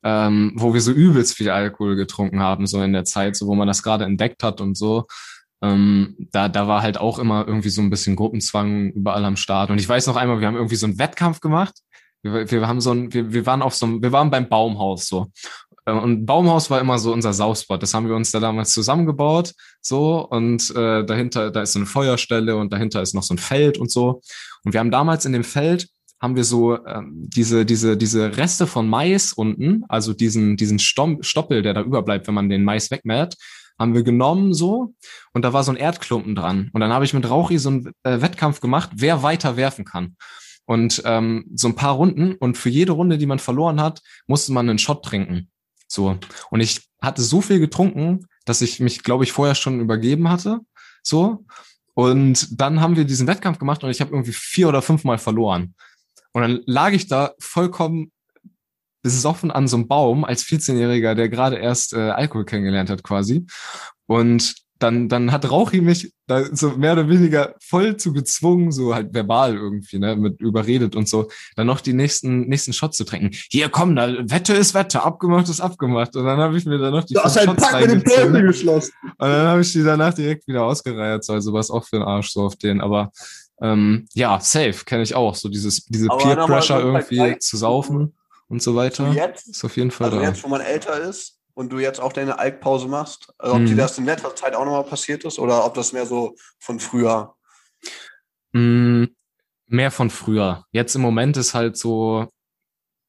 ähm, 0.05 0.53
wo 0.55 0.73
wir 0.73 0.81
so 0.81 0.93
übelst 0.93 1.35
viel 1.37 1.51
Alkohol 1.51 1.97
getrunken 1.97 2.41
haben, 2.41 2.67
so 2.67 2.83
in 2.83 2.93
der 2.93 3.05
Zeit, 3.05 3.37
so 3.37 3.47
wo 3.47 3.55
man 3.55 3.69
das 3.69 3.83
gerade 3.83 4.05
entdeckt 4.05 4.43
hat 4.43 4.61
und 4.61 4.77
so. 4.77 5.07
Ähm, 5.61 6.15
da, 6.31 6.49
da 6.49 6.69
war 6.69 6.83
halt 6.83 6.99
auch 6.99 7.19
immer 7.19 7.47
irgendwie 7.47 7.71
so 7.71 7.83
ein 7.83 7.91
bisschen 7.91 8.15
Gruppenzwang 8.15 8.93
überall 8.93 9.25
am 9.25 9.37
Start. 9.37 9.71
Und 9.71 9.79
ich 9.79 9.89
weiß 9.89 10.07
noch 10.07 10.17
einmal, 10.17 10.41
wir 10.41 10.47
haben 10.47 10.55
irgendwie 10.55 10.77
so 10.77 10.87
einen 10.87 10.99
Wettkampf 10.99 11.41
gemacht. 11.41 11.75
Wir, 12.23 12.49
wir 12.49 12.69
haben 12.69 12.81
so 12.81 12.93
ein, 12.93 13.13
wir, 13.13 13.33
wir 13.33 13.45
waren 13.45 13.63
auf 13.63 13.75
so 13.75 13.87
einem, 13.87 14.03
wir 14.03 14.13
waren 14.13 14.31
beim 14.31 14.49
Baumhaus 14.49 15.09
so. 15.09 15.27
Äh, 15.89 15.93
und 15.93 16.27
Baumhaus 16.27 16.71
war 16.71 16.81
immer 16.81 16.99
so 16.99 17.13
unser 17.13 17.33
Saufspot. 17.33 17.83
Das 17.83 17.95
haben 17.95 18.09
wir 18.09 18.15
uns 18.15 18.31
da 18.31 18.41
damals 18.41 18.73
zusammengebaut. 18.73 19.55
So, 19.81 20.29
und 20.29 20.71
äh, 20.77 21.05
dahinter, 21.05 21.51
da 21.51 21.63
ist 21.63 21.73
so 21.73 21.79
eine 21.79 21.87
Feuerstelle 21.87 22.57
und 22.57 22.73
dahinter 22.73 23.03
ist 23.03 23.15
noch 23.15 23.23
so 23.23 23.35
ein 23.35 23.39
Feld 23.39 23.79
und 23.79 23.91
so. 23.91 24.21
Und 24.65 24.73
wir 24.73 24.81
haben 24.81 24.91
damals 24.91 25.25
in 25.25 25.33
dem 25.33 25.45
Feld 25.45 25.89
haben 26.21 26.35
wir 26.35 26.45
so 26.45 26.85
ähm, 26.85 27.29
diese, 27.29 27.65
diese, 27.65 27.97
diese 27.97 28.37
Reste 28.37 28.67
von 28.67 28.89
Mais 28.89 29.33
unten, 29.33 29.85
also 29.89 30.13
diesen, 30.13 30.57
diesen 30.57 30.81
Stom 30.81 31.23
Stoppel, 31.23 31.63
der 31.63 31.75
da 31.75 31.83
überbleibt, 31.83 32.27
wenn 32.27 32.35
man 32.35 32.49
den 32.49 32.65
Mais 32.65 32.91
wegmäht, 32.91 33.37
haben 33.79 33.95
wir 33.95 34.03
genommen 34.03 34.53
so 34.53 34.95
und 35.33 35.45
da 35.45 35.53
war 35.53 35.63
so 35.63 35.71
ein 35.71 35.77
Erdklumpen 35.77 36.35
dran. 36.35 36.71
Und 36.73 36.81
dann 36.81 36.93
habe 36.93 37.05
ich 37.05 37.15
mit 37.15 37.31
Rauchi 37.31 37.59
so 37.59 37.69
einen 37.69 37.93
äh, 38.03 38.21
Wettkampf 38.21 38.61
gemacht, 38.61 38.91
wer 38.97 39.23
weiter 39.23 39.57
werfen 39.57 39.85
kann. 39.85 40.17
Und 40.67 41.03
ähm, 41.05 41.45
so 41.55 41.69
ein 41.69 41.77
paar 41.77 41.95
Runden 41.95 42.35
und 42.35 42.59
für 42.59 42.69
jede 42.69 42.93
Runde, 42.93 43.17
die 43.17 43.27
man 43.27 43.39
verloren 43.39 43.81
hat, 43.81 44.03
musste 44.27 44.53
man 44.53 44.69
einen 44.69 44.79
Shot 44.79 45.05
trinken. 45.05 45.49
So. 45.89 46.19
Und 46.51 46.61
ich 46.61 46.89
hatte 47.03 47.23
so 47.23 47.41
viel 47.41 47.59
getrunken, 47.59 48.27
dass 48.45 48.61
ich 48.61 48.81
mich, 48.81 49.03
glaube 49.03 49.25
ich, 49.25 49.33
vorher 49.33 49.55
schon 49.55 49.81
übergeben 49.81 50.29
hatte. 50.31 50.61
So. 51.03 51.45
Und 51.95 52.61
dann 52.61 52.81
haben 52.81 52.97
wir 52.97 53.05
diesen 53.05 53.27
Wettkampf 53.27 53.59
gemacht 53.59 53.83
und 53.83 53.91
ich 53.91 54.01
habe 54.01 54.13
irgendwie 54.13 54.33
vier 54.33 54.69
oder 54.69 54.83
fünfmal 54.83 55.19
verloren. 55.19 55.75
Und 56.33 56.43
dann 56.43 56.63
lag 56.67 56.93
ich 56.93 57.09
da 57.09 57.33
vollkommen 57.41 58.13
besoffen 59.03 59.51
an 59.51 59.69
so 59.69 59.77
einem 59.77 59.89
Baum 59.89 60.25
als 60.25 60.45
14-Jähriger, 60.45 61.15
der 61.15 61.29
gerade 61.29 61.57
erst 61.57 61.95
äh, 61.95 62.11
Alkohol 62.11 62.45
kennengelernt 62.45 62.91
hat 62.91 63.03
quasi. 63.03 63.47
Und 64.07 64.55
dann, 64.79 65.09
dann 65.09 65.33
hat 65.33 65.51
Rauchi 65.51 65.81
mich 65.81 66.13
da 66.27 66.45
so 66.55 66.71
mehr 66.71 66.93
oder 66.93 67.09
weniger 67.09 67.55
voll 67.61 67.97
zu 67.97 68.13
gezwungen, 68.13 68.71
so 68.71 68.95
halt 68.95 69.13
verbal 69.13 69.57
irgendwie, 69.57 69.99
ne, 69.99 70.15
mit 70.15 70.41
überredet 70.41 70.95
und 70.95 71.09
so, 71.09 71.29
dann 71.57 71.67
noch 71.67 71.81
die 71.81 71.93
nächsten, 71.93 72.43
nächsten 72.49 72.73
Shots 72.73 72.97
zu 72.97 73.05
trinken. 73.05 73.31
Hier, 73.51 73.69
komm, 73.69 73.97
da, 73.97 74.09
Wette 74.31 74.55
ist 74.55 74.75
Wette, 74.75 75.03
abgemacht 75.03 75.49
ist 75.49 75.61
abgemacht. 75.61 76.15
Und 76.17 76.25
dann 76.25 76.39
habe 76.39 76.57
ich 76.57 76.65
mir 76.65 76.79
dann 76.79 76.93
noch 76.93 77.05
die 77.05 77.15
du 77.15 77.21
hast 77.21 77.43
Shots 77.43 77.63
Pack 77.63 77.89
mit 77.89 78.07
dem 78.07 78.33
geschlossen. 78.47 78.93
Und 79.03 79.29
dann 79.29 79.49
habe 79.49 79.61
ich 79.63 79.73
die 79.73 79.83
danach 79.83 80.15
direkt 80.15 80.47
wieder 80.47 80.65
ausgereiert, 80.65 81.25
so, 81.25 81.33
also 81.33 81.53
was 81.53 81.71
auch 81.71 81.85
für 81.85 81.97
ein 81.97 82.03
Arsch 82.03 82.31
so 82.31 82.43
auf 82.43 82.57
den, 82.57 82.81
aber 82.81 83.11
ähm, 83.61 84.07
ja, 84.15 84.39
safe, 84.41 84.85
kenne 84.85 85.03
ich 85.03 85.15
auch, 85.15 85.35
so 85.35 85.49
dieses, 85.49 85.85
diese 85.87 86.07
Peer 86.07 86.37
Pressure 86.37 86.81
irgendwie 86.81 87.39
zu 87.39 87.57
saufen 87.57 88.15
und 88.49 88.63
so 88.63 88.77
weiter. 88.77 89.11
Jetzt, 89.13 89.49
ist 89.49 89.65
auf 89.65 89.77
jeden 89.77 89.91
Fall 89.91 90.09
also 90.09 90.21
da. 90.21 90.29
jetzt, 90.29 90.45
wo 90.45 90.49
man 90.49 90.61
älter 90.61 91.01
ist, 91.01 91.38
und 91.59 91.73
du 91.73 91.81
jetzt 91.81 92.01
auch 92.01 92.13
deine 92.13 92.39
Alkpause 92.39 92.87
machst? 92.87 93.33
Also 93.37 93.57
ob 93.57 93.63
mhm. 93.63 93.67
dir 93.67 93.77
das 93.77 93.99
in 93.99 94.05
letzter 94.05 94.35
Zeit 94.37 94.55
auch 94.55 94.65
nochmal 94.65 94.85
passiert 94.85 95.25
ist 95.25 95.41
oder 95.41 95.65
ob 95.65 95.75
das 95.75 95.93
mehr 95.93 96.07
so 96.07 96.37
von 96.61 96.79
früher? 96.79 97.35
Mhm, 98.53 99.09
mehr 99.67 99.91
von 99.91 100.09
früher. 100.09 100.65
Jetzt 100.71 100.95
im 100.95 101.03
Moment 101.03 101.37
ist 101.37 101.55
halt 101.55 101.77
so. 101.77 102.29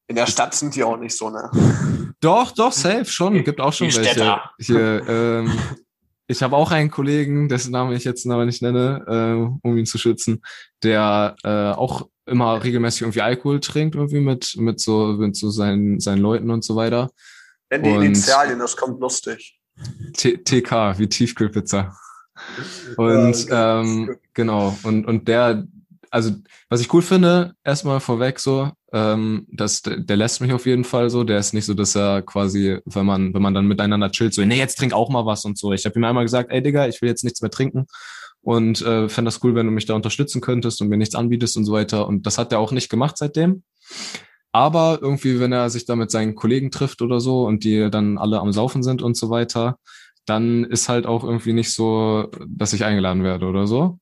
In 0.08 0.16
der 0.16 0.26
Stadt 0.26 0.56
sind 0.56 0.76
die 0.76 0.84
auch 0.84 0.98
nicht 0.98 1.16
so, 1.16 1.30
ne? 1.30 1.52
Doch, 2.22 2.52
doch, 2.52 2.74
safe 2.74 3.06
schon. 3.06 3.46
Gibt 3.46 3.62
auch 3.62 3.72
schon 3.72 3.88
die 3.88 3.96
welche. 3.96 4.42
Hier, 4.58 5.08
ähm, 5.08 5.58
ich 6.28 6.44
habe 6.44 6.54
auch 6.54 6.70
einen 6.72 6.92
Kollegen, 6.92 7.48
dessen 7.48 7.72
Namen 7.72 7.96
ich 7.96 8.04
jetzt 8.04 8.28
aber 8.28 8.46
nicht 8.46 8.62
nenne, 8.62 9.06
äh, 9.08 9.66
um 9.66 9.78
ihn 9.78 9.86
zu 9.86 9.98
schützen, 9.98 10.42
der 10.84 11.38
äh, 11.46 11.72
auch 11.72 12.10
immer 12.26 12.62
regelmäßig 12.62 13.04
irgendwie 13.04 13.22
Alkohol 13.22 13.62
trinkt, 13.62 13.96
irgendwie 13.96 14.20
mit, 14.20 14.56
mit 14.58 14.82
so, 14.82 15.16
mit 15.18 15.38
so 15.38 15.50
seinen, 15.50 16.02
seinen 16.02 16.20
Leuten 16.20 16.52
und 16.52 16.66
so 16.66 16.76
weiter. 16.76 17.10
Nenn 17.70 17.84
die 17.84 17.90
Initialien, 17.90 18.60
das 18.60 18.76
kommt 18.76 19.00
lustig. 19.00 19.60
T 20.14 20.38
TK, 20.38 20.98
wie 20.98 21.08
Tiefkühlpizza. 21.08 21.96
Und 22.98 23.50
ja, 23.50 23.82
ähm, 23.82 24.16
genau, 24.34 24.78
und, 24.84 25.06
und 25.06 25.28
der 25.28 25.68
also 26.12 26.32
was 26.70 26.82
ich 26.82 26.94
cool 26.94 27.02
finde, 27.02 27.54
erstmal 27.64 28.00
vorweg 28.00 28.40
so, 28.40 28.72
ähm, 28.94 29.48
dass 29.52 29.82
der, 29.82 29.98
der 29.98 30.18
lässt 30.18 30.42
mich 30.42 30.54
auf 30.54 30.66
jeden 30.66 30.84
Fall 30.84 31.10
so. 31.10 31.24
Der 31.24 31.40
ist 31.40 31.54
nicht 31.54 31.66
so, 31.66 31.74
dass 31.74 31.96
er 31.96 32.22
quasi, 32.22 32.80
wenn 32.86 33.06
man, 33.06 33.34
wenn 33.34 33.42
man 33.42 33.54
dann 33.54 33.68
miteinander 33.68 34.12
chillt, 34.12 34.34
so, 34.34 34.44
nee, 34.44 34.58
jetzt 34.58 34.78
trink 34.78 34.94
auch 34.94 35.10
mal 35.10 35.26
was 35.26 35.46
und 35.46 35.58
so. 35.58 35.74
Ich 35.74 35.86
habe 35.86 35.98
ihm 36.00 36.04
einmal 36.04 36.26
gesagt, 36.26 36.52
ey 36.52 36.62
Digga, 36.62 36.88
ich 36.88 37.02
will 37.02 37.10
jetzt 37.10 37.24
nichts 37.24 37.42
mehr 37.42 37.52
trinken 37.52 37.88
und 38.42 38.82
äh, 38.82 39.10
fände 39.10 39.28
das 39.28 39.44
cool, 39.44 39.56
wenn 39.56 39.66
du 39.66 39.72
mich 39.72 39.86
da 39.86 39.94
unterstützen 39.94 40.42
könntest 40.42 40.82
und 40.82 40.90
mir 40.90 40.98
nichts 40.98 41.16
anbietest 41.16 41.58
und 41.58 41.66
so 41.66 41.74
weiter. 41.74 42.08
Und 42.08 42.26
das 42.26 42.38
hat 42.38 42.52
er 42.52 42.60
auch 42.60 42.72
nicht 42.72 42.90
gemacht 42.90 43.18
seitdem. 43.18 43.64
Aber 44.52 45.00
irgendwie, 45.02 45.40
wenn 45.40 45.52
er 45.52 45.70
sich 45.70 45.86
da 45.86 45.96
mit 45.96 46.12
seinen 46.12 46.36
Kollegen 46.36 46.72
trifft 46.72 47.02
oder 47.02 47.20
so 47.20 47.46
und 47.46 47.64
die 47.64 47.90
dann 47.92 48.18
alle 48.18 48.40
am 48.40 48.52
Saufen 48.52 48.82
sind 48.84 49.02
und 49.02 49.16
so 49.16 49.30
weiter, 49.30 49.78
dann 50.26 50.64
ist 50.64 50.90
halt 50.90 51.06
auch 51.06 51.24
irgendwie 51.24 51.54
nicht 51.54 51.74
so, 51.74 52.30
dass 52.48 52.74
ich 52.74 52.84
eingeladen 52.84 53.24
werde 53.24 53.46
oder 53.46 53.68
so. 53.68 54.00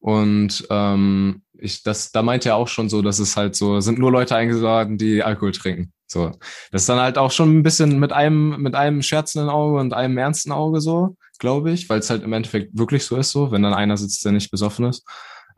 Und 0.00 0.66
ähm, 0.70 1.42
ich, 1.54 1.82
das, 1.82 2.12
da 2.12 2.22
meint 2.22 2.46
er 2.46 2.56
auch 2.56 2.68
schon 2.68 2.88
so, 2.88 3.02
dass 3.02 3.18
es 3.18 3.36
halt 3.36 3.56
so, 3.56 3.80
sind 3.80 3.98
nur 3.98 4.12
Leute 4.12 4.36
eingeladen, 4.36 4.98
die 4.98 5.22
Alkohol 5.22 5.52
trinken. 5.52 5.92
So. 6.06 6.32
Das 6.70 6.82
ist 6.82 6.88
dann 6.88 7.00
halt 7.00 7.18
auch 7.18 7.32
schon 7.32 7.58
ein 7.58 7.62
bisschen 7.62 7.98
mit 7.98 8.12
einem, 8.12 8.60
mit 8.62 8.74
einem 8.74 9.02
scherzenden 9.02 9.50
Auge 9.50 9.78
und 9.78 9.92
einem 9.94 10.16
ernsten 10.16 10.52
Auge 10.52 10.80
so, 10.80 11.16
glaube 11.38 11.72
ich, 11.72 11.88
weil 11.88 11.98
es 11.98 12.10
halt 12.10 12.22
im 12.22 12.32
Endeffekt 12.32 12.76
wirklich 12.78 13.04
so 13.04 13.16
ist, 13.16 13.30
so, 13.30 13.50
wenn 13.50 13.62
dann 13.62 13.74
einer 13.74 13.96
sitzt, 13.96 14.24
der 14.24 14.32
nicht 14.32 14.50
besoffen 14.50 14.86
ist. 14.86 15.04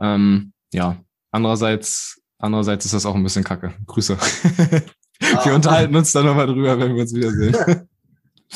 Ähm, 0.00 0.53
ja. 0.72 0.96
Andererseits, 1.31 2.19
andererseits 2.40 2.85
ist 2.85 2.94
das 2.94 3.07
auch 3.07 3.14
ein 3.14 3.22
bisschen 3.22 3.44
kacke. 3.44 3.72
Grüße. 3.87 4.16
Ah. 4.18 5.44
wir 5.44 5.55
unterhalten 5.55 5.94
uns 5.94 6.12
dann 6.12 6.26
nochmal 6.26 6.46
drüber, 6.46 6.79
wenn 6.79 6.94
wir 6.94 7.03
uns 7.03 7.14
wiedersehen. 7.14 7.55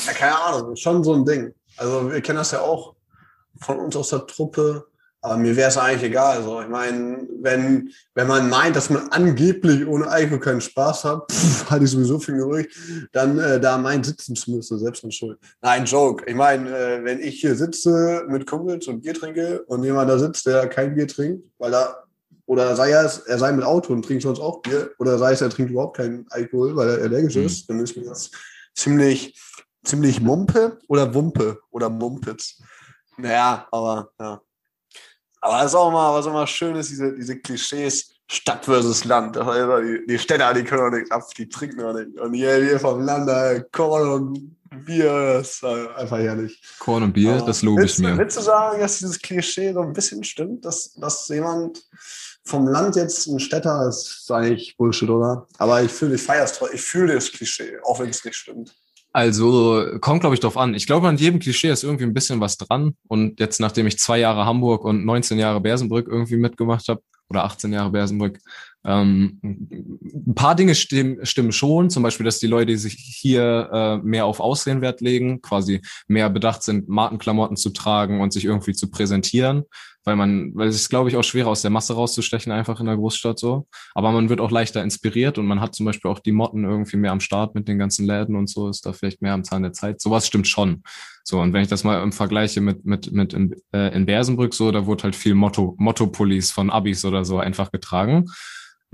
Ja, 0.06 0.12
keine 0.12 0.36
Ahnung, 0.42 0.76
schon 0.76 1.04
so 1.04 1.14
ein 1.14 1.24
Ding. 1.24 1.54
Also 1.76 2.10
wir 2.10 2.20
kennen 2.20 2.38
das 2.38 2.50
ja 2.50 2.60
auch 2.60 2.94
von 3.60 3.78
uns 3.78 3.94
aus 3.94 4.10
der 4.10 4.26
Truppe 4.26 4.86
aber 5.24 5.38
mir 5.38 5.56
wäre 5.56 5.70
es 5.70 5.78
eigentlich 5.78 6.10
egal. 6.10 6.36
Also 6.36 6.60
ich 6.60 6.68
meine, 6.68 7.26
wenn, 7.40 7.90
wenn 8.14 8.26
man 8.26 8.50
meint, 8.50 8.76
dass 8.76 8.90
man 8.90 9.08
angeblich 9.08 9.86
ohne 9.86 10.06
Alkohol 10.06 10.38
keinen 10.38 10.60
Spaß 10.60 11.04
hat, 11.04 11.32
pff, 11.32 11.70
hatte 11.70 11.84
ich 11.84 11.90
sowieso 11.92 12.18
viel 12.18 12.36
Gerücht, 12.36 12.76
dann 13.12 13.38
äh, 13.38 13.58
da 13.58 13.78
mein 13.78 14.04
sitzen 14.04 14.36
zu 14.36 14.50
müssen, 14.50 14.78
selbst 14.78 15.02
und 15.02 15.14
schuld. 15.14 15.38
Nein, 15.62 15.86
Joke. 15.86 16.24
Ich 16.26 16.34
meine, 16.34 16.68
äh, 16.68 17.04
wenn 17.04 17.20
ich 17.20 17.40
hier 17.40 17.54
sitze 17.54 18.24
mit 18.28 18.46
Kumpels 18.46 18.86
und 18.86 19.00
Bier 19.00 19.14
trinke 19.14 19.62
und 19.62 19.82
jemand 19.82 20.10
da 20.10 20.18
sitzt, 20.18 20.44
der 20.44 20.68
kein 20.68 20.94
Bier 20.94 21.08
trinkt, 21.08 21.42
weil 21.56 21.70
da 21.70 22.03
oder 22.46 22.76
sei 22.76 22.90
er, 22.90 23.10
er 23.26 23.38
sei 23.38 23.52
mit 23.52 23.64
Auto 23.64 23.92
und 23.92 24.04
trinkt 24.04 24.22
sonst 24.22 24.40
auch 24.40 24.60
Bier, 24.62 24.92
oder 24.98 25.18
sei 25.18 25.32
es, 25.32 25.40
er 25.40 25.50
trinkt 25.50 25.70
überhaupt 25.70 25.96
keinen 25.96 26.26
Alkohol, 26.30 26.76
weil 26.76 26.88
er 26.88 27.02
allergisch 27.02 27.36
mhm. 27.36 27.46
ist, 27.46 27.68
dann 27.68 27.80
ist 27.80 27.96
mir 27.96 28.04
das 28.04 28.30
ziemlich, 28.74 29.40
ziemlich 29.84 30.20
Mumpe 30.20 30.78
oder 30.88 31.14
Wumpe 31.14 31.60
oder 31.70 31.88
Mumpitz. 31.88 32.60
Naja, 33.16 33.66
aber 33.70 34.10
ja. 34.20 34.40
Aber 35.40 35.58
das 35.58 35.66
ist 35.66 35.74
auch 35.74 35.92
mal, 35.92 36.14
was 36.14 36.26
immer 36.26 36.46
schön 36.46 36.74
ist, 36.76 36.90
diese, 36.90 37.14
diese 37.14 37.38
Klischees, 37.38 38.14
Stadt 38.26 38.64
versus 38.64 39.04
Land. 39.04 39.36
Die, 39.36 40.06
die 40.08 40.18
Städter, 40.18 40.54
die 40.54 40.64
können 40.64 40.82
auch 40.82 40.96
nicht 40.96 41.12
ab, 41.12 41.22
die 41.36 41.48
trinken 41.48 41.82
auch 41.82 41.92
nicht. 41.92 42.18
Und 42.18 42.32
hier, 42.32 42.56
hier 42.56 42.80
vom 42.80 43.00
Land, 43.02 43.30
Korn 43.72 44.08
und 44.08 44.56
Bier, 44.84 45.34
das 45.34 45.56
ist 45.56 45.64
einfach 45.64 46.18
herrlich. 46.18 46.62
Korn 46.78 47.02
und 47.04 47.12
Bier, 47.12 47.34
Aber 47.34 47.46
das 47.46 47.62
lobe 47.62 47.84
ich 47.84 47.98
mir. 47.98 48.16
Willst 48.16 48.36
du 48.36 48.40
sagen, 48.40 48.80
dass 48.80 48.98
dieses 48.98 49.20
Klischee 49.20 49.72
so 49.72 49.80
ein 49.80 49.92
bisschen 49.92 50.24
stimmt, 50.24 50.64
dass, 50.64 50.94
dass 50.94 51.28
jemand 51.28 51.82
vom 52.44 52.68
Land 52.68 52.96
jetzt 52.96 53.26
ein 53.26 53.40
Städter 53.40 53.88
ist, 53.88 54.30
eigentlich 54.30 54.76
Bullshit, 54.76 55.08
oder? 55.08 55.46
Aber 55.58 55.82
ich 55.82 55.90
fühle, 55.90 56.16
ich 56.16 56.22
feiere 56.22 56.44
es 56.44 56.60
ich 56.72 56.82
fühle 56.82 57.14
das 57.14 57.32
Klischee, 57.32 57.78
auch 57.84 58.00
wenn 58.00 58.10
es 58.10 58.24
nicht 58.24 58.36
stimmt. 58.36 58.74
Also 59.12 59.86
kommt, 60.00 60.20
glaube 60.20 60.34
ich, 60.34 60.40
drauf 60.40 60.56
an. 60.56 60.74
Ich 60.74 60.86
glaube, 60.86 61.06
an 61.06 61.16
jedem 61.16 61.38
Klischee 61.38 61.70
ist 61.70 61.84
irgendwie 61.84 62.04
ein 62.04 62.12
bisschen 62.12 62.40
was 62.40 62.56
dran. 62.56 62.96
Und 63.06 63.38
jetzt, 63.38 63.60
nachdem 63.60 63.86
ich 63.86 63.98
zwei 63.98 64.18
Jahre 64.18 64.44
Hamburg 64.44 64.84
und 64.84 65.04
19 65.04 65.38
Jahre 65.38 65.60
Bersenbrück 65.60 66.08
irgendwie 66.08 66.36
mitgemacht 66.36 66.88
habe, 66.88 67.00
oder 67.30 67.44
18 67.44 67.72
Jahre 67.72 67.90
Bersenbrück, 67.90 68.40
ähm, 68.84 69.38
ein 69.42 70.34
paar 70.34 70.54
Dinge 70.54 70.74
stimmen, 70.74 71.24
stimmen 71.24 71.52
schon. 71.52 71.90
Zum 71.90 72.02
Beispiel, 72.02 72.24
dass 72.24 72.38
die 72.38 72.46
Leute, 72.46 72.66
die 72.66 72.76
sich 72.76 72.94
hier 72.94 73.70
äh, 73.72 73.96
mehr 73.98 74.26
auf 74.26 74.40
Aussehen 74.40 74.80
Wert 74.80 75.00
legen, 75.00 75.40
quasi 75.40 75.80
mehr 76.06 76.28
bedacht 76.30 76.62
sind, 76.62 76.88
Markenklamotten 76.88 77.56
zu 77.56 77.70
tragen 77.70 78.20
und 78.20 78.32
sich 78.32 78.44
irgendwie 78.44 78.72
zu 78.72 78.90
präsentieren 78.90 79.64
weil 80.04 80.16
man, 80.16 80.54
weil 80.54 80.68
es 80.68 80.76
ist, 80.76 80.90
glaube 80.90 81.08
ich, 81.08 81.16
auch 81.16 81.24
schwerer 81.24 81.48
aus 81.48 81.62
der 81.62 81.70
Masse 81.70 81.94
rauszustechen, 81.94 82.52
einfach 82.52 82.78
in 82.78 82.86
der 82.86 82.96
Großstadt 82.96 83.38
so. 83.38 83.66
Aber 83.94 84.12
man 84.12 84.28
wird 84.28 84.40
auch 84.40 84.50
leichter 84.50 84.82
inspiriert 84.82 85.38
und 85.38 85.46
man 85.46 85.60
hat 85.60 85.74
zum 85.74 85.86
Beispiel 85.86 86.10
auch 86.10 86.18
die 86.18 86.32
Motten 86.32 86.64
irgendwie 86.64 86.98
mehr 86.98 87.12
am 87.12 87.20
Start 87.20 87.54
mit 87.54 87.68
den 87.68 87.78
ganzen 87.78 88.06
Läden 88.06 88.36
und 88.36 88.48
so, 88.48 88.68
ist 88.68 88.84
da 88.84 88.92
vielleicht 88.92 89.22
mehr 89.22 89.32
am 89.32 89.44
Zahn 89.44 89.62
der 89.62 89.72
Zeit. 89.72 90.00
Sowas 90.00 90.26
stimmt 90.26 90.46
schon. 90.46 90.82
So, 91.24 91.40
und 91.40 91.54
wenn 91.54 91.62
ich 91.62 91.68
das 91.68 91.84
mal 91.84 92.02
im 92.02 92.12
Vergleiche 92.12 92.60
mit, 92.60 92.84
mit, 92.84 93.10
mit 93.12 93.32
in, 93.32 93.54
äh, 93.72 93.94
in 93.96 94.04
Bersenbrück 94.04 94.52
so, 94.52 94.70
da 94.70 94.84
wurde 94.84 95.04
halt 95.04 95.16
viel 95.16 95.34
Motto, 95.34 95.74
Motto-Pullis 95.78 96.52
von 96.52 96.70
Abis 96.70 97.04
oder 97.06 97.24
so 97.24 97.38
einfach 97.38 97.72
getragen. 97.72 98.26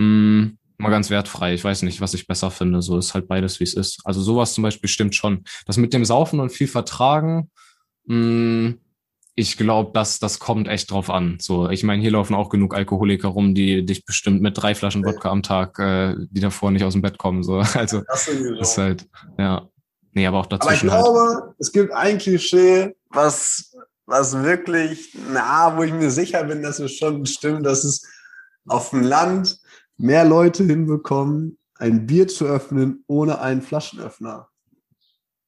Hm, 0.00 0.56
mal 0.78 0.90
ganz 0.90 1.10
wertfrei. 1.10 1.52
Ich 1.52 1.62
weiß 1.62 1.82
nicht, 1.82 2.00
was 2.00 2.14
ich 2.14 2.26
besser 2.26 2.50
finde. 2.50 2.80
So 2.80 2.96
ist 2.98 3.12
halt 3.12 3.28
beides, 3.28 3.60
wie 3.60 3.64
es 3.64 3.74
ist. 3.74 4.00
Also 4.04 4.22
sowas 4.22 4.54
zum 4.54 4.62
Beispiel 4.62 4.88
stimmt 4.88 5.14
schon. 5.14 5.44
Das 5.66 5.76
mit 5.76 5.92
dem 5.92 6.06
Saufen 6.06 6.40
und 6.40 6.50
viel 6.50 6.68
vertragen, 6.68 7.50
mh, 8.06 8.16
hm, 8.16 8.80
ich 9.36 9.56
glaube, 9.56 9.92
dass 9.94 10.18
das 10.18 10.38
kommt 10.38 10.68
echt 10.68 10.90
drauf 10.90 11.08
an. 11.08 11.38
So, 11.40 11.70
ich 11.70 11.82
meine, 11.82 12.02
hier 12.02 12.10
laufen 12.10 12.34
auch 12.34 12.50
genug 12.50 12.74
Alkoholiker 12.74 13.28
rum, 13.28 13.54
die 13.54 13.86
dich 13.86 14.04
bestimmt 14.04 14.42
mit 14.42 14.60
drei 14.60 14.74
Flaschen 14.74 15.04
Wodka 15.04 15.30
am 15.30 15.42
Tag, 15.42 15.78
äh, 15.78 16.14
die 16.30 16.40
davor 16.40 16.70
nicht 16.70 16.84
aus 16.84 16.92
dem 16.92 17.00
Bett 17.00 17.16
kommen. 17.16 17.42
So, 17.42 17.58
also 17.74 18.02
das 18.02 18.28
ist 18.28 18.78
halt, 18.78 19.06
ja, 19.38 19.68
nee, 20.12 20.26
aber 20.26 20.40
auch 20.40 20.46
dazwischen. 20.46 20.90
Aber 20.90 20.98
ich 20.98 21.04
glaube, 21.04 21.20
halt. 21.20 21.54
es 21.58 21.72
gibt 21.72 21.92
ein 21.92 22.18
Klischee, 22.18 22.94
was 23.08 23.74
was 24.04 24.42
wirklich, 24.42 25.16
na, 25.32 25.76
wo 25.76 25.84
ich 25.84 25.92
mir 25.92 26.10
sicher 26.10 26.42
bin, 26.44 26.62
dass 26.62 26.80
es 26.80 26.96
schon 26.96 27.24
stimmt, 27.26 27.64
dass 27.64 27.84
es 27.84 28.04
auf 28.66 28.90
dem 28.90 29.02
Land 29.02 29.60
mehr 30.00 30.24
Leute 30.24 30.64
hinbekommen, 30.64 31.58
ein 31.76 32.06
Bier 32.06 32.28
zu 32.28 32.46
öffnen 32.46 33.04
ohne 33.06 33.40
einen 33.40 33.62
Flaschenöffner. 33.62 34.48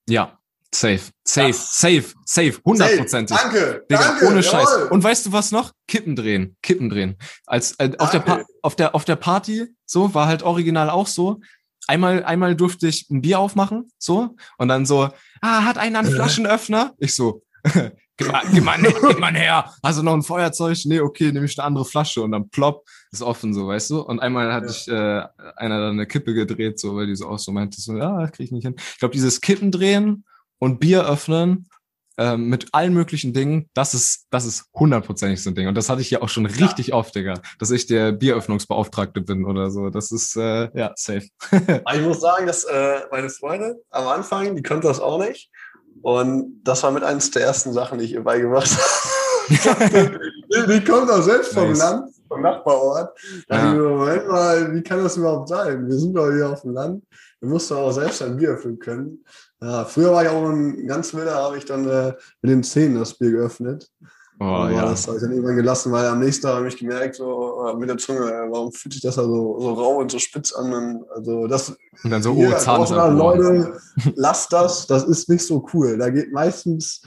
Ja, 0.08 0.38
Safe, 0.74 1.00
safe, 1.22 1.48
ja. 1.48 1.52
safe, 1.52 2.04
safe, 2.24 2.54
hundertprozentig. 2.64 3.36
Danke, 3.36 3.84
Digga, 3.90 4.02
danke, 4.02 4.26
ohne 4.26 4.42
Scheiß. 4.42 4.68
Jawohl. 4.72 4.88
Und 4.88 5.04
weißt 5.04 5.26
du 5.26 5.32
was 5.32 5.52
noch? 5.52 5.72
Kippen 5.86 6.16
drehen, 6.16 6.56
Kippen 6.62 6.88
drehen. 6.88 7.18
Als 7.44 7.72
äh, 7.72 7.92
auf 7.98 8.10
der 8.10 8.46
auf 8.62 8.74
der 8.74 8.94
auf 8.94 9.04
der 9.04 9.16
Party 9.16 9.66
so 9.84 10.14
war 10.14 10.26
halt 10.26 10.42
original 10.42 10.88
auch 10.88 11.06
so. 11.06 11.40
Einmal 11.88 12.24
einmal 12.24 12.56
durfte 12.56 12.88
ich 12.88 13.10
ein 13.10 13.20
Bier 13.20 13.38
aufmachen, 13.38 13.90
so 13.98 14.34
und 14.56 14.68
dann 14.68 14.86
so, 14.86 15.10
ah, 15.42 15.64
hat 15.64 15.76
einer 15.76 15.98
einen 15.98 16.10
Flaschenöffner? 16.10 16.94
Ich 16.96 17.14
so, 17.14 17.42
gib 18.16 18.32
mal, 18.32 18.42
gib 18.50 18.64
mal, 18.64 18.80
gib 18.80 19.18
mal 19.18 19.34
her. 19.34 19.74
Hast 19.82 19.98
du 19.98 20.02
noch 20.02 20.14
ein 20.14 20.22
Feuerzeug? 20.22 20.78
Nee, 20.86 21.00
okay, 21.00 21.32
nehme 21.32 21.44
ich 21.44 21.58
eine 21.58 21.66
andere 21.66 21.84
Flasche 21.84 22.22
und 22.22 22.32
dann 22.32 22.48
plopp, 22.48 22.86
ist 23.12 23.22
offen 23.22 23.53
so, 23.53 23.68
weißt 23.68 23.90
du? 23.90 24.01
Und 24.01 24.20
einmal 24.20 24.53
hatte 24.53 24.66
ja. 24.66 24.72
ich 24.72 24.88
äh, 24.88 25.53
einer 25.57 25.81
dann 25.81 25.92
eine 25.92 26.07
Kippe 26.07 26.35
gedreht, 26.35 26.81
so, 26.81 26.96
weil 26.96 27.07
die 27.07 27.14
so 27.14 27.29
auch 27.29 27.38
so 27.38 27.53
meinte, 27.53 27.81
so, 27.81 27.96
ja, 27.96 28.27
krieg 28.29 28.46
ich 28.46 28.53
nicht 28.53 28.64
hin. 28.64 28.75
Ich 28.77 28.98
glaube, 28.98 29.12
dieses 29.12 29.40
Kippen 29.40 29.70
drehen 29.70 30.25
und 30.59 30.81
Bier 30.81 31.07
öffnen 31.07 31.68
ähm, 32.18 32.48
mit 32.48 32.68
allen 32.72 32.92
möglichen 32.92 33.33
Dingen, 33.33 33.70
das 33.75 33.94
ist, 33.94 34.27
das 34.31 34.44
ist 34.44 34.66
hundertprozentig 34.75 35.42
so 35.42 35.51
ein 35.51 35.55
Ding. 35.55 35.68
Und 35.68 35.75
das 35.75 35.88
hatte 35.88 36.01
ich 36.01 36.11
ja 36.11 36.22
auch 36.22 36.29
schon 36.29 36.46
richtig 36.46 36.88
ja. 36.88 36.94
oft, 36.94 37.14
Digga, 37.14 37.35
dass 37.59 37.70
ich 37.70 37.87
der 37.87 38.12
Bieröffnungsbeauftragte 38.12 39.20
bin 39.20 39.44
oder 39.44 39.70
so. 39.70 39.90
Das 39.90 40.12
ist, 40.12 40.37
äh, 40.37 40.68
ja, 40.79 40.92
safe. 40.94 41.27
ich 41.94 42.01
muss 42.03 42.20
sagen, 42.20 42.46
dass 42.46 42.64
äh, 42.64 43.01
meine 43.11 43.31
Freunde 43.31 43.83
am 43.90 44.09
Anfang, 44.09 44.57
die 44.57 44.62
konnten 44.62 44.87
das 44.87 45.01
auch 45.01 45.18
nicht. 45.18 45.51
Und 46.03 46.61
das 46.64 46.83
war 46.83 46.90
mit 46.90 47.03
eines 47.03 47.31
der 47.31 47.42
ersten 47.42 47.72
Sachen, 47.72 47.98
die 47.98 48.07
ich 48.07 48.12
ihr 48.12 48.25
beigebracht 48.25 48.70
habe. 49.64 50.20
die, 50.55 50.72
die 50.72 50.85
kommt 50.85 51.11
auch 51.11 51.22
selbst 51.22 51.53
vom 51.53 51.68
nice. 51.68 51.79
Land, 51.79 52.14
vom 52.33 52.42
Nachbarort. 52.42 53.18
Ja. 53.49 53.75
Moment 53.75 54.29
mal, 54.29 54.75
wie 54.75 54.83
kann 54.83 55.03
das 55.03 55.16
überhaupt 55.16 55.49
sein? 55.49 55.87
Wir 55.87 55.99
sind 55.99 56.14
doch 56.14 56.31
hier 56.31 56.51
auf 56.51 56.62
dem 56.62 56.73
Land. 56.73 57.05
Wir 57.40 57.49
mussten 57.49 57.75
auch 57.75 57.92
selbst 57.92 58.23
ein 58.23 58.37
Bier 58.37 58.51
öffnen 58.51 58.79
können. 58.79 59.24
Ja, 59.61 59.85
früher 59.85 60.12
war 60.12 60.24
ich 60.24 60.30
auch 60.30 60.49
ein 60.49 60.87
ganz 60.87 61.14
wilder, 61.14 61.35
habe 61.35 61.59
ich 61.59 61.64
dann 61.64 61.89
äh, 61.89 62.12
mit 62.41 62.51
den 62.51 62.62
Zähnen 62.62 62.99
das 62.99 63.14
Bier 63.14 63.30
geöffnet. 63.30 63.91
Oh, 64.41 64.45
Aber 64.45 64.70
ja. 64.70 64.83
Das 64.87 65.07
habe 65.07 65.18
ich 65.18 65.22
dann 65.22 65.33
irgendwann 65.33 65.57
gelassen, 65.57 65.93
weil 65.93 66.07
am 66.07 66.18
nächsten 66.18 66.43
Tag 66.43 66.57
habe 66.57 66.68
ich 66.68 66.76
gemerkt, 66.76 67.16
so 67.16 67.66
äh, 67.68 67.76
mit 67.76 67.89
der 67.89 67.99
Zunge, 67.99 68.28
äh, 68.28 68.51
warum 68.51 68.72
fühlt 68.72 68.93
sich 68.93 69.03
das 69.03 69.16
da 69.16 69.22
so, 69.22 69.61
so 69.61 69.72
rau 69.74 69.99
und 69.99 70.11
so 70.11 70.18
spitz 70.18 70.53
an? 70.53 71.05
Also 71.14 71.47
das, 71.47 71.76
und 72.03 72.11
dann 72.11 72.22
so, 72.22 72.33
oh, 72.33 72.53
Zahn 72.57 73.16
Leute, 73.16 73.78
lasst 74.16 74.53
das, 74.53 74.87
das 74.87 75.05
ist 75.05 75.28
nicht 75.28 75.47
so 75.47 75.64
cool. 75.72 75.99
Da 75.99 76.11
geht 76.11 76.33
meistens 76.33 77.03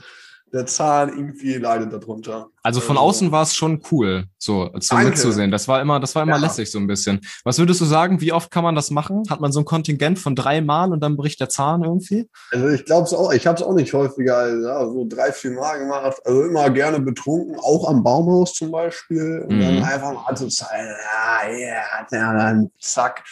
der 0.56 0.66
Zahn 0.66 1.10
irgendwie 1.10 1.54
leidet 1.54 1.92
darunter. 1.92 2.48
Also 2.62 2.80
von 2.80 2.96
also, 2.96 3.08
außen 3.08 3.32
war 3.32 3.42
es 3.42 3.54
schon 3.54 3.82
cool, 3.92 4.24
so 4.38 4.68
zu 4.80 4.96
mitzusehen. 4.96 5.50
Das 5.50 5.68
war 5.68 5.80
immer, 5.80 6.00
das 6.00 6.14
war 6.14 6.22
immer 6.22 6.36
ja. 6.36 6.42
lässig 6.42 6.70
so 6.70 6.78
ein 6.78 6.86
bisschen. 6.86 7.20
Was 7.44 7.58
würdest 7.58 7.80
du 7.80 7.84
sagen? 7.84 8.20
Wie 8.20 8.32
oft 8.32 8.50
kann 8.50 8.64
man 8.64 8.74
das 8.74 8.90
machen? 8.90 9.22
Hat 9.30 9.40
man 9.40 9.52
so 9.52 9.60
ein 9.60 9.64
Kontingent 9.64 10.18
von 10.18 10.34
drei 10.34 10.60
Mal 10.60 10.92
und 10.92 11.00
dann 11.00 11.16
bricht 11.16 11.38
der 11.40 11.48
Zahn 11.48 11.84
irgendwie? 11.84 12.28
Also 12.50 12.68
ich 12.68 12.84
glaube 12.84 13.04
es 13.04 13.12
auch. 13.12 13.32
Ich 13.32 13.46
habe 13.46 13.56
es 13.56 13.62
auch 13.62 13.74
nicht 13.74 13.92
häufiger, 13.92 14.36
also 14.36 14.92
so 14.94 15.06
drei, 15.08 15.30
vier 15.30 15.52
Mal 15.52 15.78
gemacht. 15.78 16.16
Also 16.24 16.42
immer 16.42 16.70
gerne 16.70 16.98
betrunken, 16.98 17.56
auch 17.60 17.88
am 17.88 18.02
Baumhaus 18.02 18.54
zum 18.54 18.72
Beispiel. 18.72 19.44
Und 19.46 19.56
mhm. 19.56 19.60
dann 19.60 19.82
einfach 19.84 20.14
mal 20.14 20.36
zu 20.36 20.48
zeigen, 20.48 20.88
ja, 20.88 21.48
ja, 21.50 22.06
ja, 22.10 22.32
dann 22.32 22.70
zack. 22.80 23.22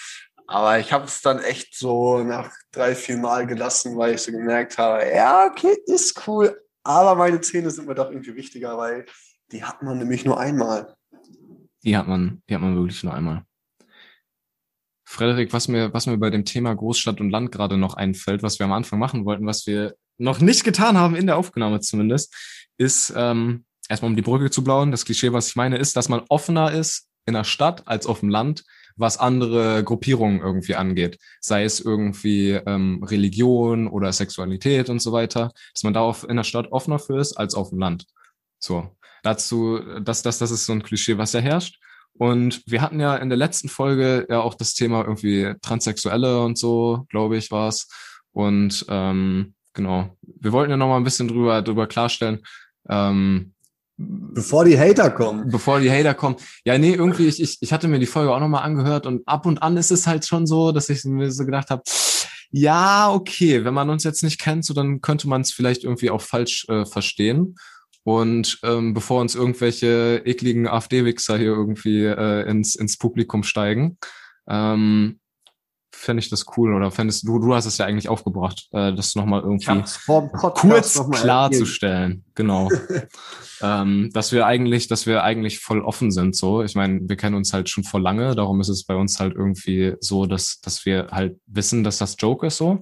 Aber 0.46 0.78
ich 0.78 0.92
habe 0.92 1.06
es 1.06 1.22
dann 1.22 1.40
echt 1.40 1.76
so 1.76 2.18
nach 2.18 2.50
drei, 2.70 2.94
vier 2.94 3.16
Mal 3.16 3.46
gelassen, 3.46 3.96
weil 3.96 4.14
ich 4.14 4.22
so 4.22 4.30
gemerkt 4.30 4.76
habe, 4.76 5.04
ja, 5.12 5.46
okay, 5.46 5.74
ist 5.86 6.26
cool, 6.26 6.60
aber 6.84 7.16
meine 7.16 7.40
Zähne 7.40 7.70
sind 7.70 7.88
mir 7.88 7.94
doch 7.94 8.10
irgendwie 8.10 8.36
wichtiger, 8.36 8.76
weil 8.78 9.06
die 9.52 9.64
hat 9.64 9.82
man 9.82 9.98
nämlich 9.98 10.24
nur 10.24 10.38
einmal. 10.38 10.94
die 11.82 11.96
hat 11.96 12.06
man, 12.06 12.42
die 12.48 12.54
hat 12.54 12.62
man 12.62 12.76
wirklich 12.76 13.02
nur 13.02 13.14
einmal. 13.14 13.44
Frederik, 15.06 15.52
was 15.52 15.68
mir, 15.68 15.92
was 15.92 16.06
mir 16.06 16.16
bei 16.18 16.30
dem 16.30 16.44
Thema 16.44 16.74
Großstadt 16.74 17.20
und 17.20 17.30
Land 17.30 17.52
gerade 17.52 17.76
noch 17.76 17.94
einfällt, 17.94 18.42
was 18.42 18.58
wir 18.58 18.66
am 18.66 18.72
Anfang 18.72 18.98
machen 18.98 19.24
wollten, 19.24 19.46
was 19.46 19.66
wir 19.66 19.94
noch 20.18 20.40
nicht 20.40 20.64
getan 20.64 20.96
haben 20.96 21.14
in 21.14 21.26
der 21.26 21.36
Aufnahme 21.36 21.80
zumindest, 21.80 22.34
ist 22.78 23.12
ähm, 23.16 23.64
erstmal 23.88 24.10
um 24.10 24.16
die 24.16 24.22
Brücke 24.22 24.50
zu 24.50 24.64
blauen. 24.64 24.90
Das 24.90 25.04
Klischee, 25.04 25.32
was 25.32 25.48
ich 25.48 25.56
meine, 25.56 25.76
ist, 25.78 25.96
dass 25.96 26.08
man 26.08 26.22
offener 26.28 26.72
ist 26.72 27.08
in 27.26 27.34
der 27.34 27.44
Stadt 27.44 27.86
als 27.86 28.06
auf 28.06 28.20
dem 28.20 28.28
Land, 28.28 28.64
was 28.96 29.18
andere 29.18 29.82
Gruppierungen 29.84 30.40
irgendwie 30.40 30.74
angeht. 30.74 31.18
Sei 31.40 31.64
es 31.64 31.80
irgendwie 31.80 32.50
ähm, 32.52 33.02
Religion 33.02 33.88
oder 33.88 34.12
Sexualität 34.12 34.88
und 34.88 35.00
so 35.00 35.12
weiter, 35.12 35.52
dass 35.72 35.82
man 35.82 35.94
da 35.94 36.00
auf, 36.00 36.28
in 36.28 36.36
der 36.36 36.44
Stadt 36.44 36.70
offener 36.72 36.98
für 36.98 37.18
ist 37.18 37.34
als 37.34 37.54
auf 37.54 37.70
dem 37.70 37.78
Land. 37.78 38.06
So. 38.58 38.96
Dazu, 39.22 39.80
das, 40.02 40.22
das, 40.22 40.38
das 40.38 40.50
ist 40.50 40.66
so 40.66 40.72
ein 40.72 40.82
Klischee, 40.82 41.16
was 41.18 41.32
ja 41.32 41.40
herrscht. 41.40 41.78
Und 42.12 42.62
wir 42.66 42.80
hatten 42.80 43.00
ja 43.00 43.16
in 43.16 43.28
der 43.28 43.38
letzten 43.38 43.68
Folge 43.68 44.26
ja 44.28 44.40
auch 44.40 44.54
das 44.54 44.74
Thema 44.74 45.02
irgendwie 45.02 45.54
Transsexuelle 45.62 46.42
und 46.42 46.58
so, 46.58 47.06
glaube 47.08 47.36
ich, 47.36 47.50
war 47.50 47.68
es. 47.68 47.88
Und 48.32 48.84
ähm, 48.88 49.54
genau, 49.72 50.16
wir 50.22 50.52
wollten 50.52 50.70
ja 50.70 50.76
noch 50.76 50.88
mal 50.88 50.98
ein 50.98 51.04
bisschen 51.04 51.28
drüber, 51.28 51.62
drüber 51.62 51.86
klarstellen, 51.86 52.40
ähm, 52.88 53.53
Bevor 53.96 54.64
die 54.64 54.78
Hater 54.78 55.10
kommen. 55.10 55.48
Bevor 55.48 55.80
die 55.80 55.90
Hater 55.90 56.14
kommen. 56.14 56.36
Ja, 56.64 56.76
nee, 56.78 56.94
irgendwie, 56.94 57.28
ich, 57.28 57.40
ich, 57.40 57.58
ich 57.60 57.72
hatte 57.72 57.86
mir 57.86 58.00
die 58.00 58.06
Folge 58.06 58.34
auch 58.34 58.40
nochmal 58.40 58.64
angehört 58.64 59.06
und 59.06 59.26
ab 59.26 59.46
und 59.46 59.62
an 59.62 59.76
ist 59.76 59.92
es 59.92 60.06
halt 60.06 60.26
schon 60.26 60.46
so, 60.46 60.72
dass 60.72 60.88
ich 60.88 61.04
mir 61.04 61.30
so 61.30 61.44
gedacht 61.44 61.70
habe, 61.70 61.82
ja, 62.50 63.12
okay, 63.12 63.64
wenn 63.64 63.74
man 63.74 63.90
uns 63.90 64.04
jetzt 64.04 64.22
nicht 64.22 64.40
kennt, 64.40 64.64
so 64.64 64.74
dann 64.74 65.00
könnte 65.00 65.28
man 65.28 65.40
es 65.40 65.52
vielleicht 65.52 65.84
irgendwie 65.84 66.10
auch 66.10 66.22
falsch 66.22 66.66
äh, 66.68 66.84
verstehen. 66.86 67.56
Und 68.04 68.58
ähm, 68.62 68.94
bevor 68.94 69.20
uns 69.20 69.34
irgendwelche 69.34 70.22
ekligen 70.24 70.68
AfD-Wichser 70.68 71.38
hier 71.38 71.48
irgendwie 71.48 72.04
äh, 72.04 72.48
ins, 72.48 72.74
ins 72.74 72.98
Publikum 72.98 73.42
steigen, 73.42 73.98
ähm, 74.48 75.18
fände 75.94 76.20
ich 76.20 76.28
das 76.28 76.44
cool 76.56 76.74
oder 76.74 76.90
fändest 76.90 77.26
du, 77.26 77.38
du 77.38 77.54
hast 77.54 77.66
es 77.66 77.78
ja 77.78 77.86
eigentlich 77.86 78.08
aufgebracht, 78.08 78.68
äh, 78.72 78.92
das 78.94 79.14
nochmal 79.14 79.42
irgendwie 79.42 79.82
kurz 80.06 81.00
klarzustellen. 81.10 82.24
Genau. 82.34 82.70
ähm, 83.62 84.10
dass 84.12 84.32
wir 84.32 84.46
eigentlich, 84.46 84.88
dass 84.88 85.06
wir 85.06 85.22
eigentlich 85.22 85.60
voll 85.60 85.80
offen 85.80 86.10
sind. 86.10 86.36
So, 86.36 86.62
ich 86.62 86.74
meine, 86.74 87.00
wir 87.08 87.16
kennen 87.16 87.36
uns 87.36 87.52
halt 87.52 87.68
schon 87.68 87.84
vor 87.84 88.00
lange, 88.00 88.34
darum 88.34 88.60
ist 88.60 88.68
es 88.68 88.84
bei 88.84 88.94
uns 88.94 89.20
halt 89.20 89.34
irgendwie 89.34 89.94
so, 90.00 90.26
dass, 90.26 90.60
dass 90.60 90.84
wir 90.84 91.08
halt 91.10 91.38
wissen, 91.46 91.84
dass 91.84 91.98
das 91.98 92.16
Joke 92.18 92.46
ist 92.46 92.56
so. 92.56 92.80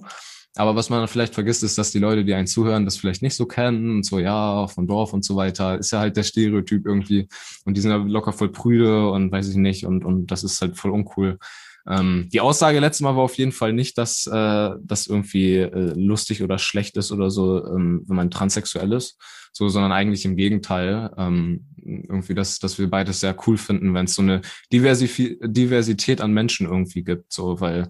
Aber 0.55 0.75
was 0.75 0.89
man 0.91 1.07
vielleicht 1.07 1.33
vergisst, 1.33 1.63
ist, 1.63 1.79
dass 1.79 1.91
die 1.91 1.99
Leute, 1.99 2.23
die 2.23 2.33
einen 2.35 2.45
zuhören, 2.45 2.85
das 2.85 2.97
vielleicht 2.97 3.23
nicht 3.23 3.35
so 3.35 3.47
kennen 3.47 3.89
und 3.89 4.05
so, 4.05 4.19
ja, 4.19 4.67
von 4.67 4.85
Dorf 4.85 5.11
und 5.13 5.25
so 5.25 5.35
weiter, 5.35 5.79
ist 5.79 5.91
ja 5.91 5.99
halt 5.99 6.15
der 6.15 6.23
Stereotyp 6.23 6.85
irgendwie. 6.85 7.27
Und 7.65 7.75
die 7.75 7.81
sind 7.81 7.89
ja 7.89 7.97
locker 7.97 8.33
voll 8.33 8.51
prüde 8.51 9.09
und 9.09 9.31
weiß 9.31 9.49
ich 9.49 9.55
nicht 9.55 9.85
und, 9.85 10.05
und 10.05 10.27
das 10.27 10.43
ist 10.43 10.61
halt 10.61 10.77
voll 10.77 10.91
uncool. 10.91 11.39
Ähm, 11.89 12.29
die 12.31 12.41
Aussage 12.41 12.79
letztes 12.79 13.01
Mal 13.01 13.15
war 13.15 13.23
auf 13.23 13.37
jeden 13.37 13.51
Fall 13.51 13.73
nicht, 13.73 13.97
dass 13.97 14.25
äh, 14.27 14.69
das 14.81 15.07
irgendwie 15.07 15.57
äh, 15.57 15.93
lustig 15.95 16.41
oder 16.41 16.57
schlecht 16.57 16.95
ist 16.97 17.11
oder 17.11 17.29
so, 17.29 17.65
ähm, 17.65 18.03
wenn 18.07 18.15
man 18.15 18.31
transsexuell 18.31 18.93
ist, 18.93 19.19
so, 19.51 19.67
sondern 19.67 19.91
eigentlich 19.91 20.25
im 20.25 20.37
Gegenteil. 20.37 21.11
Ähm, 21.17 21.65
irgendwie, 21.85 22.33
dass, 22.33 22.59
dass 22.59 22.79
wir 22.79 22.89
beides 22.89 23.19
sehr 23.19 23.35
cool 23.45 23.57
finden, 23.57 23.93
wenn 23.93 24.05
es 24.05 24.15
so 24.15 24.21
eine 24.21 24.41
Diversi 24.71 25.37
Diversität 25.41 26.21
an 26.21 26.31
Menschen 26.31 26.67
irgendwie 26.67 27.03
gibt, 27.03 27.33
so, 27.33 27.59
weil 27.59 27.89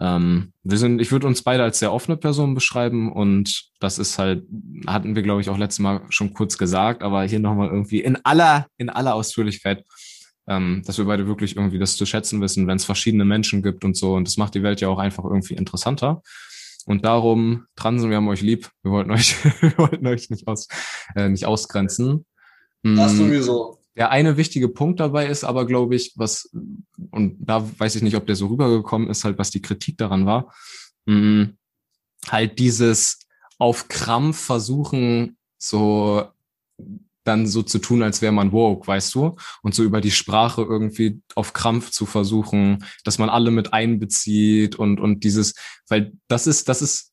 ähm, 0.00 0.52
wir 0.62 0.78
sind, 0.78 1.00
ich 1.00 1.12
würde 1.12 1.26
uns 1.26 1.42
beide 1.42 1.62
als 1.62 1.78
sehr 1.78 1.92
offene 1.92 2.16
Personen 2.16 2.54
beschreiben 2.54 3.12
und 3.12 3.70
das 3.78 3.98
ist 3.98 4.18
halt, 4.18 4.44
hatten 4.86 5.14
wir, 5.14 5.22
glaube 5.22 5.40
ich, 5.40 5.50
auch 5.50 5.58
letztes 5.58 5.80
Mal 5.80 6.02
schon 6.08 6.32
kurz 6.32 6.56
gesagt, 6.56 7.02
aber 7.02 7.24
hier 7.24 7.40
nochmal 7.40 7.68
irgendwie 7.68 8.00
in 8.00 8.16
aller, 8.24 8.66
in 8.78 8.88
aller 8.88 9.14
Ausführlichkeit 9.14 9.84
ähm, 10.48 10.82
dass 10.84 10.98
wir 10.98 11.04
beide 11.04 11.26
wirklich 11.26 11.56
irgendwie 11.56 11.78
das 11.78 11.96
zu 11.96 12.06
schätzen 12.06 12.40
wissen, 12.40 12.66
wenn 12.66 12.76
es 12.76 12.84
verschiedene 12.84 13.24
Menschen 13.24 13.62
gibt 13.62 13.84
und 13.84 13.96
so. 13.96 14.14
Und 14.14 14.26
das 14.26 14.36
macht 14.36 14.54
die 14.54 14.62
Welt 14.62 14.80
ja 14.80 14.88
auch 14.88 14.98
einfach 14.98 15.24
irgendwie 15.24 15.54
interessanter. 15.54 16.22
Und 16.84 17.04
darum, 17.04 17.66
Transen, 17.76 18.10
wir 18.10 18.16
haben 18.16 18.28
euch 18.28 18.42
lieb. 18.42 18.70
Wir 18.82 18.92
wollten 18.92 19.10
euch, 19.10 19.36
wir 19.60 19.76
wollten 19.78 20.06
euch 20.06 20.30
nicht, 20.30 20.48
aus, 20.48 20.68
äh, 21.14 21.28
nicht 21.28 21.46
ausgrenzen. 21.46 22.26
Das 22.82 23.12
mm. 23.12 23.16
sowieso. 23.16 23.78
Der 23.94 24.10
eine 24.10 24.36
wichtige 24.36 24.68
Punkt 24.68 25.00
dabei 25.00 25.26
ist 25.26 25.44
aber, 25.44 25.66
glaube 25.66 25.94
ich, 25.94 26.12
was, 26.16 26.50
und 27.10 27.36
da 27.38 27.68
weiß 27.78 27.94
ich 27.96 28.02
nicht, 28.02 28.16
ob 28.16 28.26
der 28.26 28.36
so 28.36 28.46
rübergekommen 28.46 29.10
ist, 29.10 29.24
halt, 29.24 29.38
was 29.38 29.50
die 29.50 29.60
Kritik 29.60 29.98
daran 29.98 30.24
war, 30.24 30.52
mh, 31.04 31.14
mm, 31.14 31.56
halt 32.28 32.58
dieses 32.58 33.18
auf 33.58 33.88
Krampf 33.88 34.40
versuchen, 34.40 35.36
so 35.58 36.24
dann 37.24 37.46
so 37.46 37.62
zu 37.62 37.78
tun, 37.78 38.02
als 38.02 38.22
wäre 38.22 38.32
man 38.32 38.52
woke, 38.52 38.86
weißt 38.86 39.14
du? 39.14 39.36
Und 39.62 39.74
so 39.74 39.82
über 39.82 40.00
die 40.00 40.10
Sprache 40.10 40.62
irgendwie 40.62 41.20
auf 41.34 41.52
Krampf 41.52 41.90
zu 41.90 42.06
versuchen, 42.06 42.84
dass 43.04 43.18
man 43.18 43.28
alle 43.28 43.50
mit 43.50 43.72
einbezieht 43.72 44.76
und, 44.76 45.00
und 45.00 45.24
dieses, 45.24 45.54
weil 45.88 46.12
das 46.28 46.46
ist, 46.46 46.68
das 46.68 46.82
ist, 46.82 47.12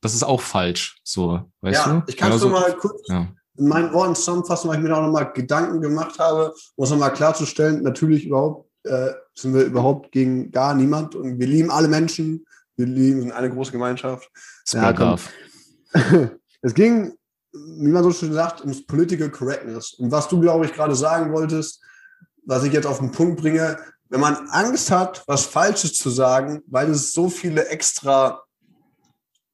das 0.00 0.14
ist 0.14 0.22
auch 0.22 0.40
falsch, 0.40 1.00
so, 1.04 1.50
weißt 1.60 1.86
ja, 1.86 1.92
du? 1.92 2.02
Ich 2.06 2.16
kann 2.16 2.32
es 2.32 2.44
mal 2.44 2.74
kurz 2.76 3.02
ja. 3.08 3.28
in 3.58 3.68
meinen 3.68 3.92
Worten 3.92 4.14
zusammenfassen, 4.14 4.68
weil 4.68 4.76
ich 4.76 4.82
mir 4.82 4.88
da 4.88 4.96
auch 4.96 5.02
nochmal 5.02 5.32
Gedanken 5.32 5.80
gemacht 5.80 6.18
habe, 6.18 6.54
um 6.76 6.84
es 6.84 6.90
nochmal 6.90 7.12
klarzustellen, 7.12 7.82
natürlich 7.82 8.26
überhaupt, 8.26 8.70
äh, 8.84 9.10
sind 9.34 9.54
wir 9.54 9.64
überhaupt 9.64 10.10
gegen 10.10 10.50
gar 10.50 10.74
niemand 10.74 11.14
und 11.14 11.38
wir 11.38 11.46
lieben 11.46 11.70
alle 11.70 11.88
Menschen, 11.88 12.46
wir 12.76 12.86
lieben 12.86 13.20
sind 13.20 13.32
eine 13.32 13.50
große 13.50 13.72
Gemeinschaft. 13.72 14.30
Ja, 14.72 15.16
es 16.62 16.74
ging 16.74 17.12
wie 17.52 17.90
man 17.90 18.02
so 18.02 18.12
schön 18.12 18.32
sagt, 18.32 18.60
ums 18.60 18.86
Political 18.86 19.30
Correctness. 19.30 19.94
Und 19.94 20.10
was 20.10 20.28
du, 20.28 20.40
glaube 20.40 20.66
ich, 20.66 20.72
gerade 20.72 20.94
sagen 20.94 21.32
wolltest, 21.32 21.80
was 22.44 22.64
ich 22.64 22.72
jetzt 22.72 22.86
auf 22.86 22.98
den 22.98 23.10
Punkt 23.10 23.40
bringe, 23.40 23.78
wenn 24.08 24.20
man 24.20 24.48
Angst 24.50 24.90
hat, 24.90 25.22
was 25.26 25.46
Falsches 25.46 25.94
zu 25.94 26.10
sagen, 26.10 26.62
weil 26.66 26.90
es 26.90 27.12
so 27.12 27.28
viele 27.28 27.68
extra 27.68 28.42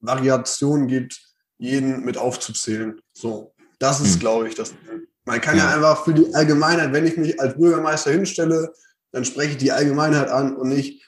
Variationen 0.00 0.88
gibt, 0.88 1.20
jeden 1.58 2.04
mit 2.04 2.16
aufzuzählen. 2.16 3.00
So, 3.12 3.54
das 3.78 4.00
ist, 4.00 4.14
hm. 4.14 4.20
glaube 4.20 4.48
ich, 4.48 4.54
das. 4.54 4.74
Man 5.24 5.40
kann 5.40 5.56
ja. 5.56 5.64
ja 5.64 5.74
einfach 5.76 6.04
für 6.04 6.14
die 6.14 6.34
Allgemeinheit, 6.34 6.92
wenn 6.92 7.06
ich 7.06 7.16
mich 7.16 7.40
als 7.40 7.56
Bürgermeister 7.56 8.12
hinstelle, 8.12 8.72
dann 9.12 9.24
spreche 9.24 9.52
ich 9.52 9.56
die 9.56 9.72
Allgemeinheit 9.72 10.28
an 10.28 10.56
und 10.56 10.68
nicht 10.68 11.02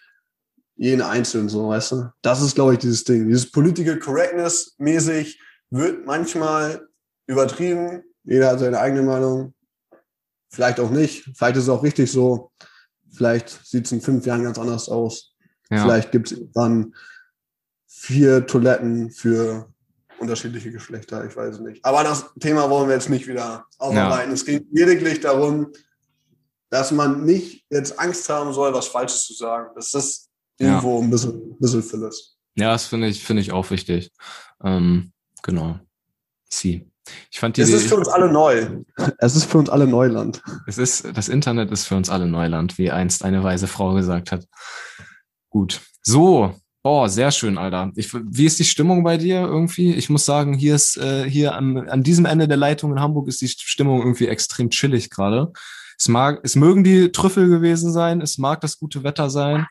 jeden 0.77 1.03
Einzelnen, 1.03 1.49
so, 1.49 1.69
weißt 1.69 1.93
du? 1.93 2.13
Das 2.23 2.41
ist, 2.41 2.55
glaube 2.55 2.75
ich, 2.75 2.79
dieses 2.79 3.05
Ding. 3.05 3.29
Dieses 3.29 3.51
Political 3.51 3.99
Correctness 3.99 4.75
mäßig, 4.79 5.41
wird 5.71 6.07
manchmal 6.07 6.89
übertrieben. 7.27 8.03
Jeder 8.25 8.51
hat 8.51 8.61
seine 8.61 8.79
eigene 8.79 9.03
Meinung. 9.03 9.55
Vielleicht 10.51 10.81
auch 10.81 10.91
nicht. 10.91 11.31
Vielleicht 11.35 11.57
ist 11.57 11.65
es 11.65 11.69
auch 11.69 11.83
richtig 11.83 12.11
so. 12.11 12.53
Vielleicht 13.13 13.49
sieht 13.67 13.87
es 13.87 13.93
in 13.93 14.01
fünf 14.01 14.25
Jahren 14.27 14.45
ganz 14.45 14.59
anders 14.59 14.89
aus. 14.89 15.35
Ja. 15.71 15.83
Vielleicht 15.83 16.13
gibt 16.13 16.33
es 16.33 16.41
dann 16.55 16.95
vier 17.87 18.47
Toiletten 18.47 19.11
für 19.11 19.73
unterschiedliche 20.19 20.73
Geschlechter. 20.73 21.25
Ich 21.25 21.37
weiß 21.37 21.57
es 21.57 21.61
nicht. 21.61 21.85
Aber 21.85 22.03
das 22.03 22.27
Thema 22.41 22.69
wollen 22.71 22.89
wir 22.89 22.95
jetzt 22.95 23.11
nicht 23.11 23.27
wieder 23.27 23.67
aufarbeiten. 23.79 24.31
Ja. 24.31 24.35
Es 24.35 24.45
geht 24.45 24.67
lediglich 24.73 25.21
darum, 25.21 25.73
dass 26.71 26.91
man 26.93 27.25
nicht 27.25 27.65
jetzt 27.71 27.99
Angst 27.99 28.29
haben 28.29 28.53
soll, 28.53 28.73
was 28.75 28.89
Falsches 28.89 29.25
zu 29.27 29.35
sagen. 29.35 29.71
Das 29.75 29.95
ist 29.95 30.29
irgendwo 30.59 30.99
ja. 30.99 31.05
ein 31.05 31.11
bisschen, 31.11 31.53
ein 31.53 31.59
bisschen 31.59 31.83
Phyllis. 31.83 32.37
Ja, 32.57 32.73
das 32.73 32.87
finde 32.87 33.09
ich, 33.09 33.25
finde 33.25 33.43
ich 33.43 33.53
auch 33.53 33.71
wichtig. 33.71 34.11
Ähm, 34.63 35.13
Genau. 35.43 35.79
Sie. 36.49 36.91
Ich 37.31 37.41
fand 37.41 37.57
die 37.57 37.63
es 37.63 37.71
ist 37.71 37.89
für 37.89 37.97
uns 37.97 38.09
alle 38.09 38.31
neu. 38.31 38.83
Es 39.19 39.37
ist 39.37 39.45
für 39.47 39.59
uns 39.59 39.71
alle 39.71 39.87
Neuland. 39.87 40.43
Es 40.67 40.79
ist, 40.79 41.07
das 41.17 41.29
Internet 41.29 41.71
ist 41.71 41.87
für 41.87 41.97
uns 41.97 42.11
alle 42.11 42.27
Neuland, 42.27 42.79
wie 42.79 42.91
einst 42.91 43.25
eine 43.25 43.43
weise 43.43 43.67
Frau 43.67 43.95
gesagt 43.95 44.33
hat. 44.33 44.47
Gut. 45.51 45.81
So. 46.03 46.55
Oh, 46.85 47.07
sehr 47.07 47.33
schön, 47.33 47.59
Alter. 47.59 47.91
Ich, 47.97 48.15
wie 48.15 48.47
ist 48.47 48.59
die 48.59 48.65
Stimmung 48.65 49.03
bei 49.03 49.17
dir 49.17 49.41
irgendwie? 49.41 49.95
Ich 49.95 50.09
muss 50.09 50.25
sagen, 50.25 50.55
hier 50.55 50.75
ist, 50.75 50.97
äh, 50.97 51.29
hier 51.29 51.55
an, 51.55 51.89
an 51.89 52.03
diesem 52.03 52.25
Ende 52.25 52.47
der 52.47 52.57
Leitung 52.57 52.93
in 52.93 53.01
Hamburg 53.01 53.29
ist 53.29 53.41
die 53.41 53.49
Stimmung 53.49 53.99
irgendwie 54.01 54.29
extrem 54.29 54.71
chillig 54.71 55.11
gerade. 55.11 55.53
Es 55.99 56.09
mag, 56.09 56.41
es 56.45 56.55
mögen 56.55 56.85
die 56.85 57.11
Trüffel 57.11 57.49
gewesen 57.49 57.93
sein, 57.93 58.21
es 58.21 58.39
mag 58.39 58.61
das 58.61 58.79
gute 58.79 59.03
Wetter 59.03 59.29
sein, 59.29 59.67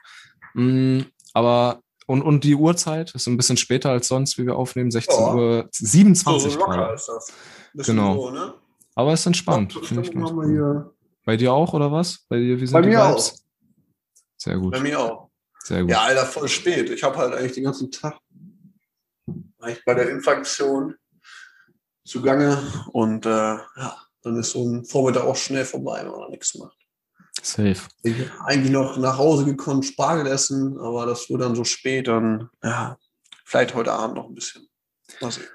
mh, 0.53 0.63
mm, 0.63 1.05
aber 1.33 1.79
und, 2.07 2.21
und 2.21 2.43
die 2.45 2.55
Uhrzeit 2.55 3.13
ist 3.13 3.27
ein 3.27 3.35
bisschen 3.35 3.57
später 3.57 3.91
als 3.91 4.07
sonst, 4.07 4.37
wie 4.37 4.45
wir 4.45 4.55
aufnehmen, 4.55 4.89
16 4.91 5.15
oh. 5.17 5.35
Uhr 5.35 5.69
27 5.71 6.53
so 6.53 6.59
Grad. 6.59 6.95
Ist 6.95 7.07
das. 7.07 7.85
Genau. 7.85 8.13
Roh, 8.13 8.31
ne? 8.31 8.53
Aber 8.95 9.13
es 9.13 9.19
ist 9.19 9.27
entspannt. 9.27 9.77
Ich 9.81 9.91
Bei 11.25 11.37
dir 11.37 11.53
auch, 11.53 11.73
oder 11.73 11.91
was? 11.91 12.25
Bei 12.29 12.39
dir, 12.39 12.59
wie 12.59 12.65
sind 12.65 12.73
Bei 12.73 12.81
die 12.81 12.89
mir 12.89 13.09
Vibes? 13.09 13.33
Auch. 13.33 13.37
Sehr 14.37 14.57
gut. 14.57 14.71
Bei 14.71 14.79
mir 14.79 14.99
auch. 14.99 15.29
Sehr 15.63 15.81
gut. 15.81 15.91
Ja, 15.91 16.03
Alter, 16.03 16.25
voll 16.25 16.47
spät. 16.47 16.89
Ich 16.89 17.03
habe 17.03 17.17
halt 17.17 17.33
eigentlich 17.33 17.51
den 17.51 17.65
ganzen 17.65 17.91
Tag 17.91 18.17
eigentlich 19.59 19.83
bei 19.83 19.93
der 19.93 20.09
Infektion 20.09 20.95
zugange 22.05 22.57
und 22.93 23.25
äh, 23.25 23.29
ja, 23.29 23.97
dann 24.23 24.37
ist 24.37 24.51
so 24.51 24.63
ein 24.63 24.85
Vormittag 24.85 25.25
auch 25.25 25.35
schnell 25.35 25.65
vorbei, 25.65 26.03
wenn 26.03 26.11
man 26.11 26.31
nichts 26.31 26.55
macht. 26.55 26.76
Safe. 27.47 27.77
Ich 28.03 28.15
eigentlich 28.43 28.71
noch 28.71 28.97
nach 28.97 29.17
Hause 29.17 29.45
gekommen, 29.45 29.83
Spargel 29.83 30.27
essen, 30.27 30.77
aber 30.79 31.05
das 31.05 31.29
wurde 31.29 31.45
dann 31.45 31.55
so 31.55 31.63
spät, 31.63 32.07
dann, 32.07 32.49
ja, 32.63 32.97
vielleicht 33.45 33.73
heute 33.75 33.93
Abend 33.93 34.17
noch 34.17 34.27
ein 34.27 34.35
bisschen. 34.35 34.67
Mal 35.21 35.31
sehen. 35.31 35.45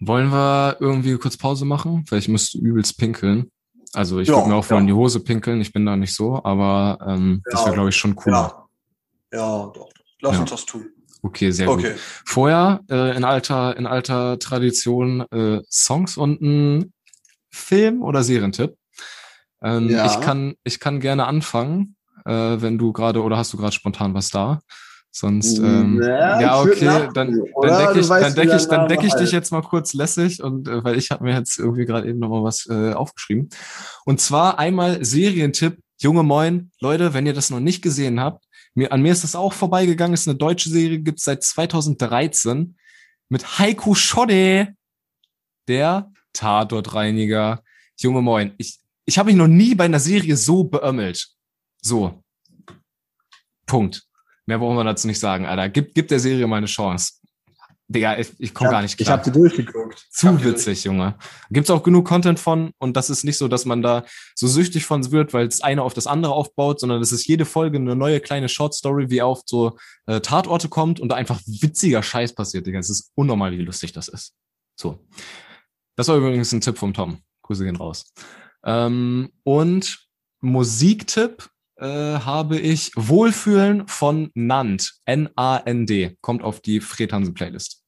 Wollen 0.00 0.30
wir 0.30 0.76
irgendwie 0.80 1.16
kurz 1.16 1.36
Pause 1.38 1.64
machen? 1.64 2.04
Weil 2.10 2.18
ich 2.18 2.28
müsste 2.28 2.58
übelst 2.58 2.98
pinkeln. 2.98 3.50
Also 3.94 4.18
ich 4.20 4.28
Ja, 4.28 4.36
würde 4.36 4.48
mir 4.50 4.54
auch 4.56 4.68
ja. 4.68 4.78
in 4.78 4.86
die 4.86 4.92
Hose 4.92 5.20
pinkeln, 5.20 5.60
ich 5.62 5.72
bin 5.72 5.86
da 5.86 5.96
nicht 5.96 6.14
so, 6.14 6.44
aber 6.44 6.98
ähm, 7.08 7.40
das 7.46 7.60
Ja, 7.60 7.66
wäre, 7.66 7.74
glaube 7.76 7.88
ich, 7.88 7.96
schon 7.96 8.14
cool. 8.26 8.32
Ja. 8.32 8.68
Ja, 9.32 9.66
doch. 9.74 9.88
Lass 10.20 10.34
Ja. 10.34 10.40
uns 10.40 10.50
das 10.50 10.66
tun. 10.66 10.86
Okay, 11.22 11.50
sehr 11.50 11.66
gut. 11.66 11.78
Okay. 11.78 11.94
Vorher 12.26 12.80
äh, 12.90 13.16
in 13.16 13.24
alter 13.24 13.76
in 13.76 13.86
alter 13.86 14.38
Tradition 14.38 15.22
äh, 15.30 15.62
Songs 15.70 16.16
und 16.18 16.40
ein 16.42 16.92
Film 17.50 18.02
oder 18.02 18.22
Serientipp. 18.22 18.76
Ähm, 19.62 19.88
Ja. 19.88 20.06
Ich 20.06 20.20
kann 20.20 20.54
ich 20.64 20.80
kann 20.80 21.00
gerne 21.00 21.26
anfangen, 21.26 21.96
äh, 22.24 22.30
wenn 22.32 22.78
du 22.78 22.92
gerade 22.92 23.22
oder 23.22 23.36
hast 23.36 23.52
du 23.52 23.56
gerade 23.56 23.72
spontan 23.72 24.14
was 24.14 24.30
da? 24.30 24.60
Sonst 25.10 25.58
ähm, 25.58 26.00
Ja, 26.02 26.40
ja 26.40 26.60
okay, 26.60 27.08
dann 27.14 27.14
dann 27.14 27.78
decke 27.78 28.00
ich 28.00 28.08
dann 28.08 28.34
der 28.34 28.56
ich 28.56 28.66
dann 28.66 28.88
decke 28.88 29.06
ich 29.06 29.14
dich 29.14 29.32
jetzt 29.32 29.50
mal 29.50 29.62
kurz 29.62 29.94
lässig 29.94 30.42
und 30.42 30.68
äh, 30.68 30.84
weil 30.84 30.98
ich 30.98 31.10
habe 31.10 31.24
mir 31.24 31.34
jetzt 31.34 31.58
irgendwie 31.58 31.86
gerade 31.86 32.06
eben 32.06 32.18
noch 32.18 32.28
mal 32.28 32.42
was 32.42 32.66
äh, 32.68 32.92
aufgeschrieben. 32.92 33.48
Und 34.04 34.20
zwar 34.20 34.58
einmal 34.58 35.02
Serientipp, 35.04 35.78
Junge 35.98 36.22
Moin, 36.22 36.70
Leute, 36.80 37.14
wenn 37.14 37.24
ihr 37.24 37.32
das 37.32 37.48
noch 37.48 37.60
nicht 37.60 37.80
gesehen 37.80 38.20
habt, 38.20 38.44
mir, 38.76 38.92
an 38.92 39.00
mir 39.00 39.12
ist 39.12 39.24
das 39.24 39.34
auch 39.34 39.54
vorbeigegangen, 39.54 40.12
ist 40.12 40.28
eine 40.28 40.36
deutsche 40.36 40.68
Serie, 40.68 40.98
gibt's 40.98 41.24
seit 41.24 41.42
2013 41.42 42.76
mit 43.30 43.58
Heiko 43.58 43.94
Schodde, 43.94 44.74
der 45.66 46.12
Tatortreiniger. 46.34 47.62
Junge 47.98 48.20
Moin, 48.20 48.52
ich, 48.58 48.78
ich 49.06 49.18
habe 49.18 49.28
mich 49.28 49.36
noch 49.36 49.46
nie 49.46 49.74
bei 49.74 49.84
einer 49.84 50.00
Serie 50.00 50.36
so 50.36 50.64
beömmelt. 50.64 51.28
So. 51.80 52.22
Punkt. 53.66 54.02
Mehr 54.46 54.60
wollen 54.60 54.76
wir 54.76 54.84
dazu 54.84 55.06
nicht 55.06 55.18
sagen, 55.18 55.46
Alter. 55.46 55.68
Gib, 55.68 55.94
gib 55.94 56.08
der 56.08 56.20
Serie 56.20 56.46
mal 56.46 56.56
eine 56.56 56.66
Chance. 56.66 57.14
Digga, 57.88 58.18
ich, 58.18 58.32
ich 58.38 58.52
komme 58.52 58.70
gar 58.70 58.82
nicht 58.82 59.00
Ich 59.00 59.06
klar. 59.06 59.18
habe 59.18 59.30
die 59.30 59.38
durchgeguckt. 59.38 60.00
Ich 60.00 60.10
Zu 60.10 60.42
witzig, 60.44 60.82
Junge. 60.82 61.16
Gibt's 61.50 61.70
auch 61.70 61.84
genug 61.84 62.04
Content 62.06 62.40
von 62.40 62.72
und 62.78 62.96
das 62.96 63.10
ist 63.10 63.22
nicht 63.22 63.38
so, 63.38 63.46
dass 63.46 63.64
man 63.64 63.80
da 63.80 64.04
so 64.34 64.48
süchtig 64.48 64.84
von 64.84 65.08
wird, 65.12 65.32
weil 65.32 65.46
das 65.46 65.60
eine 65.60 65.82
auf 65.82 65.94
das 65.94 66.08
andere 66.08 66.32
aufbaut, 66.32 66.80
sondern 66.80 66.98
das 66.98 67.12
ist 67.12 67.28
jede 67.28 67.44
Folge 67.44 67.78
eine 67.78 67.94
neue 67.94 68.20
kleine 68.20 68.48
Short 68.48 68.74
Story, 68.74 69.08
wie 69.08 69.22
auf 69.22 69.42
so 69.46 69.78
äh, 70.06 70.20
Tatorte 70.20 70.68
kommt 70.68 70.98
und 70.98 71.10
da 71.10 71.16
einfach 71.16 71.40
witziger 71.46 72.02
Scheiß 72.02 72.34
passiert, 72.34 72.66
Digga. 72.66 72.80
Es 72.80 72.90
ist 72.90 73.12
unnormal, 73.14 73.52
wie 73.52 73.62
lustig 73.62 73.92
das 73.92 74.08
ist. 74.08 74.34
So. 74.74 74.98
Das 75.94 76.08
war 76.08 76.16
übrigens 76.16 76.50
ein 76.52 76.60
Tipp 76.60 76.78
vom 76.78 76.92
Tom. 76.92 77.22
Grüße 77.42 77.64
gehen 77.64 77.76
raus. 77.76 78.12
Ähm, 78.66 79.32
und 79.44 80.06
Musiktipp 80.40 81.48
äh, 81.76 81.86
habe 81.86 82.58
ich 82.58 82.90
Wohlfühlen 82.96 83.86
von 83.86 84.30
Nand. 84.34 84.98
N-A-N-D. 85.04 86.18
Kommt 86.20 86.42
auf 86.42 86.60
die 86.60 86.80
Fred 86.80 87.12
Hansen 87.12 87.34
Playlist. 87.34 87.82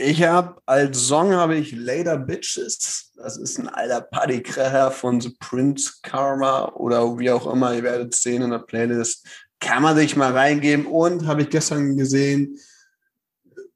Ich 0.00 0.22
habe 0.22 0.62
als 0.64 1.08
Song 1.08 1.32
habe 1.32 1.56
ich 1.56 1.72
Later 1.72 2.16
Bitches. 2.16 3.12
Das 3.16 3.36
ist 3.36 3.58
ein 3.58 3.68
alter 3.68 4.00
Partykrächer 4.00 4.92
von 4.92 5.20
The 5.20 5.36
Prince 5.40 5.94
Karma 6.02 6.72
oder 6.74 7.18
wie 7.18 7.30
auch 7.32 7.52
immer. 7.52 7.74
Ihr 7.74 7.82
werdet 7.82 8.14
sehen 8.14 8.42
in 8.42 8.50
der 8.50 8.60
Playlist. 8.60 9.26
Kann 9.58 9.82
man 9.82 9.96
sich 9.96 10.14
mal 10.14 10.32
reingeben. 10.32 10.86
Und 10.86 11.26
habe 11.26 11.42
ich 11.42 11.50
gestern 11.50 11.96
gesehen, 11.96 12.56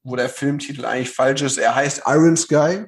wo 0.05 0.15
der 0.15 0.29
Filmtitel 0.29 0.85
eigentlich 0.85 1.11
falsch 1.11 1.43
ist. 1.43 1.59
Er 1.59 1.75
heißt 1.75 2.03
Iron 2.07 2.37
Sky. 2.37 2.85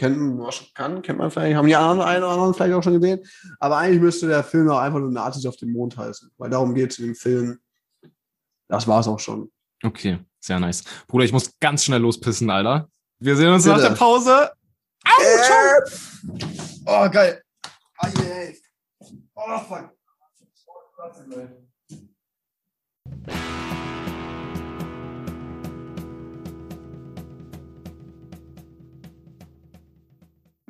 Kennt 0.00 0.18
man, 0.18 0.50
kann, 0.72 1.02
kennt 1.02 1.18
man 1.18 1.30
vielleicht, 1.30 1.54
haben 1.54 1.66
die 1.66 1.76
anderen, 1.76 2.00
einen 2.00 2.24
oder 2.24 2.32
anderen 2.32 2.54
vielleicht 2.54 2.72
auch 2.72 2.82
schon 2.82 2.98
gesehen. 2.98 3.20
Aber 3.58 3.76
eigentlich 3.76 4.00
müsste 4.00 4.28
der 4.28 4.42
Film 4.42 4.70
auch 4.70 4.78
einfach 4.78 4.98
nur 4.98 5.10
Nazis 5.10 5.44
auf 5.44 5.56
dem 5.58 5.72
Mond 5.72 5.94
heißen. 5.94 6.30
Weil 6.38 6.48
darum 6.48 6.74
geht 6.74 6.92
es 6.92 6.98
in 7.00 7.04
dem 7.08 7.14
Film. 7.14 7.58
Das 8.66 8.88
war 8.88 9.00
es 9.00 9.08
auch 9.08 9.20
schon. 9.20 9.52
Okay, 9.82 10.18
sehr 10.40 10.58
nice. 10.58 10.84
Bruder, 11.06 11.26
ich 11.26 11.32
muss 11.34 11.52
ganz 11.60 11.84
schnell 11.84 12.00
lospissen, 12.00 12.48
Alter. 12.48 12.88
Wir 13.18 13.36
sehen 13.36 13.52
uns 13.52 13.66
nach 13.66 13.76
Bitte. 13.76 13.88
der 13.88 13.94
Pause. 13.94 14.50
Äh, 15.04 15.80
Oh, 16.86 17.10
geil. 17.10 17.42
Ah, 17.98 18.08
yeah. 18.08 18.54
Oh, 19.34 19.58
fuck. 19.68 19.90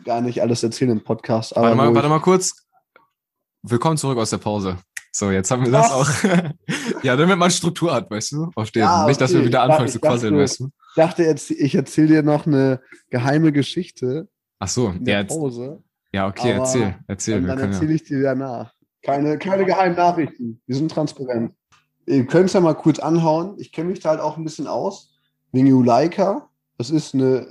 Gar 0.05 0.21
nicht 0.23 0.41
alles 0.43 0.63
erzählen 0.63 0.93
im 0.93 1.05
Podcast. 1.05 1.55
Warte 1.55 1.77
mal, 1.77 1.95
warte 1.95 2.09
mal 2.09 2.21
kurz. 2.21 2.67
Willkommen 3.63 3.97
zurück 3.97 4.19
aus 4.19 4.31
der 4.31 4.39
Pause. 4.39 4.79
So, 5.13 5.31
jetzt 5.31 5.51
haben 5.51 5.65
wir 5.65 5.73
das 5.73 5.91
auch. 5.91 6.07
Was? 6.09 6.53
ja, 7.03 7.17
damit 7.17 7.37
man 7.37 7.51
Struktur 7.51 7.93
hat, 7.93 8.11
weißt 8.11 8.33
du? 8.33 8.51
Auf 8.55 8.71
dem. 8.71 8.81
Ja, 8.81 9.07
Nicht, 9.07 9.21
dass 9.21 9.33
wir 9.33 9.41
okay. 9.41 9.49
wieder 9.49 9.63
anfangen 9.63 9.81
dachte- 9.87 9.93
zu 9.93 9.99
dachte, 9.99 10.15
quasseln, 10.15 10.37
weißt 10.39 10.61
du? 10.61 10.65
Ich 10.67 10.95
dachte, 10.97 11.23
jetzt, 11.25 11.51
ich 11.51 11.75
erzähle 11.75 12.07
dir 12.09 12.23
noch 12.23 12.47
eine 12.47 12.81
geheime 13.11 13.53
Geschichte 13.53 14.29
Ach 14.59 14.69
so, 14.69 14.89
in 14.89 14.99
ja, 14.99 15.05
der 15.05 15.21
jetzt, 15.23 15.29
Pause. 15.29 15.83
ja 16.13 16.27
okay, 16.29 16.55
Aber 16.55 16.65
erzähl, 16.65 16.95
erzähl. 17.07 17.41
Wir 17.41 17.49
dann 17.49 17.59
können 17.59 17.73
erzähle 17.73 17.93
ich 17.95 18.05
dir 18.05 18.23
danach. 18.23 18.73
Keine, 19.03 19.39
keine 19.39 19.65
geheimen 19.65 19.97
Nachrichten. 19.97 20.63
Die 20.67 20.75
sind 20.75 20.91
transparent. 20.91 21.53
Ihr 22.07 22.27
könnt 22.27 22.47
es 22.47 22.53
ja 22.53 22.61
mal 22.61 22.75
kurz 22.75 22.99
anhauen. 22.99 23.55
Ich 23.59 23.73
kenne 23.73 23.91
mich 23.91 24.01
da 24.01 24.11
halt 24.11 24.21
auch 24.21 24.37
ein 24.37 24.45
bisschen 24.45 24.67
aus. 24.67 25.13
Wegen 25.53 25.67
Juleika. 25.67 26.49
Das 26.79 26.91
ist 26.91 27.15
eine 27.15 27.47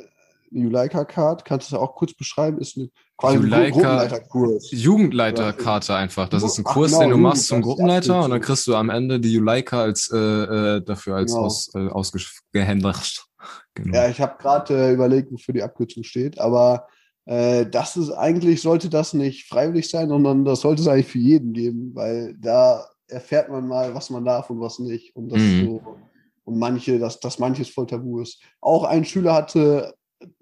Juleika-Card. 0.52 1.46
Kannst 1.46 1.70
du 1.72 1.76
das 1.76 1.82
auch 1.82 1.96
kurz 1.96 2.14
beschreiben? 2.14 2.60
Ist 2.60 2.78
eine 2.78 2.90
quasi 3.18 3.38
Gruppenleiterkurs. 3.38 4.72
Jugendleiterkarte 4.72 5.96
einfach. 5.96 6.30
Das 6.30 6.44
ist 6.44 6.58
ein 6.58 6.64
Ach, 6.68 6.74
Kurs, 6.74 6.92
genau, 6.92 7.02
den 7.02 7.10
du 7.12 7.18
machst 7.18 7.48
zum 7.48 7.62
Gruppenleiter 7.62 8.24
und 8.24 8.32
dann 8.32 8.42
kriegst 8.42 8.66
du 8.68 8.76
am 8.76 8.90
Ende 8.90 9.20
die 9.20 9.34
Juleika 9.34 9.82
als 9.82 10.10
äh, 10.14 10.18
äh, 10.18 10.82
dafür 10.82 11.16
als 11.16 11.32
Genau. 11.34 11.46
aus, 11.46 11.70
äh, 11.76 11.88
ausgehändigt. 11.88 13.26
Genau. 13.74 13.96
Ja, 13.96 14.10
ich 14.10 14.20
habe 14.20 14.36
gerade 14.38 14.74
äh, 14.90 14.94
überlegt, 14.94 15.32
wofür 15.32 15.54
die 15.54 15.64
Abkürzung 15.64 16.04
steht, 16.04 16.38
aber 16.40 16.88
äh, 17.26 17.66
das 17.66 17.96
ist 17.96 18.12
eigentlich, 18.12 18.62
sollte 18.62 18.90
das 18.90 19.14
nicht 19.14 19.48
freiwillig 19.48 19.90
sein, 19.90 20.10
sondern 20.10 20.44
das 20.44 20.60
sollte 20.60 20.82
es 20.82 20.88
eigentlich 20.90 21.08
für 21.08 21.20
jeden 21.20 21.54
geben, 21.54 21.92
weil 21.96 22.36
da 22.38 22.86
erfährt 23.08 23.48
man 23.50 23.66
mal, 23.66 23.96
was 23.96 24.10
man 24.10 24.26
darf 24.26 24.50
und 24.50 24.60
was 24.60 24.80
nicht. 24.80 25.16
Und 25.16 25.30
das 25.30 25.42
Mhm. 25.42 25.66
so, 25.66 25.98
und 26.44 26.60
manche, 26.60 27.00
dass, 27.00 27.22
dass 27.22 27.40
manches 27.40 27.70
voll 27.70 27.88
tabu 27.88 28.20
ist. 28.20 28.42
Auch 28.60 28.84
ein 28.84 29.06
Schüler 29.06 29.34
hatte 29.36 29.94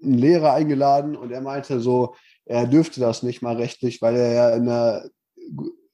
einen 0.02 0.14
Lehrer 0.14 0.54
eingeladen 0.54 1.16
und 1.16 1.30
er 1.30 1.40
meinte 1.40 1.80
so, 1.80 2.14
er 2.44 2.66
dürfte 2.66 3.00
das 3.00 3.22
nicht 3.22 3.42
mal 3.42 3.56
rechtlich, 3.56 4.00
weil 4.02 4.16
er 4.16 4.32
ja 4.32 4.50
in 4.50 4.62
einer 4.62 5.04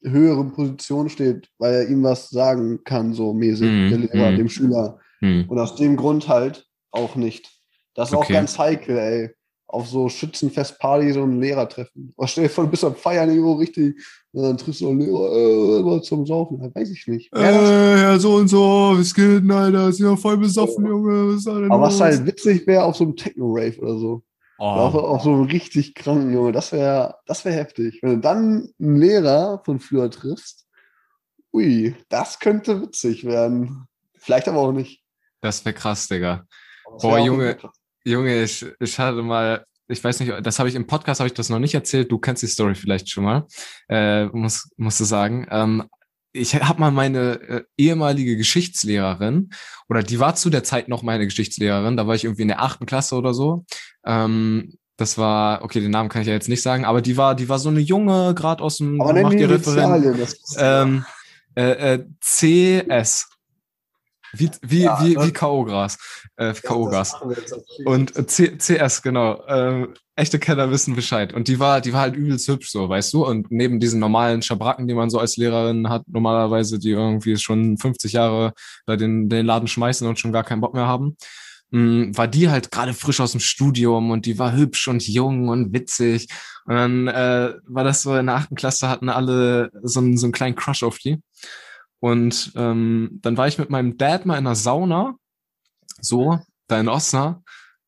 höheren 0.03 0.53
Position 0.53 1.09
steht, 1.09 1.49
weil 1.57 1.73
er 1.73 1.89
ihm 1.89 2.03
was 2.03 2.29
sagen 2.29 2.83
kann, 2.83 3.13
so 3.13 3.33
mäßig, 3.33 3.69
Mhm, 3.69 3.89
der 3.89 3.97
Lehrer, 3.97 4.31
mhm. 4.31 4.37
dem 4.37 4.49
Schüler. 4.49 4.99
Hm. 5.19 5.45
Und 5.47 5.59
aus 5.59 5.75
dem 5.75 5.95
Grund 5.95 6.27
halt 6.27 6.67
auch 6.91 7.15
nicht. 7.15 7.51
Das 7.95 8.09
ist 8.09 8.15
Okay. 8.15 8.25
auch 8.25 8.29
ganz 8.37 8.59
heikel, 8.59 8.97
ey. 8.97 9.29
Auf 9.67 9.87
so 9.87 10.09
Schützenfestparty 10.09 11.11
so 11.11 11.23
einen 11.23 11.41
Lehrer 11.41 11.67
treffen. 11.67 12.13
Was 12.17 12.31
stell 12.31 12.43
dir 12.45 12.49
vor, 12.49 12.65
du 12.65 12.69
bist 12.71 12.83
am 12.83 12.95
Feiern 12.95 13.29
irgendwo 13.29 13.53
richtig, 13.53 13.95
und 14.31 14.43
dann 14.43 14.57
triffst 14.57 14.81
du 14.81 14.89
einen 14.89 14.99
Lehrer, 15.01 15.31
äh, 15.31 15.79
immer 15.79 16.01
zum 16.01 16.25
Saufen. 16.25 16.61
Ja, 16.61 16.69
weiß 16.73 16.89
ich 16.91 17.07
nicht. 17.07 17.31
Ja, 17.33 17.51
das- 17.51 17.69
Äh, 17.69 18.01
ja, 18.01 18.19
so 18.19 18.35
und 18.35 18.47
so, 18.47 18.93
was 18.95 19.13
geht 19.13 19.43
denn, 19.43 19.51
Alter? 19.51 19.89
Ist 19.89 19.99
ja 19.99 20.15
voll 20.15 20.37
besoffen, 20.37 20.85
Junge. 20.85 21.35
Was 21.35 21.47
aber 21.47 21.81
was 21.81 21.99
halt 21.99 22.25
witzig 22.25 22.67
wäre 22.67 22.83
auf 22.83 22.95
so 22.95 23.05
einem 23.05 23.15
Techno-Rave 23.15 23.79
oder 23.79 23.97
so. 23.97 24.23
Oder 24.57 24.81
Auf, 24.83 24.93
oh, 24.93 24.99
auf 24.99 25.23
so 25.23 25.33
einem 25.33 25.43
richtig 25.43 25.95
kranken 25.95 26.31
Junge. 26.33 26.51
Das 26.53 26.71
wäre 26.71 27.15
das 27.25 27.43
wär 27.43 27.51
heftig. 27.53 27.99
Wenn 28.01 28.11
du 28.15 28.19
dann 28.19 28.69
einen 28.79 28.95
Lehrer 28.97 29.61
von 29.65 29.79
früher 29.79 30.09
triffst, 30.09 30.65
ui, 31.53 31.95
das 32.09 32.39
könnte 32.39 32.81
witzig 32.81 33.25
werden. 33.25 33.87
Vielleicht 34.17 34.47
aber 34.47 34.59
auch 34.59 34.71
nicht. 34.71 35.03
das 35.41 35.65
wäre 35.65 35.75
krass, 35.75 36.07
das 36.07 36.39
Boah, 37.01 37.19
Junge. 37.19 37.55
krass. 37.55 37.75
Junge, 38.05 38.43
ich, 38.43 38.65
ich 38.79 38.99
hatte 38.99 39.21
mal, 39.23 39.65
ich 39.87 40.03
weiß 40.03 40.19
nicht, 40.19 40.33
das 40.43 40.59
habe 40.59 40.69
ich 40.69 40.75
im 40.75 40.87
Podcast, 40.87 41.19
habe 41.19 41.27
ich 41.27 41.33
das 41.33 41.49
noch 41.49 41.59
nicht 41.59 41.73
erzählt. 41.73 42.11
Du 42.11 42.19
kennst 42.19 42.43
die 42.43 42.47
Story 42.47 42.75
vielleicht 42.75 43.09
schon 43.09 43.23
mal, 43.23 43.47
äh, 43.89 44.25
muss, 44.27 44.69
musst 44.77 44.99
du 44.99 45.05
sagen. 45.05 45.47
Ähm, 45.49 45.83
ich 46.31 46.55
habe 46.55 46.79
mal 46.79 46.91
meine 46.91 47.39
äh, 47.41 47.63
ehemalige 47.77 48.37
Geschichtslehrerin, 48.37 49.49
oder 49.89 50.03
die 50.03 50.19
war 50.19 50.35
zu 50.35 50.49
der 50.49 50.63
Zeit 50.63 50.87
noch 50.87 51.01
meine 51.01 51.25
Geschichtslehrerin, 51.25 51.97
da 51.97 52.07
war 52.07 52.15
ich 52.15 52.25
irgendwie 52.25 52.43
in 52.43 52.49
der 52.49 52.61
achten 52.61 52.85
Klasse 52.85 53.15
oder 53.15 53.33
so. 53.33 53.65
Ähm, 54.05 54.77
das 54.97 55.17
war, 55.17 55.63
okay, 55.63 55.81
den 55.81 55.91
Namen 55.91 56.09
kann 56.09 56.21
ich 56.21 56.27
ja 56.27 56.33
jetzt 56.33 56.47
nicht 56.47 56.61
sagen, 56.61 56.85
aber 56.85 57.01
die 57.01 57.17
war, 57.17 57.35
die 57.35 57.49
war 57.49 57.59
so 57.59 57.69
eine 57.69 57.79
junge, 57.79 58.33
gerade 58.35 58.63
aus 58.63 58.77
dem 58.77 59.01
Aber 59.01 59.19
macht 59.19 59.39
die 59.39 59.43
Referent. 59.43 60.37
Ähm, 60.57 61.05
äh, 61.55 61.93
äh, 61.93 62.05
CS. 62.21 63.29
Wie, 64.37 64.49
wie, 64.61 64.83
Ja, 64.83 65.03
wie, 65.03 65.13
das- 65.15 65.27
wie 65.27 65.31
K.O.-Gras. 65.31 65.97
Äh, 66.37 66.53
K.O.-Gas. 66.53 67.13
jeden 67.77 67.87
Und 67.87 68.15
äh, 68.15 68.25
C 68.27 68.57
CS, 68.57 69.01
genau. 69.01 69.43
Ähm, 69.47 69.93
echte 70.15 70.39
Kenner 70.39 70.71
wissen 70.71 70.95
Bescheid. 70.95 71.33
Und 71.33 71.47
die 71.47 71.59
war, 71.59 71.81
die 71.81 71.93
war 71.93 72.01
halt 72.01 72.15
übelst 72.15 72.47
hübsch, 72.47 72.69
so, 72.71 72.87
weißt 72.89 73.13
du? 73.13 73.25
Und 73.25 73.51
neben 73.51 73.79
diesen 73.79 73.99
normalen 73.99 74.41
Schabracken, 74.41 74.87
die 74.87 74.93
man 74.93 75.09
so 75.09 75.19
als 75.19 75.37
Lehrerin 75.37 75.89
hat, 75.89 76.03
normalerweise, 76.07 76.79
die 76.79 76.91
irgendwie 76.91 77.37
schon 77.37 77.77
50 77.77 78.13
Jahre 78.13 78.53
bei 78.85 78.95
den, 78.95 79.29
den 79.29 79.45
Laden 79.45 79.67
schmeißen 79.67 80.07
und 80.07 80.19
schon 80.19 80.31
gar 80.31 80.43
keinen 80.43 80.61
Bock 80.61 80.73
mehr 80.73 80.87
haben, 80.87 81.17
mh, 81.71 82.17
war 82.17 82.27
die 82.27 82.49
halt 82.49 82.71
gerade 82.71 82.93
frisch 82.93 83.19
aus 83.19 83.31
dem 83.31 83.41
Studium 83.41 84.11
und 84.11 84.25
die 84.25 84.39
war 84.39 84.53
hübsch 84.55 84.87
und 84.87 85.05
jung 85.07 85.49
und 85.49 85.73
witzig. 85.73 86.27
Und 86.65 86.75
dann 86.75 87.07
äh, 87.07 87.53
war 87.67 87.83
das 87.83 88.01
so, 88.01 88.15
in 88.15 88.27
der 88.27 88.35
achten 88.35 88.55
Klasse 88.55 88.87
hatten 88.89 89.09
alle 89.09 89.69
so 89.83 89.99
einen, 89.99 90.17
so 90.17 90.25
einen 90.27 90.33
kleinen 90.33 90.55
Crush 90.55 90.83
auf 90.83 90.97
die. 90.97 91.17
Und 91.99 92.51
ähm, 92.55 93.19
dann 93.21 93.37
war 93.37 93.47
ich 93.47 93.57
mit 93.57 93.69
meinem 93.69 93.97
Dad 93.97 94.25
mal 94.25 94.37
in 94.37 94.45
einer 94.45 94.55
Sauna, 94.55 95.15
so, 96.01 96.39
da 96.67 96.79
in 96.79 96.87
Osnabrück. 96.87 97.43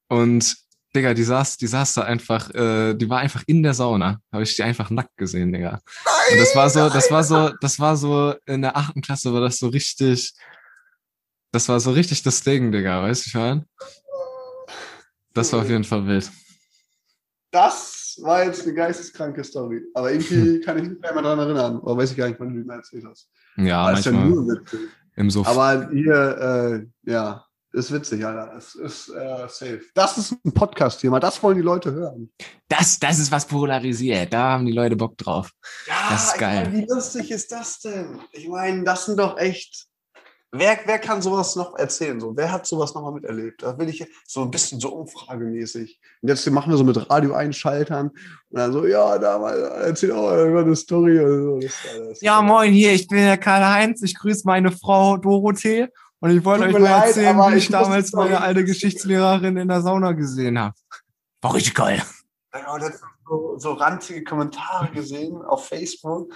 Und 0.09 0.55
Digga, 0.95 1.13
die 1.13 1.23
saß, 1.23 1.57
die 1.57 1.67
saß 1.67 1.95
da 1.95 2.03
einfach, 2.03 2.49
äh, 2.55 2.93
die 2.95 3.09
war 3.09 3.19
einfach 3.19 3.43
in 3.45 3.61
der 3.61 3.73
Sauna. 3.73 4.19
Habe 4.31 4.43
ich 4.43 4.55
die 4.55 4.63
einfach 4.63 4.89
nackt 4.89 5.15
gesehen, 5.17 5.51
Digga. 5.51 5.81
Nein, 6.05 6.13
Und 6.31 6.39
das 6.39 6.55
war 6.55 6.69
so, 6.69 6.89
das 6.89 7.11
war 7.11 7.23
so, 7.23 7.49
das 7.61 7.79
war 7.79 7.97
so, 7.97 8.33
in 8.45 8.61
der 8.61 8.75
achten 8.75 9.01
Klasse 9.01 9.33
war 9.33 9.41
das 9.41 9.57
so 9.57 9.67
richtig, 9.67 10.33
das 11.51 11.67
war 11.69 11.79
so 11.79 11.91
richtig 11.91 12.23
das 12.23 12.41
Ding, 12.41 12.71
Digga, 12.71 13.03
weißt 13.03 13.25
du, 13.25 13.27
ich 13.27 13.35
mein? 13.35 13.65
Das 15.33 15.53
war 15.53 15.61
auf 15.61 15.69
jeden 15.69 15.83
Fall 15.83 16.07
wild. 16.07 16.31
Das 17.51 18.17
war 18.21 18.43
jetzt 18.43 18.63
eine 18.63 18.73
geisteskranke 18.73 19.43
Story. 19.43 19.83
Aber 19.93 20.11
irgendwie 20.11 20.59
kann 20.61 20.77
ich 20.77 20.83
mich 20.83 20.91
nicht 20.93 21.01
mehr 21.01 21.13
daran 21.21 21.39
erinnern. 21.39 21.79
Oder 21.79 21.97
weiß 21.97 22.11
ich 22.11 22.17
gar 22.17 22.27
nicht, 22.27 22.39
wann 22.39 22.53
du 22.53 22.61
die 22.61 22.67
mir 22.67 22.73
erzählt 22.73 23.05
hast. 23.05 23.29
Ja, 23.57 23.89
Das 23.91 23.99
ist 23.99 24.05
ja 24.05 24.11
manchmal 24.13 24.29
nur 24.43 24.47
witzig. 24.55 24.79
im 25.15 25.29
Suff. 25.29 25.47
Aber 25.47 25.89
hier, 25.91 26.87
äh, 27.05 27.11
ja, 27.11 27.43
ist 27.73 27.91
witzig, 27.91 28.25
Alter. 28.25 28.55
Es 28.55 28.75
ist 28.75 29.09
äh, 29.09 29.47
safe. 29.49 29.81
Das 29.93 30.17
ist 30.17 30.31
ein 30.43 30.53
Podcast-Thema. 30.53 31.19
Das 31.19 31.41
wollen 31.43 31.57
die 31.57 31.63
Leute 31.63 31.91
hören. 31.91 32.31
Das, 32.69 32.97
das 32.99 33.19
ist 33.19 33.31
was 33.31 33.45
polarisiert. 33.45 34.31
Da 34.33 34.51
haben 34.51 34.65
die 34.65 34.71
Leute 34.71 34.95
Bock 34.95 35.17
drauf. 35.17 35.51
Ja, 35.87 35.93
Das 36.11 36.27
ist 36.33 36.37
geil. 36.39 36.63
Meine, 36.69 36.77
wie 36.77 36.85
lustig 36.89 37.29
ist 37.31 37.51
das 37.51 37.79
denn? 37.79 38.19
Ich 38.31 38.47
meine, 38.47 38.83
das 38.83 39.05
sind 39.05 39.19
doch 39.19 39.37
echt. 39.37 39.85
Wer, 40.53 40.79
wer 40.85 40.97
kann 40.99 41.21
sowas 41.21 41.57
noch 41.57 41.77
erzählen? 41.77 42.19
So, 42.21 42.35
wer 42.37 42.51
hat 42.51 42.65
sowas 42.65 42.93
nochmal 42.95 43.11
miterlebt? 43.11 43.63
Da 43.63 43.77
will 43.77 43.89
ich 43.89 44.05
so 44.25 44.43
ein 44.43 44.51
bisschen 44.51 44.79
so 44.79 44.93
umfragemäßig. 44.93 45.99
Und 46.21 46.29
jetzt 46.29 46.49
machen 46.49 46.71
wir 46.71 46.77
so 46.77 46.85
mit 46.85 47.09
Radio-Einschaltern 47.09 48.07
und 48.07 48.57
dann 48.57 48.71
so, 48.71 48.85
ja, 48.85 49.17
da 49.17 49.37
mal 49.39 49.57
erzähl 49.57 50.13
auch 50.13 50.31
über 50.45 50.61
eine 50.61 50.75
Story 50.75 51.17
so. 51.17 51.59
Das, 51.59 51.73
das, 51.97 52.21
Ja, 52.21 52.41
moin 52.41 52.71
hier, 52.71 52.93
ich 52.93 53.07
bin 53.09 53.17
der 53.17 53.37
Karl-Heinz. 53.37 54.01
Ich 54.03 54.17
grüße 54.17 54.43
meine 54.45 54.71
Frau 54.71 55.17
Dorothee. 55.17 55.89
Und 56.19 56.31
ich 56.31 56.43
wollte 56.45 56.63
euch 56.63 56.73
mal 56.73 56.81
leid, 56.81 57.07
erzählen, 57.07 57.37
wie 57.37 57.57
ich 57.57 57.65
ich 57.65 57.69
damals 57.69 58.13
meine 58.13 58.41
alte. 58.41 58.63
Geschichtslehrerin 58.63 59.57
in 59.57 59.67
der 59.67 59.81
Sauna 59.81 60.13
gesehen 60.13 60.57
habe. 60.57 60.73
War 61.41 61.53
richtig 61.53 61.75
geil. 61.75 62.01
Ja, 62.53 62.77
jetzt 62.79 63.01
so, 63.27 63.55
so 63.57 63.73
ranzige 63.73 64.23
Kommentare 64.23 64.89
gesehen 64.91 65.41
auf 65.43 65.67
Facebook. 65.67 66.33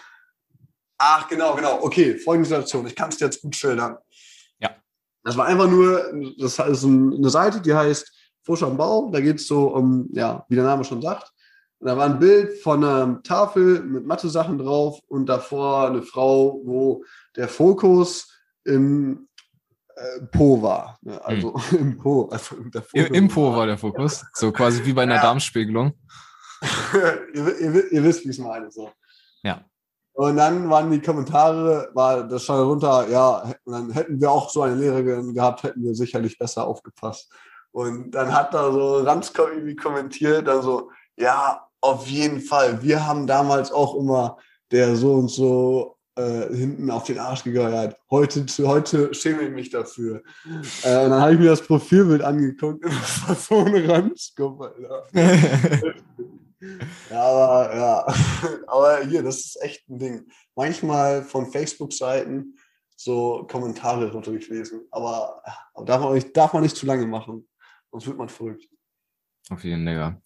Ach, 1.03 1.27
genau, 1.27 1.55
genau. 1.55 1.81
Okay, 1.81 2.15
folgende 2.15 2.47
Situation. 2.47 2.85
Ich 2.85 2.95
kann 2.95 3.09
es 3.09 3.17
dir 3.17 3.25
jetzt 3.25 3.41
gut 3.41 3.55
schildern. 3.55 3.97
Ja. 4.59 4.69
Das 5.23 5.35
war 5.35 5.47
einfach 5.47 5.67
nur, 5.67 6.13
das 6.37 6.59
ist 6.59 6.83
eine 6.85 7.29
Seite, 7.31 7.59
die 7.59 7.73
heißt 7.73 8.11
Fusch 8.43 8.61
am 8.61 8.77
Bau. 8.77 9.09
Da 9.11 9.19
geht 9.19 9.37
es 9.37 9.47
so 9.47 9.69
um, 9.69 10.07
ja, 10.11 10.45
wie 10.47 10.55
der 10.55 10.63
Name 10.63 10.83
schon 10.83 11.01
sagt. 11.01 11.31
Und 11.79 11.87
da 11.87 11.97
war 11.97 12.05
ein 12.05 12.19
Bild 12.19 12.59
von 12.59 12.83
einer 12.83 13.19
Tafel 13.23 13.81
mit 13.81 14.05
Mathe-Sachen 14.05 14.59
drauf 14.59 14.99
und 15.07 15.25
davor 15.25 15.87
eine 15.87 16.03
Frau, 16.03 16.61
wo 16.63 17.03
der 17.35 17.47
Fokus 17.47 18.31
im 18.63 19.27
äh, 19.95 20.21
Po 20.31 20.61
war. 20.61 20.99
Ne? 21.01 21.19
Also 21.25 21.59
im 21.71 21.97
Po. 21.97 22.25
Also 22.25 22.57
der 22.57 22.83
Im, 22.93 23.05
Fokus 23.05 23.17
Im 23.17 23.27
Po 23.27 23.55
war 23.55 23.65
der 23.65 23.79
Fokus. 23.79 24.23
So 24.33 24.51
quasi 24.51 24.85
wie 24.85 24.93
bei 24.93 25.01
einer 25.01 25.15
Ja. 25.15 25.23
Darmspiegelung. 25.23 25.93
ihr, 27.33 27.59
ihr, 27.59 27.91
ihr 27.91 28.03
wisst, 28.03 28.23
wie 28.23 28.29
ich 28.29 28.37
es 28.37 28.43
meine. 28.43 28.69
So. 28.69 28.91
Ja. 29.41 29.65
Und 30.13 30.35
dann 30.35 30.69
waren 30.69 30.91
die 30.91 31.01
Kommentare, 31.01 31.89
war 31.93 32.27
das 32.27 32.43
stand 32.43 32.67
runter, 32.67 33.07
ja, 33.09 33.53
dann 33.65 33.91
hätten 33.91 34.19
wir 34.19 34.29
auch 34.29 34.49
so 34.49 34.61
eine 34.61 34.75
Lehrerin 34.75 35.33
gehabt, 35.33 35.63
hätten 35.63 35.83
wir 35.83 35.95
sicherlich 35.95 36.37
besser 36.37 36.67
aufgepasst. 36.67 37.31
Und 37.71 38.11
dann 38.11 38.33
hat 38.33 38.53
da 38.53 38.71
so 38.71 38.97
Ranzko 38.97 39.47
irgendwie 39.47 39.75
kommentiert, 39.75 40.47
dann 40.47 40.61
so, 40.61 40.91
ja, 41.15 41.65
auf 41.79 42.07
jeden 42.07 42.41
Fall. 42.41 42.81
Wir 42.83 43.07
haben 43.07 43.25
damals 43.25 43.71
auch 43.71 43.95
immer 43.95 44.37
der 44.71 44.95
so 44.95 45.13
und 45.15 45.29
so 45.29 45.97
äh, 46.15 46.53
hinten 46.53 46.91
auf 46.91 47.05
den 47.05 47.19
Arsch 47.19 47.43
gegeuert. 47.43 47.97
Heute, 48.09 48.45
heute 48.67 49.13
schäme 49.13 49.43
ich 49.43 49.51
mich 49.51 49.69
dafür. 49.69 50.21
Äh, 50.83 51.03
und 51.05 51.11
dann 51.11 51.21
habe 51.21 51.33
ich 51.33 51.39
mir 51.39 51.49
das 51.49 51.61
Profilbild 51.61 52.21
angeguckt 52.21 52.83
und 52.83 52.93
das 53.01 53.27
war 53.27 53.35
so 53.35 53.65
ein 53.65 53.89
Ranzkopf, 53.89 54.61
Alter. 54.61 55.05
Ja, 57.09 57.21
aber 57.21 57.75
ja, 57.75 58.05
aber 58.67 59.05
hier, 59.05 59.23
das 59.23 59.39
ist 59.39 59.61
echt 59.61 59.89
ein 59.89 59.99
Ding. 59.99 60.31
Manchmal 60.55 61.23
von 61.23 61.51
Facebook-Seiten 61.51 62.55
so 62.95 63.47
Kommentare 63.49 64.11
durchlesen, 64.21 64.81
aber, 64.91 65.41
aber 65.73 65.85
darf, 65.85 66.01
man 66.01 66.13
nicht, 66.13 66.37
darf 66.37 66.53
man 66.53 66.61
nicht 66.63 66.75
zu 66.75 66.85
lange 66.85 67.07
machen, 67.07 67.47
sonst 67.91 68.05
wird 68.05 68.17
man 68.17 68.29
verrückt. 68.29 68.67
Auf 69.49 69.63
jeden 69.63 69.85
Digga. 69.85 70.21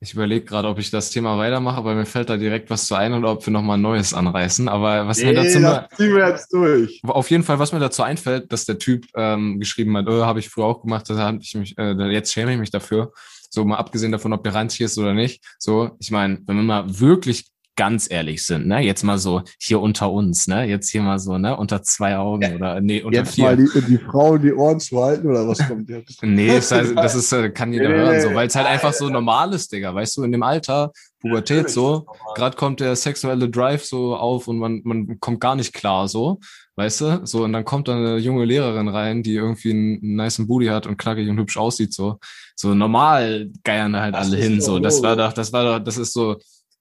Ich 0.00 0.14
überlege 0.14 0.44
gerade, 0.44 0.68
ob 0.68 0.78
ich 0.78 0.90
das 0.90 1.10
Thema 1.10 1.36
weitermache, 1.38 1.76
aber 1.76 1.94
mir 1.94 2.06
fällt 2.06 2.30
da 2.30 2.36
direkt 2.36 2.70
was 2.70 2.86
zu 2.86 2.94
ein 2.94 3.12
oder 3.14 3.32
ob 3.32 3.44
wir 3.44 3.52
nochmal 3.52 3.78
ein 3.78 3.82
neues 3.82 4.14
anreißen. 4.14 4.68
Aber 4.68 5.08
was 5.08 5.20
mir 5.20 5.34
dazu 5.34 5.60
das 5.60 5.88
ziehen 5.96 6.14
wir 6.14 6.28
jetzt 6.28 6.52
durch. 6.52 7.00
auf 7.04 7.28
jeden 7.30 7.42
Fall, 7.42 7.58
was 7.58 7.72
mir 7.72 7.80
dazu 7.80 8.04
einfällt, 8.04 8.52
dass 8.52 8.64
der 8.64 8.78
Typ 8.78 9.06
ähm, 9.16 9.58
geschrieben 9.58 9.96
hat, 9.96 10.06
oh, 10.06 10.24
habe 10.24 10.38
ich 10.38 10.48
früher 10.48 10.66
auch 10.66 10.82
gemacht, 10.82 11.10
das 11.10 11.18
hab 11.18 11.40
ich 11.40 11.52
mich, 11.56 11.76
äh, 11.78 11.94
jetzt 12.12 12.32
schäme 12.32 12.52
ich 12.52 12.60
mich 12.60 12.70
dafür. 12.70 13.12
So 13.50 13.64
mal 13.64 13.76
abgesehen 13.76 14.12
davon, 14.12 14.32
ob 14.32 14.44
der 14.44 14.54
ranzig 14.54 14.82
ist 14.82 14.98
oder 14.98 15.14
nicht. 15.14 15.44
So, 15.58 15.90
ich 15.98 16.10
meine, 16.10 16.38
wenn 16.46 16.56
wir 16.56 16.62
mal 16.62 17.00
wirklich 17.00 17.50
ganz 17.78 18.10
ehrlich 18.10 18.44
sind, 18.44 18.66
ne, 18.66 18.80
jetzt 18.80 19.04
mal 19.04 19.18
so 19.18 19.42
hier 19.60 19.80
unter 19.80 20.10
uns, 20.10 20.48
ne, 20.48 20.64
jetzt 20.64 20.90
hier 20.90 21.00
mal 21.00 21.20
so, 21.20 21.38
ne, 21.38 21.56
unter 21.56 21.80
zwei 21.84 22.16
Augen 22.16 22.56
oder 22.56 22.80
nee, 22.80 23.02
unter 23.02 23.20
Jetzt 23.20 23.36
vier. 23.36 23.44
mal 23.44 23.56
die, 23.56 23.68
die 23.82 23.98
Frauen 23.98 24.42
die 24.42 24.52
Ohren 24.52 24.80
zu 24.80 25.00
halten 25.00 25.28
oder 25.28 25.46
was 25.46 25.58
kommt 25.66 25.88
jetzt? 25.88 26.20
Nee, 26.24 26.58
ist 26.58 26.72
halt, 26.72 26.98
das 26.98 27.14
ist, 27.14 27.32
äh, 27.32 27.50
kann 27.50 27.72
jeder 27.72 27.88
Nee, 27.88 27.94
hören, 27.94 28.20
so, 28.20 28.34
weil 28.34 28.48
es 28.48 28.56
halt 28.56 28.66
einfach 28.66 28.92
so 28.92 29.08
normal 29.08 29.54
ist, 29.54 29.72
Digga. 29.72 29.94
Weißt 29.94 30.16
du, 30.16 30.24
in 30.24 30.32
dem 30.32 30.42
Alter, 30.42 30.90
Pubertät 31.20 31.70
so, 31.70 32.06
gerade 32.34 32.56
kommt 32.56 32.80
der 32.80 32.96
sexuelle 32.96 33.48
Drive 33.48 33.84
so 33.84 34.16
auf 34.16 34.48
und 34.48 34.58
man, 34.58 34.80
man 34.82 35.20
kommt 35.20 35.40
gar 35.40 35.54
nicht 35.54 35.72
klar, 35.72 36.08
so, 36.08 36.40
weißt 36.78 37.00
du? 37.00 37.26
So, 37.26 37.42
und 37.42 37.52
dann 37.52 37.64
kommt 37.64 37.88
da 37.88 37.96
eine 37.96 38.18
junge 38.18 38.44
Lehrerin 38.44 38.86
rein, 38.86 39.24
die 39.24 39.34
irgendwie 39.34 39.70
einen, 39.70 40.14
niceen 40.14 40.46
Booty 40.46 40.66
hat 40.66 40.86
und 40.86 40.96
knackig 40.96 41.28
und 41.28 41.36
hübsch 41.36 41.56
aussieht, 41.56 41.92
so. 41.92 42.20
So 42.54 42.72
normal 42.72 43.50
geiern 43.64 43.92
da 43.92 44.02
halt 44.02 44.14
Das 44.14 44.28
alle 44.28 44.36
hin, 44.36 44.60
so. 44.60 44.78
Das 44.78 45.02
war 45.02 45.16
doch, 45.16 45.32
das 45.32 45.52
war 45.52 45.64
doch, 45.64 45.84
das 45.84 45.98
ist 45.98 46.12
so, 46.12 46.36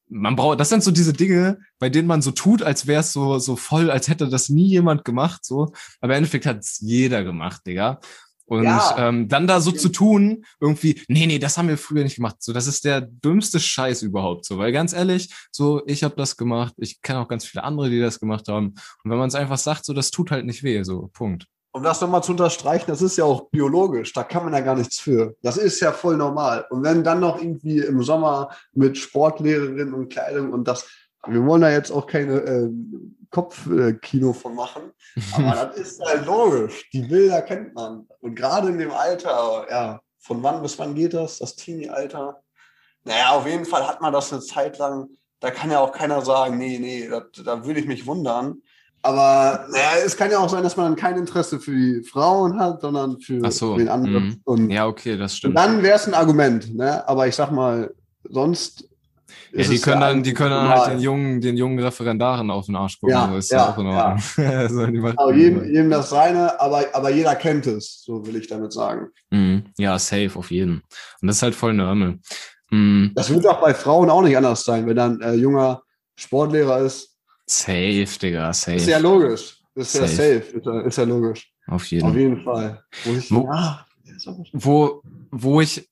man 0.08 0.36
braucht, 0.36 0.60
das 0.60 0.70
sind 0.70 0.84
so 0.84 0.91
diese 0.91 1.14
Dinge, 1.14 1.58
bei 1.80 1.89
denen 1.89 2.08
man 2.08 2.22
so 2.22 2.30
tut, 2.30 2.62
als 2.62 2.86
wäre 2.86 3.00
es 3.00 3.12
so, 3.12 3.39
so 3.39 3.56
voll, 3.56 3.89
als 3.89 4.08
hätte 4.08 4.30
das 4.30 4.50
nie 4.50 4.68
jemand 4.68 5.04
gemacht, 5.04 5.43
so. 5.43 5.74
Aber 6.00 6.14
im 6.14 6.18
Endeffekt 6.18 6.45
hat 6.45 6.60
es 6.60 6.80
jeder 6.80 7.24
gemacht, 7.24 7.64
Digga. 7.66 8.00
Und 8.48 8.64
Ja. 8.64 8.95
ähm, 8.98 9.28
dann 9.28 9.45
da 9.45 9.60
so 9.60 9.72
zu 9.72 9.89
tun, 9.89 10.45
irgendwie, 10.60 11.02
nee, 11.10 11.26
nee, 11.28 11.38
das 11.38 11.58
haben 11.58 11.68
wir 11.68 11.78
früher 11.78 12.04
nicht 12.04 12.16
gemacht. 12.16 12.38
So, 12.39 12.54
das 12.54 12.66
ist 12.66 12.86
der 12.86 13.02
dümmste 13.02 13.60
Scheiß 13.60 14.02
überhaupt. 14.04 14.45
So, 14.45 14.58
weil 14.58 14.72
ganz 14.72 14.93
ehrlich, 14.93 15.34
so, 15.52 15.82
ich 15.86 16.04
habe 16.04 16.16
das 16.16 16.38
gemacht, 16.38 16.74
ich 16.78 17.02
kenne 17.02 17.20
auch 17.20 17.28
ganz 17.28 17.45
viele 17.45 17.64
andere, 17.66 17.89
die 17.89 18.00
das 18.00 18.20
gemacht 18.20 18.48
haben. 18.48 18.68
Und 19.04 19.12
wenn 19.12 19.18
man 19.18 19.28
es 19.28 19.36
einfach 19.36 19.58
sagt, 19.58 19.86
so, 19.86 19.93
das 19.93 20.12
tut 20.12 20.32
halt 20.32 20.45
nicht 20.45 20.64
weh, 20.64 20.82
so, 20.84 21.10
Punkt. 21.14 21.45
Um 21.74 21.84
das 21.84 22.00
nochmal 22.02 22.24
zu 22.24 22.32
unterstreichen, 22.32 22.86
das 22.88 23.02
ist 23.02 23.18
ja 23.18 23.26
auch 23.26 23.50
biologisch, 23.52 24.12
da 24.14 24.24
kann 24.24 24.45
man 24.45 24.54
ja 24.54 24.62
gar 24.62 24.76
nichts 24.76 24.98
für. 25.00 25.36
Das 25.43 25.58
ist 25.58 25.80
ja 25.82 25.91
voll 25.91 26.18
normal. 26.18 26.66
Und 26.72 26.84
wenn 26.84 27.04
dann 27.04 27.20
noch 27.20 27.39
irgendwie 27.39 27.80
im 27.80 28.02
Sommer 28.02 28.50
mit 28.74 28.98
Sportlehrerin 28.98 29.93
und 29.93 30.10
Kleidung 30.10 30.54
und 30.54 30.68
das, 30.68 30.89
wir 31.28 31.45
wollen 31.45 31.62
da 31.62 31.70
jetzt 31.70 31.91
auch 31.91 32.08
keine 32.08 32.36
äh, 32.41 32.70
Kopfkino 33.30 34.34
von 34.34 34.55
machen, 34.55 34.91
aber 35.34 35.71
das 35.75 35.78
ist 35.78 36.01
ja 36.01 36.21
logisch. 36.23 36.89
Die 36.91 37.01
Bilder 37.01 37.41
kennt 37.41 37.73
man. 37.73 38.07
Und 38.21 38.36
gerade 38.36 38.69
in 38.69 38.78
dem 38.78 38.91
Alter, 38.91 39.65
ja, 39.69 40.01
von 40.19 40.43
wann 40.43 40.61
bis 40.61 40.78
wann 40.80 40.95
geht 40.95 41.13
das, 41.13 41.39
das 41.39 41.55
Teenie-Alter? 41.55 42.41
Naja, 43.03 43.30
auf 43.32 43.47
jeden 43.47 43.65
Fall 43.65 43.88
hat 43.88 44.01
man 44.01 44.13
das 44.13 44.32
eine 44.34 44.41
Zeit 44.41 44.78
lang, 44.78 45.07
da 45.39 45.51
kann 45.51 45.71
ja 45.71 45.80
auch 45.80 45.91
keiner 45.91 46.21
sagen, 46.23 46.57
nee, 46.57 46.80
nee, 46.80 47.07
da, 47.07 47.23
da 47.43 47.65
würde 47.65 47.80
ich 47.80 47.86
mich 47.88 48.05
wundern. 48.05 48.61
Aber 49.03 49.67
naja, 49.69 50.03
es 50.05 50.17
kann 50.17 50.32
ja 50.32 50.39
auch 50.39 50.49
sein, 50.49 50.63
dass 50.63 50.75
man 50.75 50.88
dann 50.88 50.95
kein 50.95 51.17
Interesse 51.17 51.59
für 51.59 51.71
die 51.71 52.03
Frauen 52.03 52.59
hat, 52.59 52.82
sondern 52.82 53.19
für 53.21 53.49
so, 53.51 53.78
den 53.78 53.88
anderen. 53.88 54.25
mhm. 54.25 54.41
Und, 54.43 54.69
Ja, 54.69 54.88
okay, 54.88 55.17
das 55.17 55.38
stimmt. 55.38 55.57
dann 55.57 55.84
wäre 55.84 55.95
es 55.95 56.07
ein 56.07 56.13
Argument, 56.13 56.75
ne? 56.75 57.07
Aber 57.07 57.28
ich 57.28 57.36
sag 57.36 57.51
mal, 57.51 57.93
sonst. 58.23 58.89
Ja, 59.54 59.64
die 59.68 59.80
können 59.80 60.02
dann, 60.02 60.24
die 60.24 60.34
können 60.34 60.52
dann 60.52 60.68
halt 60.68 60.91
den 60.93 61.00
jungen, 61.00 61.41
den 61.41 61.56
jungen 61.58 61.80
Referendaren 61.80 62.52
auf 62.52 62.66
den 62.66 62.76
Arsch 62.76 63.00
gucken. 63.00 63.16
Ja, 63.16 63.38
ist 63.38 63.52
ja, 63.52 63.58
ja 63.58 63.70
auch 63.74 63.78
in 63.78 63.88
Ordnung. 63.88 64.20
so, 64.70 64.86
die 64.88 65.00
machen- 65.00 65.18
Aber 65.18 65.34
jedem, 65.34 65.64
jedem 65.66 65.89
das 65.89 66.10
seine, 66.10 66.60
aber, 66.60 66.84
aber 66.93 67.10
jeder 67.10 67.36
kennt 67.36 67.66
es, 67.68 68.04
so 68.04 68.26
will 68.26 68.36
ich 68.36 68.48
damit 68.48 68.74
sagen. 68.74 69.08
Mhm. 69.32 69.64
Ja, 69.78 69.98
safe, 69.98 70.32
auf 70.36 70.52
jeden. 70.52 70.82
Und 71.22 71.28
das 71.28 71.38
ist 71.38 71.41
halt 71.43 71.56
voll 71.56 71.74
normal. 71.74 72.20
Mhm. 72.72 73.12
Das 73.16 73.30
wird 73.30 73.48
auch 73.48 73.62
bei 73.62 73.74
Frauen 73.74 74.10
auch 74.10 74.22
nicht 74.22 74.36
anders 74.36 74.64
sein, 74.64 74.86
wenn 74.88 74.95
dann 74.95 75.22
äh, 75.22 75.34
junger 75.34 75.82
Sportlehrer 76.16 76.80
ist. 76.80 77.16
Safe, 77.45 78.06
Digga, 78.22 78.52
safe. 78.52 78.78
Ist 78.78 78.88
ja 78.88 78.98
logisch. 78.98 79.58
Ist 79.76 79.95
ja 79.95 80.02
Safe. 80.02 80.12
safe. 80.12 80.58
Ist 80.58 80.66
ja, 80.66 80.82
ist 80.82 80.98
ja 80.98 81.04
logisch. 81.06 81.52
Auf 81.68 81.86
jeden 81.86 82.08
Auf 82.10 82.16
jeden 82.16 82.41
Fall. 82.43 82.84
Wo 83.06 83.12
ich, 83.14 83.32
wo, 84.54 85.02
wo 85.32 85.62
ich 85.62 85.88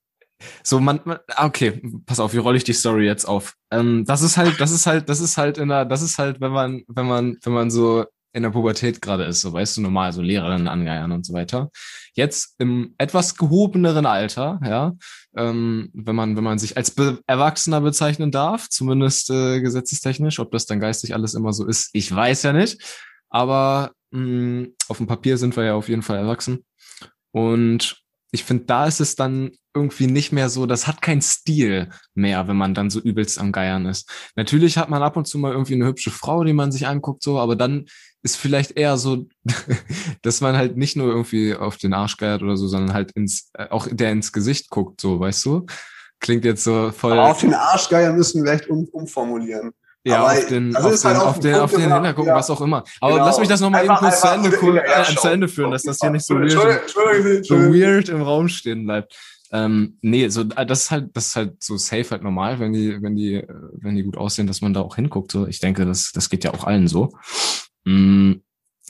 so 0.64 0.80
man, 0.80 1.00
man 1.06 1.20
ah, 1.36 1.46
okay, 1.46 1.82
pass 2.06 2.20
auf, 2.20 2.34
wie 2.34 2.40
rolle 2.40 2.58
ich 2.58 2.64
die 2.64 2.74
Story 2.74 3.06
jetzt 3.06 3.26
auf? 3.26 3.54
Ähm, 3.72 4.06
das 4.06 4.22
ist 4.22 4.38
halt, 4.38 4.60
das 4.60 4.72
ist 4.72 4.86
halt, 4.86 5.10
das 5.10 5.20
ist 5.20 5.38
halt 5.38 5.58
in 5.58 5.70
der, 5.70 5.86
das 5.86 6.02
ist 6.02 6.18
halt, 6.18 6.42
wenn 6.42 6.52
man, 6.52 6.84
wenn 6.88 7.06
man, 7.06 7.38
wenn 7.44 7.54
man 7.54 7.72
so 7.72 8.06
in 8.34 8.44
der 8.44 8.50
Pubertät 8.50 9.02
gerade 9.02 9.24
ist, 9.24 9.40
so 9.40 9.54
weißt 9.54 9.78
du, 9.78 9.82
normal 9.82 10.12
so 10.12 10.22
Lehrerinnen 10.22 10.68
angeiern 10.68 11.14
und 11.14 11.26
so 11.26 11.34
weiter. 11.34 11.70
Jetzt 12.14 12.56
im 12.60 12.94
etwas 12.98 13.38
gehobeneren 13.38 14.06
Alter, 14.06 14.60
ja, 14.62 14.94
ähm, 15.38 15.90
wenn 15.94 16.16
man, 16.16 16.36
wenn 16.36 16.44
man 16.44 16.60
sich 16.60 16.76
als 16.76 16.92
Be 16.92 17.20
Erwachsener 17.28 17.80
bezeichnen 17.80 18.32
darf, 18.32 18.68
zumindest 18.70 19.30
äh, 19.30 19.62
gesetzestechnisch, 19.62 20.40
ob 20.40 20.52
das 20.52 20.66
dann 20.66 20.82
geistig 20.82 21.14
alles 21.14 21.34
immer 21.34 21.54
so 21.54 21.66
ist, 21.66 21.92
ich 21.94 22.14
weiß 22.14 22.44
ja 22.44 22.52
nicht. 22.52 22.84
Aber 23.30 23.92
mh, 24.12 24.68
auf 24.90 24.98
dem 24.98 25.08
Papier 25.08 25.38
sind 25.38 25.56
wir 25.56 25.64
ja 25.64 25.76
auf 25.76 25.88
jeden 25.88 26.02
Fall 26.02 26.18
erwachsen. 26.18 26.66
Und 27.32 28.05
ich 28.36 28.44
finde, 28.44 28.66
da 28.66 28.86
ist 28.86 29.00
es 29.00 29.16
dann 29.16 29.52
irgendwie 29.74 30.08
nicht 30.08 30.32
mehr 30.32 30.50
so, 30.50 30.66
das 30.66 30.88
hat 30.88 31.02
keinen 31.02 31.22
Stil 31.22 31.90
mehr, 32.14 32.48
wenn 32.48 32.56
man 32.56 32.74
dann 32.74 32.90
so 32.90 33.00
übelst 33.00 33.40
am 33.40 33.52
Geiern 33.52 33.86
ist. 33.86 34.10
Natürlich 34.36 34.78
hat 34.78 34.90
man 34.90 35.02
ab 35.02 35.18
und 35.18 35.26
zu 35.26 35.38
mal 35.38 35.54
irgendwie 35.54 35.74
eine 35.74 35.86
hübsche 35.86 36.12
Frau, 36.12 36.44
die 36.44 36.54
man 36.54 36.72
sich 36.72 36.86
anguckt, 36.86 37.24
so, 37.24 37.40
aber 37.40 37.56
dann 37.56 37.86
ist 38.22 38.36
vielleicht 38.38 38.72
eher 38.72 38.98
so, 38.98 39.28
dass 40.22 40.42
man 40.42 40.58
halt 40.58 40.78
nicht 40.78 40.96
nur 40.96 41.08
irgendwie 41.08 41.56
auf 41.56 41.78
den 41.78 41.94
Arsch 41.94 42.18
geiert 42.18 42.44
oder 42.44 42.58
so, 42.58 42.68
sondern 42.68 42.94
halt 42.94 43.12
ins, 43.14 43.50
äh, 43.54 43.70
auch 43.70 43.88
der 43.90 44.12
ins 44.12 44.32
Gesicht 44.32 44.70
guckt, 44.70 45.02
so, 45.02 45.20
weißt 45.20 45.46
du? 45.46 45.66
Klingt 46.20 46.46
jetzt 46.46 46.64
so 46.64 46.92
voll. 46.92 47.14
Aber 47.14 47.32
auf 47.32 47.42
den 47.42 47.54
Arsch 47.54 47.90
geiern 47.90 48.16
müssen 48.16 48.44
wir 48.44 48.52
echt 48.52 48.68
um, 48.68 48.86
umformulieren. 48.92 49.72
Ja, 50.06 50.20
Aber 50.20 50.34
auf 50.34 50.46
den, 50.46 50.72
das 50.72 50.84
auf 50.86 51.02
den, 51.02 51.04
halt 51.04 51.18
auf 51.18 51.26
auf 51.28 51.40
den 51.40 51.52
den, 51.52 51.60
auf 51.62 51.72
den 51.72 51.80
gebracht, 51.82 51.96
Hintergrund, 51.96 52.28
ja. 52.28 52.36
was 52.36 52.50
auch 52.52 52.62
immer. 52.62 52.84
Aber 53.02 53.14
Genau. 53.14 53.26
lass 53.26 53.40
mich 53.40 53.48
das 53.50 53.60
nochmal 53.60 53.86
eben 53.86 53.96
kurz 53.96 54.22
zu 54.22 54.28
Ende, 54.28 54.50
den 54.52 54.78
äh, 54.78 55.16
zu 55.16 55.28
Ende 55.28 55.48
führen, 55.48 55.72
dass 55.72 55.82
das 55.84 55.98
hier 56.00 56.12
nicht 56.12 56.26
so 56.26 56.36
weird, 56.36 56.90
so 57.46 57.56
weird 57.56 58.10
im 58.10 58.22
Raum 58.22 58.48
stehen 58.48 58.86
bleibt. 58.86 59.16
Ähm, 59.52 59.98
nee, 60.02 60.28
so, 60.28 60.42
äh, 60.56 60.66
das 60.66 60.84
ist 60.84 60.92
halt, 60.92 61.10
das 61.14 61.28
ist 61.28 61.36
halt 61.36 61.64
so 61.64 61.78
safe 61.78 62.10
halt 62.12 62.24
normal, 62.24 62.60
wenn 62.60 62.74
die, 62.74 63.02
wenn 63.02 63.16
die, 63.16 63.36
äh, 63.36 63.48
wenn 63.74 63.96
die 63.96 64.04
gut 64.04 64.18
aussehen, 64.18 64.46
dass 64.48 64.62
man 64.62 64.74
da 64.74 64.82
auch 64.82 64.96
hinguckt. 64.96 65.32
So, 65.32 65.48
ich 65.48 65.60
denke, 65.60 65.86
das, 65.86 66.12
das 66.14 66.30
geht 66.30 66.44
ja 66.44 66.54
auch 66.54 66.66
allen 66.66 66.88
so. 66.88 67.12
Mm, 67.86 68.34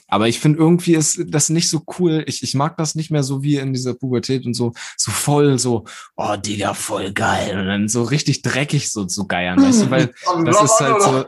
aber 0.08 0.28
ich 0.28 0.38
finde 0.38 0.58
irgendwie 0.58 0.94
ist 0.94 1.20
das 1.28 1.48
nicht 1.48 1.68
so 1.68 1.82
cool. 1.98 2.24
Ich, 2.26 2.42
ich 2.42 2.54
mag 2.54 2.76
das 2.76 2.94
nicht 2.94 3.10
mehr 3.10 3.22
so 3.22 3.42
wie 3.42 3.56
in 3.56 3.72
dieser 3.72 3.94
Pubertät 3.94 4.46
und 4.46 4.54
so, 4.54 4.72
so 4.96 5.10
voll 5.10 5.58
so, 5.58 5.84
oh, 6.16 6.36
Digga, 6.36 6.74
voll 6.74 7.12
geil. 7.12 7.58
Und 7.58 7.66
dann 7.66 7.88
so 7.88 8.02
richtig 8.02 8.42
dreckig 8.42 8.90
so 8.90 9.04
zu 9.04 9.26
geiern, 9.26 9.60
weißt 9.60 9.84
du, 9.84 9.90
weil 9.90 10.14
das 10.44 10.62
ist 10.62 10.80
halt 10.80 11.02
so, 11.02 11.24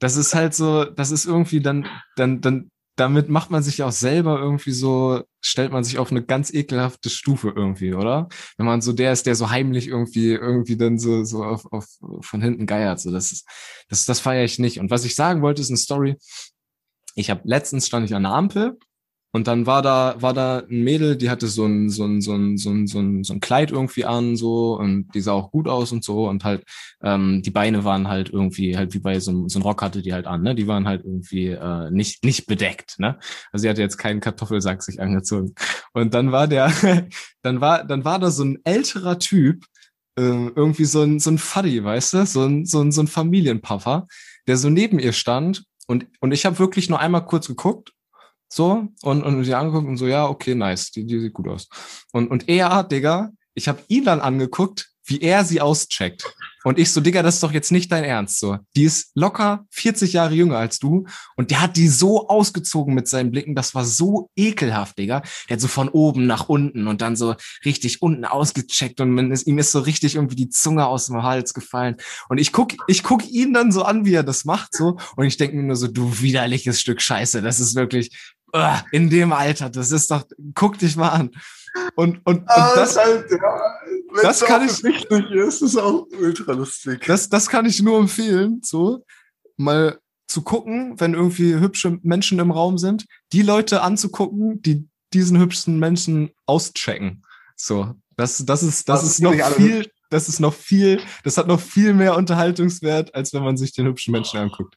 das 0.00 0.16
ist 0.16 0.34
halt 0.34 0.54
so, 0.54 0.84
das 0.84 1.10
ist 1.10 1.26
irgendwie 1.26 1.60
dann, 1.60 1.86
dann, 2.16 2.40
dann, 2.40 2.70
damit 2.96 3.28
macht 3.28 3.50
man 3.50 3.62
sich 3.62 3.82
auch 3.82 3.92
selber 3.92 4.38
irgendwie 4.38 4.72
so, 4.72 5.22
stellt 5.42 5.70
man 5.70 5.84
sich 5.84 5.98
auf 5.98 6.10
eine 6.10 6.24
ganz 6.24 6.52
ekelhafte 6.52 7.10
Stufe 7.10 7.52
irgendwie, 7.54 7.92
oder? 7.92 8.28
Wenn 8.56 8.64
man 8.66 8.80
so 8.80 8.94
der 8.94 9.12
ist, 9.12 9.26
der 9.26 9.34
so 9.34 9.50
heimlich 9.50 9.88
irgendwie, 9.88 10.32
irgendwie 10.32 10.78
dann 10.78 10.98
so, 10.98 11.22
so 11.24 11.44
auf, 11.44 11.70
auf, 11.72 11.86
von 12.22 12.40
hinten 12.40 12.66
geiert, 12.66 12.98
so, 12.98 13.12
das 13.12 13.32
ist, 13.32 13.46
das, 13.90 14.06
das 14.06 14.20
feiere 14.20 14.44
ich 14.44 14.58
nicht. 14.58 14.80
Und 14.80 14.90
was 14.90 15.04
ich 15.04 15.14
sagen 15.14 15.42
wollte, 15.42 15.60
ist 15.60 15.68
eine 15.68 15.76
Story. 15.76 16.16
Ich 17.16 17.30
habe 17.30 17.40
letztens 17.44 17.86
stand 17.86 18.04
ich 18.06 18.14
an 18.14 18.22
der 18.24 18.32
Ampel 18.32 18.78
und 19.32 19.48
dann 19.48 19.66
war 19.66 19.82
da, 19.82 20.16
war 20.20 20.32
da 20.34 20.60
ein 20.60 20.82
Mädel, 20.84 21.16
die 21.16 21.28
hatte 21.30 21.46
so 21.46 21.66
ein, 21.66 21.90
so 21.90 22.04
ein, 22.04 22.20
so 22.20 22.32
ein, 22.34 22.56
so 22.58 22.70
ein, 22.70 22.86
so 22.86 22.98
ein, 23.00 23.24
so 23.24 23.32
ein 23.34 23.40
Kleid 23.40 23.70
irgendwie 23.70 24.04
an, 24.06 24.36
so, 24.36 24.76
und 24.78 25.08
die 25.14 25.20
sah 25.20 25.32
auch 25.32 25.50
gut 25.50 25.68
aus 25.68 25.92
und 25.92 26.04
so, 26.04 26.28
und 26.28 26.44
halt, 26.44 26.64
ähm, 27.02 27.42
die 27.42 27.50
Beine 27.50 27.84
waren 27.84 28.08
halt 28.08 28.30
irgendwie, 28.30 28.76
halt 28.76 28.94
wie 28.94 28.98
bei 28.98 29.18
so, 29.20 29.30
einem- 29.30 29.48
so 29.48 29.58
einem 29.58 29.64
Rock 29.66 29.82
hatte 29.82 30.00
die 30.02 30.12
halt 30.14 30.26
an, 30.26 30.42
ne? 30.42 30.54
Die 30.54 30.66
waren 30.68 30.86
halt 30.88 31.04
irgendwie 31.04 31.48
äh, 31.48 31.90
nicht, 31.90 32.24
nicht 32.24 32.46
bedeckt, 32.46 32.98
ne? 32.98 33.18
Also 33.52 33.62
sie 33.64 33.68
hatte 33.68 33.82
jetzt 33.82 33.98
keinen 33.98 34.20
Kartoffelsack 34.20 34.82
sich 34.82 35.00
angezogen. 35.02 35.54
Und 35.92 36.14
dann 36.14 36.32
war 36.32 36.48
der, 36.48 36.72
dann 37.42 37.60
war, 37.60 37.84
dann 37.84 38.04
war 38.06 38.18
da 38.18 38.30
so 38.30 38.44
ein 38.44 38.58
älterer 38.64 39.18
Typ, 39.18 39.64
äh, 40.18 40.22
irgendwie 40.22 40.84
so 40.86 41.02
ein, 41.02 41.18
so 41.20 41.30
ein 41.30 41.38
Fuddy, 41.38 41.82
weißt 41.84 42.14
du? 42.14 42.26
So 42.26 42.44
ein, 42.44 42.64
so 42.64 42.80
ein, 42.80 42.92
so 42.92 43.02
ein 43.02 43.06
Familienpapa, 43.08 44.06
der 44.46 44.56
so 44.56 44.70
neben 44.70 44.98
ihr 44.98 45.12
stand 45.12 45.64
und, 45.86 46.06
und 46.20 46.32
ich 46.32 46.44
habe 46.44 46.58
wirklich 46.58 46.88
nur 46.88 47.00
einmal 47.00 47.24
kurz 47.24 47.46
geguckt, 47.46 47.92
so, 48.48 48.88
und, 49.02 49.22
und 49.22 49.44
sie 49.44 49.54
angeguckt 49.54 49.88
und 49.88 49.96
so, 49.96 50.06
ja, 50.06 50.26
okay, 50.28 50.54
nice, 50.54 50.90
die, 50.92 51.04
die 51.04 51.20
sieht 51.20 51.32
gut 51.32 51.48
aus. 51.48 51.68
Und, 52.12 52.30
und 52.30 52.48
er, 52.48 52.84
Digga, 52.84 53.32
ich 53.54 53.68
habe 53.68 53.82
ihn 53.88 54.04
dann 54.04 54.20
angeguckt, 54.20 54.90
wie 55.06 55.20
er 55.20 55.44
sie 55.44 55.60
auscheckt. 55.60 56.24
Und 56.66 56.80
ich 56.80 56.90
so, 56.90 57.00
Digga, 57.00 57.22
das 57.22 57.34
ist 57.36 57.44
doch 57.44 57.52
jetzt 57.52 57.70
nicht 57.70 57.92
dein 57.92 58.02
Ernst, 58.02 58.40
so. 58.40 58.58
Die 58.74 58.82
ist 58.82 59.12
locker 59.14 59.66
40 59.70 60.14
Jahre 60.14 60.34
jünger 60.34 60.58
als 60.58 60.80
du 60.80 61.06
und 61.36 61.52
der 61.52 61.60
hat 61.60 61.76
die 61.76 61.86
so 61.86 62.28
ausgezogen 62.28 62.92
mit 62.92 63.06
seinen 63.06 63.30
Blicken, 63.30 63.54
das 63.54 63.76
war 63.76 63.84
so 63.84 64.30
ekelhaft, 64.34 64.98
Digga. 64.98 65.22
Der 65.48 65.54
hat 65.54 65.60
so 65.60 65.68
von 65.68 65.88
oben 65.88 66.26
nach 66.26 66.48
unten 66.48 66.88
und 66.88 67.02
dann 67.02 67.14
so 67.14 67.36
richtig 67.64 68.02
unten 68.02 68.24
ausgecheckt 68.24 69.00
und 69.00 69.12
man 69.12 69.30
ist, 69.30 69.46
ihm 69.46 69.58
ist 69.58 69.70
so 69.70 69.78
richtig 69.78 70.16
irgendwie 70.16 70.34
die 70.34 70.48
Zunge 70.48 70.86
aus 70.88 71.06
dem 71.06 71.22
Hals 71.22 71.54
gefallen. 71.54 71.98
Und 72.28 72.38
ich 72.38 72.52
guck, 72.52 72.72
ich 72.88 73.04
guck 73.04 73.24
ihn 73.28 73.54
dann 73.54 73.70
so 73.70 73.84
an, 73.84 74.04
wie 74.04 74.14
er 74.14 74.24
das 74.24 74.44
macht, 74.44 74.74
so. 74.74 74.98
Und 75.14 75.24
ich 75.24 75.36
denke 75.36 75.56
mir 75.56 75.62
nur 75.62 75.76
so, 75.76 75.86
du 75.86 76.20
widerliches 76.20 76.80
Stück 76.80 77.00
Scheiße, 77.00 77.42
das 77.42 77.60
ist 77.60 77.76
wirklich, 77.76 78.34
in 78.92 79.10
dem 79.10 79.32
Alter, 79.32 79.68
das 79.70 79.92
ist 79.92 80.10
doch, 80.10 80.24
guck 80.54 80.78
dich 80.78 80.96
mal 80.96 81.10
an. 81.10 81.30
Und, 81.94 82.18
und, 82.24 82.38
und 82.38 82.44
Ah, 82.48 82.74
das, 82.74 82.96
halt, 82.96 83.30
ja, 83.30 83.78
das 84.22 84.40
kann 84.40 84.64
ich- 84.64 84.70
offensichtlich 84.72 85.30
ist, 85.32 85.60
ist 85.62 85.76
auch 85.76 86.06
ultra 86.18 86.52
lustig. 86.52 87.04
das, 87.06 87.28
das 87.28 87.48
kann 87.48 87.66
ich 87.66 87.82
nur 87.82 87.98
empfehlen, 87.98 88.60
so 88.64 89.04
mal 89.58 89.98
zu 90.26 90.42
gucken, 90.42 90.98
wenn 90.98 91.14
irgendwie 91.14 91.54
hübsche 91.54 91.98
Menschen 92.02 92.38
im 92.38 92.50
Raum 92.50 92.78
sind, 92.78 93.04
die 93.32 93.42
Leute 93.42 93.82
anzugucken, 93.82 94.62
die 94.62 94.88
diesen 95.12 95.38
hübschen 95.38 95.78
Menschen 95.78 96.30
auschecken. 96.46 97.22
So, 97.56 97.94
das, 98.16 98.44
das 98.44 98.62
ist, 98.62 98.88
das 98.88 99.02
Das 99.02 99.10
ist 99.10 99.20
noch 99.22 99.32
viel, 99.34 99.90
das 100.10 100.28
ist 100.28 100.40
noch 100.40 100.54
viel, 100.54 101.00
das 101.24 101.36
hat 101.38 101.46
noch 101.46 101.60
viel 101.60 101.92
mehr 101.94 102.16
Unterhaltungswert, 102.16 103.14
als 103.14 103.32
wenn 103.34 103.44
man 103.44 103.56
sich 103.56 103.72
den 103.72 103.86
hübschen 103.86 104.12
Menschen 104.12 104.40
anguckt. 104.40 104.76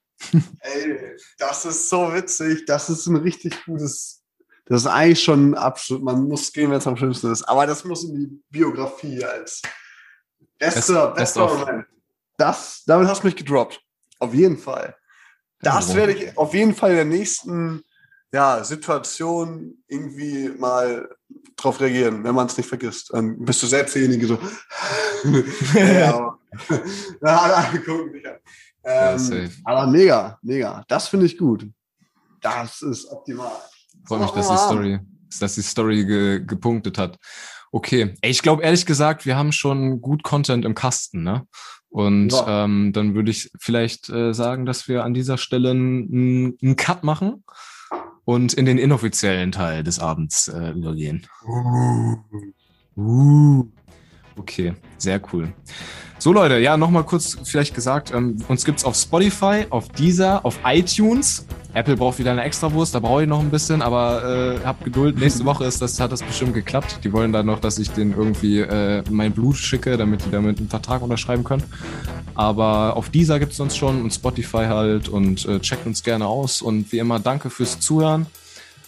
Ey, 0.61 1.17
das 1.37 1.65
ist 1.65 1.89
so 1.89 2.13
witzig. 2.13 2.65
Das 2.65 2.89
ist 2.89 3.07
ein 3.07 3.15
richtig 3.17 3.65
gutes. 3.65 4.23
Das 4.65 4.81
ist 4.81 4.87
eigentlich 4.87 5.23
schon 5.23 5.51
ein 5.51 5.55
Abschluss. 5.55 6.01
Man 6.01 6.27
muss 6.27 6.51
gehen, 6.53 6.69
wenn 6.69 6.77
es 6.77 6.87
am 6.87 6.97
schlimmsten 6.97 7.31
ist. 7.31 7.43
Aber 7.43 7.65
das 7.65 7.83
muss 7.83 8.03
in 8.03 8.15
die 8.15 8.41
Biografie 8.49 9.23
als 9.23 9.61
bester, 10.57 11.07
Best- 11.07 11.15
best 11.15 11.15
bester 11.15 11.45
of. 11.45 11.59
Moment. 11.59 11.85
Das, 12.37 12.83
damit 12.85 13.07
hast 13.07 13.23
du 13.23 13.27
mich 13.27 13.35
gedroppt. 13.35 13.81
Auf 14.19 14.33
jeden 14.33 14.57
Fall. 14.57 14.95
Das 15.61 15.93
werde 15.93 16.13
ich 16.13 16.37
auf 16.37 16.53
jeden 16.53 16.73
Fall 16.73 16.91
in 16.91 16.95
der 16.95 17.05
nächsten 17.05 17.83
ja, 18.31 18.63
Situation 18.63 19.83
irgendwie 19.87 20.49
mal 20.49 21.09
drauf 21.57 21.81
reagieren, 21.81 22.23
wenn 22.23 22.35
man 22.35 22.47
es 22.47 22.55
nicht 22.55 22.67
vergisst. 22.69 23.11
Dann 23.13 23.43
bist 23.43 23.61
du 23.63 23.67
selbst 23.67 23.95
derjenige 23.95 24.27
so. 24.27 24.39
ja, 25.73 26.15
aber, 26.15 26.39
ja, 27.21 27.73
gucken 27.85 28.13
dich 28.13 28.27
an. 28.27 28.37
Ja, 28.89 29.11
Ähm, 29.13 29.19
safe. 29.19 29.51
aber 29.65 29.87
mega, 29.87 30.37
mega. 30.41 30.83
Das 30.87 31.07
finde 31.07 31.27
ich 31.27 31.37
gut. 31.37 31.67
Das 32.41 32.81
ist 32.81 33.05
optimal. 33.11 33.51
Freut 34.05 34.21
mich, 34.21 34.31
dass 34.31 34.49
die 34.49 34.57
Story, 34.57 34.99
dass 35.39 35.55
die 35.55 35.61
Story 35.61 36.05
ge, 36.05 36.43
gepunktet 36.45 36.97
hat. 36.97 37.17
Okay. 37.71 38.15
Ey, 38.21 38.31
ich 38.31 38.41
glaube 38.41 38.63
ehrlich 38.63 38.85
gesagt, 38.87 39.25
wir 39.27 39.37
haben 39.37 39.51
schon 39.51 40.01
gut 40.01 40.23
Content 40.23 40.65
im 40.65 40.73
Kasten, 40.73 41.21
ne? 41.23 41.45
Und 41.89 42.31
Ja. 42.31 42.65
ähm, 42.65 42.91
dann 42.93 43.13
würde 43.13 43.29
ich 43.31 43.51
vielleicht 43.59 44.09
äh, 44.09 44.33
sagen, 44.33 44.65
dass 44.65 44.87
wir 44.87 45.03
an 45.03 45.13
dieser 45.13 45.37
Stelle 45.37 45.71
einen 45.71 46.75
Cut 46.77 47.03
machen 47.03 47.43
und 48.25 48.53
in 48.53 48.65
den 48.65 48.77
inoffiziellen 48.77 49.51
Teil 49.51 49.83
des 49.83 49.99
Abends 49.99 50.47
äh, 50.47 50.71
übergehen. 50.71 51.27
Uh. 52.95 53.65
Okay, 54.35 54.73
sehr 54.97 55.21
cool. 55.33 55.53
So 56.21 56.33
Leute, 56.33 56.59
ja, 56.59 56.75
nochmal 56.75 57.05
kurz 57.05 57.37
vielleicht 57.45 57.73
gesagt, 57.73 58.11
ähm, 58.13 58.43
uns 58.49 58.65
gibt's 58.65 58.83
auf 58.83 58.95
Spotify, 58.95 59.65
auf 59.69 59.87
Deezer, 59.87 60.43
auf 60.43 60.59
iTunes. 60.65 61.45
Apple 61.73 61.95
braucht 61.95 62.19
wieder 62.19 62.31
eine 62.31 62.43
Extrawurst, 62.43 62.93
da 62.93 62.99
brauche 62.99 63.23
ich 63.23 63.29
noch 63.29 63.39
ein 63.39 63.49
bisschen, 63.49 63.81
aber 63.81 64.57
äh, 64.59 64.65
habt 64.65 64.83
Geduld. 64.83 65.17
Nächste 65.17 65.45
Woche 65.45 65.63
ist 65.63 65.81
das, 65.81 65.97
hat 65.97 66.11
das 66.11 66.21
bestimmt 66.21 66.53
geklappt. 66.53 66.99
Die 67.05 67.13
wollen 67.13 67.31
dann 67.31 67.45
noch, 67.45 67.59
dass 67.59 67.79
ich 67.79 67.91
denen 67.91 68.13
irgendwie 68.17 68.59
äh, 68.59 69.01
mein 69.09 69.31
Blut 69.31 69.55
schicke, 69.55 69.95
damit 69.95 70.25
die 70.25 70.31
damit 70.31 70.59
einen 70.59 70.67
Vertrag 70.67 71.01
unterschreiben 71.01 71.45
können. 71.45 71.63
Aber 72.35 72.97
auf 72.97 73.09
Deezer 73.11 73.39
gibt's 73.39 73.61
uns 73.61 73.77
schon 73.77 74.01
und 74.01 74.11
Spotify 74.11 74.65
halt 74.65 75.07
und 75.07 75.45
äh, 75.45 75.61
checkt 75.61 75.85
uns 75.85 76.03
gerne 76.03 76.25
aus. 76.27 76.61
Und 76.61 76.91
wie 76.91 76.99
immer, 76.99 77.21
danke 77.21 77.49
fürs 77.49 77.79
Zuhören. 77.79 78.25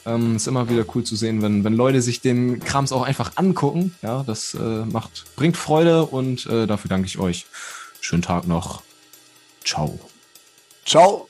Ähm, 0.06 0.36
ist 0.36 0.48
immer 0.48 0.70
wieder 0.70 0.86
cool 0.96 1.04
zu 1.04 1.16
sehen, 1.16 1.42
wenn, 1.42 1.64
wenn 1.64 1.74
Leute 1.74 2.02
sich 2.02 2.22
den 2.22 2.60
Krams 2.60 2.92
auch 2.92 3.04
einfach 3.04 3.34
angucken. 3.36 3.96
Ja, 4.02 4.24
das 4.24 4.56
äh, 4.56 4.86
macht, 4.86 5.26
bringt 5.36 5.58
Freude 5.58 6.06
und 6.06 6.46
äh, 6.48 6.66
dafür 6.66 6.90
danke 6.90 7.08
ich 7.08 7.20
euch. 7.20 7.46
Schönen 8.00 8.24
Tag 8.24 8.48
noch. 8.48 8.82
Ciao. 9.64 10.00
Ciao. 10.86 11.28